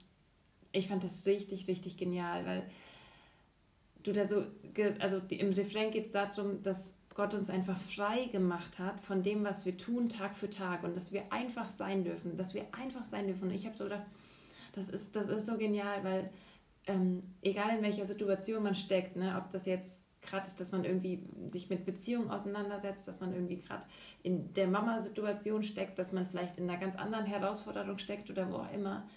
[0.72, 2.62] ich fand das richtig, richtig genial, weil
[4.02, 4.44] du da so,
[5.00, 9.44] also im Refrain geht es darum, dass Gott uns einfach frei gemacht hat von dem,
[9.44, 13.04] was wir tun Tag für Tag und dass wir einfach sein dürfen, dass wir einfach
[13.04, 13.48] sein dürfen.
[13.48, 14.06] Und ich habe so gedacht,
[14.72, 16.30] das ist, das ist so genial, weil
[16.86, 20.84] ähm, egal in welcher Situation man steckt, ne, ob das jetzt gerade ist, dass man
[20.84, 23.84] irgendwie sich mit Beziehungen auseinandersetzt, dass man irgendwie gerade
[24.22, 28.56] in der Mama-Situation steckt, dass man vielleicht in einer ganz anderen Herausforderung steckt oder wo
[28.56, 29.08] auch immer.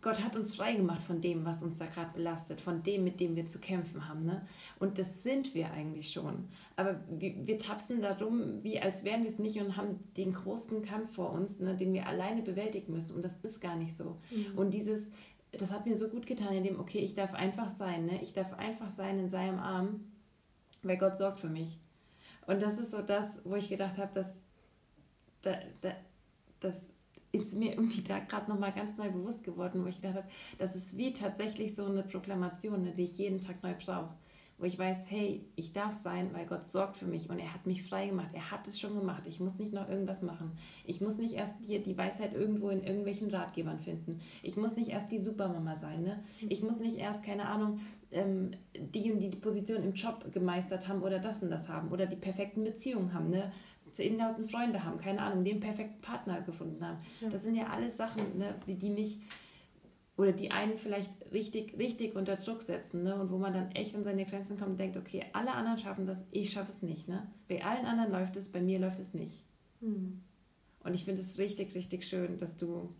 [0.00, 3.20] Gott hat uns frei gemacht von dem, was uns da gerade belastet, von dem, mit
[3.20, 4.24] dem wir zu kämpfen haben.
[4.24, 4.46] Ne?
[4.78, 6.48] Und das sind wir eigentlich schon.
[6.76, 10.82] Aber wir, wir tapsen darum, wie als wären wir es nicht und haben den großen
[10.82, 13.14] Kampf vor uns, ne, den wir alleine bewältigen müssen.
[13.14, 14.18] Und das ist gar nicht so.
[14.30, 14.56] Mhm.
[14.58, 15.10] Und dieses,
[15.52, 18.20] das hat mir so gut getan, in dem, okay, ich darf einfach sein, ne?
[18.22, 20.12] ich darf einfach sein in seinem Arm,
[20.82, 21.78] weil Gott sorgt für mich.
[22.46, 24.36] Und das ist so das, wo ich gedacht habe, dass
[25.42, 25.92] da, da,
[26.60, 26.92] das
[27.32, 30.76] ist mir irgendwie da gerade nochmal ganz neu bewusst geworden, wo ich gedacht habe, das
[30.76, 34.14] ist wie tatsächlich so eine Proklamation, ne, die ich jeden Tag neu brauche
[34.58, 37.64] wo ich weiß, hey, ich darf sein, weil Gott sorgt für mich und er hat
[37.66, 38.30] mich frei gemacht.
[38.32, 39.22] Er hat es schon gemacht.
[39.26, 40.50] Ich muss nicht noch irgendwas machen.
[40.84, 44.20] Ich muss nicht erst hier die Weisheit irgendwo in irgendwelchen Ratgebern finden.
[44.42, 46.02] Ich muss nicht erst die Supermama sein.
[46.02, 46.24] Ne?
[46.48, 47.78] Ich muss nicht erst, keine Ahnung,
[48.10, 52.06] ähm, die und die Position im Job gemeistert haben oder das und das haben oder
[52.06, 53.30] die perfekten Beziehungen haben.
[53.30, 53.52] Ne?
[53.98, 56.98] 10.000 Freunde haben, keine Ahnung, den perfekten Partner gefunden haben.
[57.20, 57.28] Ja.
[57.30, 59.20] Das sind ja alles Sachen, ne, die mich
[60.18, 63.14] oder die einen vielleicht richtig, richtig unter Druck setzen, ne?
[63.14, 66.06] Und wo man dann echt an seine Grenzen kommt und denkt, okay, alle anderen schaffen
[66.06, 67.28] das, ich schaffe es nicht, ne?
[67.48, 69.40] Bei allen anderen läuft es, bei mir läuft es nicht.
[69.80, 70.20] Mhm.
[70.82, 72.92] Und ich finde es richtig, richtig schön, dass du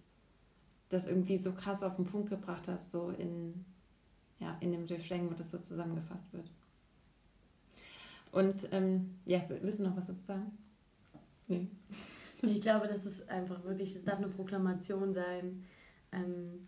[0.91, 3.65] das irgendwie so krass auf den Punkt gebracht hast, so in,
[4.39, 6.49] ja, in dem Refrain, wo das so zusammengefasst wird.
[8.31, 10.57] Und ähm, ja, willst du noch was dazu sagen?
[11.49, 11.69] Nee.
[12.43, 15.65] Ich glaube, das ist einfach wirklich, es darf eine Proklamation sein.
[16.13, 16.67] Ähm,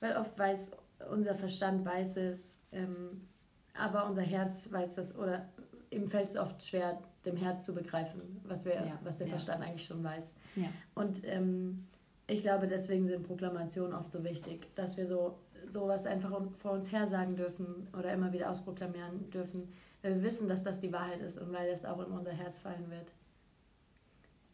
[0.00, 0.70] weil oft weiß
[1.10, 3.28] unser Verstand weiß es, ähm,
[3.74, 5.48] aber unser Herz weiß das oder
[5.90, 9.32] ihm fällt es oft schwer, dem Herz zu begreifen, was, wir, ja, was der ja.
[9.32, 10.34] Verstand eigentlich schon weiß.
[10.56, 10.68] Ja.
[10.94, 11.86] Und ähm,
[12.26, 16.90] ich glaube, deswegen sind Proklamationen oft so wichtig, dass wir so sowas einfach vor uns
[16.90, 19.72] her sagen dürfen oder immer wieder ausproklamieren dürfen,
[20.02, 22.58] weil wir wissen, dass das die Wahrheit ist und weil das auch in unser Herz
[22.58, 23.12] fallen wird.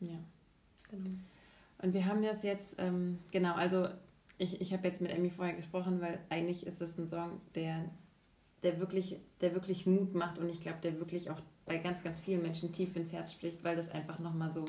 [0.01, 0.19] Ja.
[0.91, 1.11] Genau.
[1.81, 3.89] Und wir haben das jetzt, ähm, genau, also
[4.39, 7.85] ich, ich habe jetzt mit Emmy vorher gesprochen, weil eigentlich ist es ein Song, der,
[8.63, 12.19] der, wirklich, der wirklich Mut macht und ich glaube, der wirklich auch bei ganz, ganz
[12.19, 14.65] vielen Menschen tief ins Herz spricht, weil das einfach nochmal so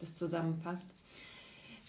[0.00, 0.90] das zusammenfasst.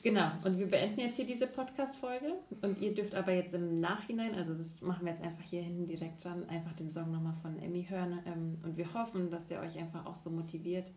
[0.01, 4.35] Genau, und wir beenden jetzt hier diese Podcast-Folge und ihr dürft aber jetzt im Nachhinein,
[4.35, 7.57] also das machen wir jetzt einfach hier hinten direkt dran, einfach den Song nochmal von
[7.59, 10.91] Emmy hören ähm, und wir hoffen, dass der euch einfach auch so motiviert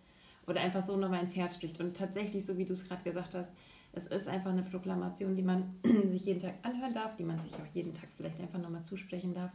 [0.47, 1.81] oder einfach so nochmal ins Herz spricht.
[1.81, 3.53] Und tatsächlich, so wie du es gerade gesagt hast,
[3.93, 5.75] es ist einfach eine Proklamation, die man
[6.09, 9.35] sich jeden Tag anhören darf, die man sich auch jeden Tag vielleicht einfach nochmal zusprechen
[9.35, 9.51] darf,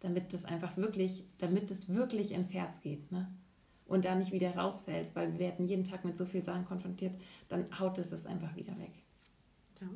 [0.00, 3.12] damit das einfach wirklich, damit es wirklich ins Herz geht.
[3.12, 3.28] Ne?
[3.92, 7.12] und da nicht wieder rausfällt, weil wir werden jeden Tag mit so viel Sachen konfrontiert,
[7.50, 8.92] dann haut es es einfach wieder weg.
[9.80, 9.88] Ja.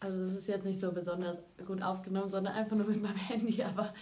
[0.00, 3.62] Also es ist jetzt nicht so besonders gut aufgenommen, sondern einfach nur mit meinem Handy,
[3.62, 3.92] aber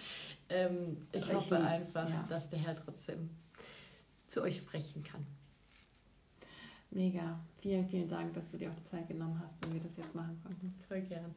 [0.49, 2.25] ähm, ich aber hoffe ich einfach, ja.
[2.29, 3.31] dass der Herr trotzdem
[4.29, 5.27] zu euch sprechen kann.
[6.91, 7.39] Mega.
[7.61, 10.15] Vielen, vielen Dank, dass du dir auch die Zeit genommen hast und wir das jetzt
[10.15, 10.75] machen konnten.
[10.87, 11.35] Voll gern.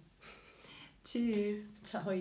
[1.03, 1.82] Tschüss.
[1.84, 2.11] Ciao.